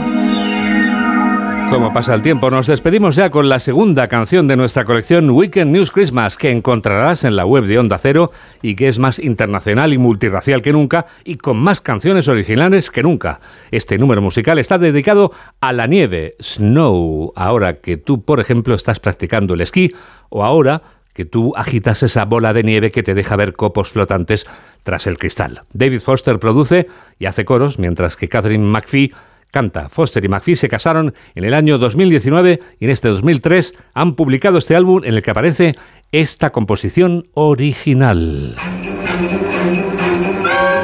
Como 1.71 1.93
pasa 1.93 2.14
el 2.14 2.23
tiempo, 2.23 2.49
nos 2.51 2.69
despedimos 2.69 3.17
ya 3.17 3.31
con 3.31 3.49
la 3.49 3.59
segunda 3.59 4.09
canción 4.09 4.47
de 4.47 4.57
nuestra 4.57 4.85
colección 4.85 5.29
Weekend 5.31 5.73
News 5.73 5.91
Christmas, 5.91 6.39
que 6.39 6.51
encontrarás 6.51 7.25
en 7.25 7.35
la 7.35 7.45
web 7.45 7.64
de 7.64 7.79
Onda 7.79 7.99
Cero 7.99 8.31
y 8.62 8.77
que 8.77 8.89
es 8.89 8.99
más 8.99 9.19
internacional 9.19 9.93
y 9.93 9.99
multirracial 9.99 10.62
que 10.62 10.73
nunca 10.73 11.07
y 11.25 11.37
con 11.37 11.59
más 11.59 11.81
canciones 11.81 12.29
originales 12.29 12.91
que 12.91 13.03
nunca. 13.03 13.41
Este 13.73 13.99
número 13.99 14.23
musical 14.23 14.59
está 14.59 14.79
dedicado 14.79 15.33
a 15.61 15.73
la 15.73 15.87
nieve, 15.87 16.37
Snow, 16.41 17.33
ahora 17.35 17.81
que 17.81 17.97
tú, 17.97 18.23
por 18.23 18.41
ejemplo, 18.41 18.75
estás 18.75 19.01
practicando 19.01 19.55
el 19.55 19.61
esquí 19.61 19.93
o 20.31 20.45
ahora 20.45 20.83
que 21.12 21.25
tú 21.25 21.53
agitas 21.57 22.03
esa 22.03 22.27
bola 22.27 22.53
de 22.53 22.62
nieve 22.62 22.93
que 22.93 23.03
te 23.03 23.14
deja 23.14 23.37
ver 23.37 23.55
copos 23.55 23.91
flotantes 23.91 24.47
tras 24.83 25.07
el 25.07 25.19
cristal. 25.19 25.62
David 25.73 26.01
Foster 26.01 26.39
produce 26.39 26.87
y 27.19 27.27
hace 27.27 27.45
coros, 27.45 27.79
mientras 27.79 28.17
que 28.17 28.29
Catherine 28.29 28.64
McPhee 28.64 29.12
canta. 29.51 29.88
Foster 29.88 30.24
y 30.24 30.28
McPhee 30.28 30.57
se 30.57 30.68
casaron 30.68 31.14
en 31.34 31.44
el 31.44 31.55
año 31.55 31.78
2019 31.78 32.61
y 32.78 32.84
en 32.84 32.90
este 32.90 33.09
2003 33.09 33.74
han 33.94 34.14
publicado 34.14 34.59
este 34.59 34.76
álbum 34.76 35.03
en 35.05 35.14
el 35.14 35.22
que 35.22 35.30
aparece 35.30 35.74
esta 36.12 36.51
composición 36.51 37.28
original. 37.34 38.57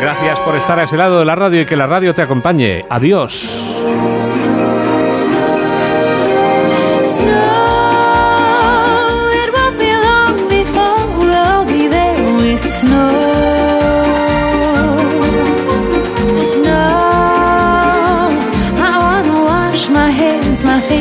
Gracias 0.01 0.39
por 0.41 0.57
estar 0.57 0.79
a 0.79 0.85
ese 0.85 0.97
lado 0.97 1.21
de 1.21 1.25
la 1.25 1.37
radio 1.37 1.61
y 1.63 1.67
que 1.67 1.77
la 1.77 1.87
radio 1.87 2.15
te 2.15 2.23
acompañe. 2.23 2.85
Adiós. 2.91 3.73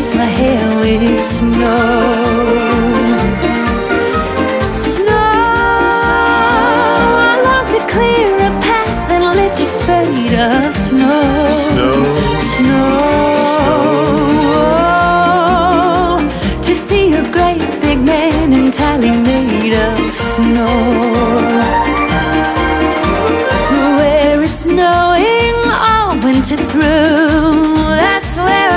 lace 0.01 0.13
my 0.15 0.25
hair 0.25 0.79
with 0.79 1.17
snow. 1.17 2.01
Snow, 4.73 5.13
I 7.27 7.33
long 7.45 7.65
to 7.73 7.79
clear 7.93 8.35
a 8.35 8.51
path 8.65 9.11
and 9.11 9.23
lift 9.39 9.61
a 9.61 9.65
spade 9.65 10.33
of 10.33 10.75
snow. 10.75 11.51
Snow, 11.65 11.95
snow, 12.55 12.89
oh, 15.33 16.59
to 16.63 16.73
see 16.75 17.13
a 17.13 17.23
great 17.31 17.65
big 17.81 17.99
man 17.99 18.53
entirely 18.53 19.15
made 19.29 19.73
of 19.73 20.15
snow. 20.15 20.77
Where 23.97 24.41
it's 24.43 24.59
snowing 24.65 25.55
all 25.89 26.11
winter 26.25 26.57
through, 26.57 27.95
that's 28.01 28.37
where. 28.37 28.70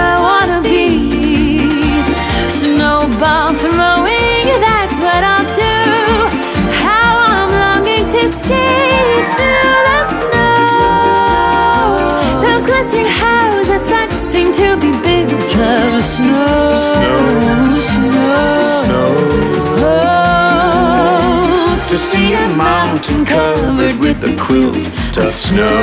mountain 22.94 23.24
covered 23.24 23.98
with 23.98 24.22
a 24.22 24.36
quilt 24.40 24.86
of 25.16 25.32
snow. 25.32 25.80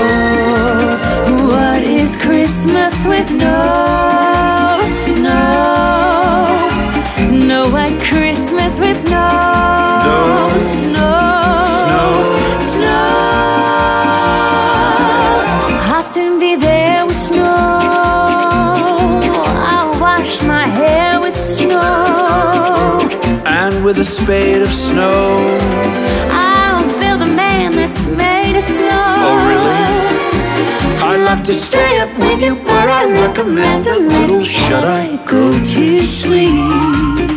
What 1.49 1.84
is 1.84 2.16
Christmas 2.16 3.05
with 3.05 3.30
no 3.32 4.82
snow? 4.88 6.70
No 7.47 7.70
white 7.70 7.99
Christmas 8.01 8.80
with 8.80 9.03
no, 9.09 9.30
no 10.07 10.57
snow. 10.59 11.64
Snow. 11.80 12.12
Snow. 12.74 13.07
I'll 15.93 16.03
soon 16.03 16.39
be 16.39 16.55
there 16.55 17.05
with 17.05 17.18
snow. 17.18 17.80
I'll 19.74 19.99
wash 19.99 20.41
my 20.43 20.66
hair 20.66 21.20
with 21.20 21.34
snow. 21.34 22.99
And 23.45 23.84
with 23.84 23.97
a 23.97 24.05
spade 24.05 24.62
of 24.62 24.72
snow. 24.72 26.01
I 31.03 31.18
love 31.18 31.43
to 31.43 31.53
stay 31.53 31.99
up 31.99 32.18
with 32.18 32.41
you, 32.41 32.55
but 32.55 32.89
I 32.89 33.05
recommend 33.12 33.88
a 33.88 33.97
little 33.97 34.43
shut-eye. 34.43 35.24
Go 35.26 35.51
to 35.51 36.01
sleep. 36.03 37.31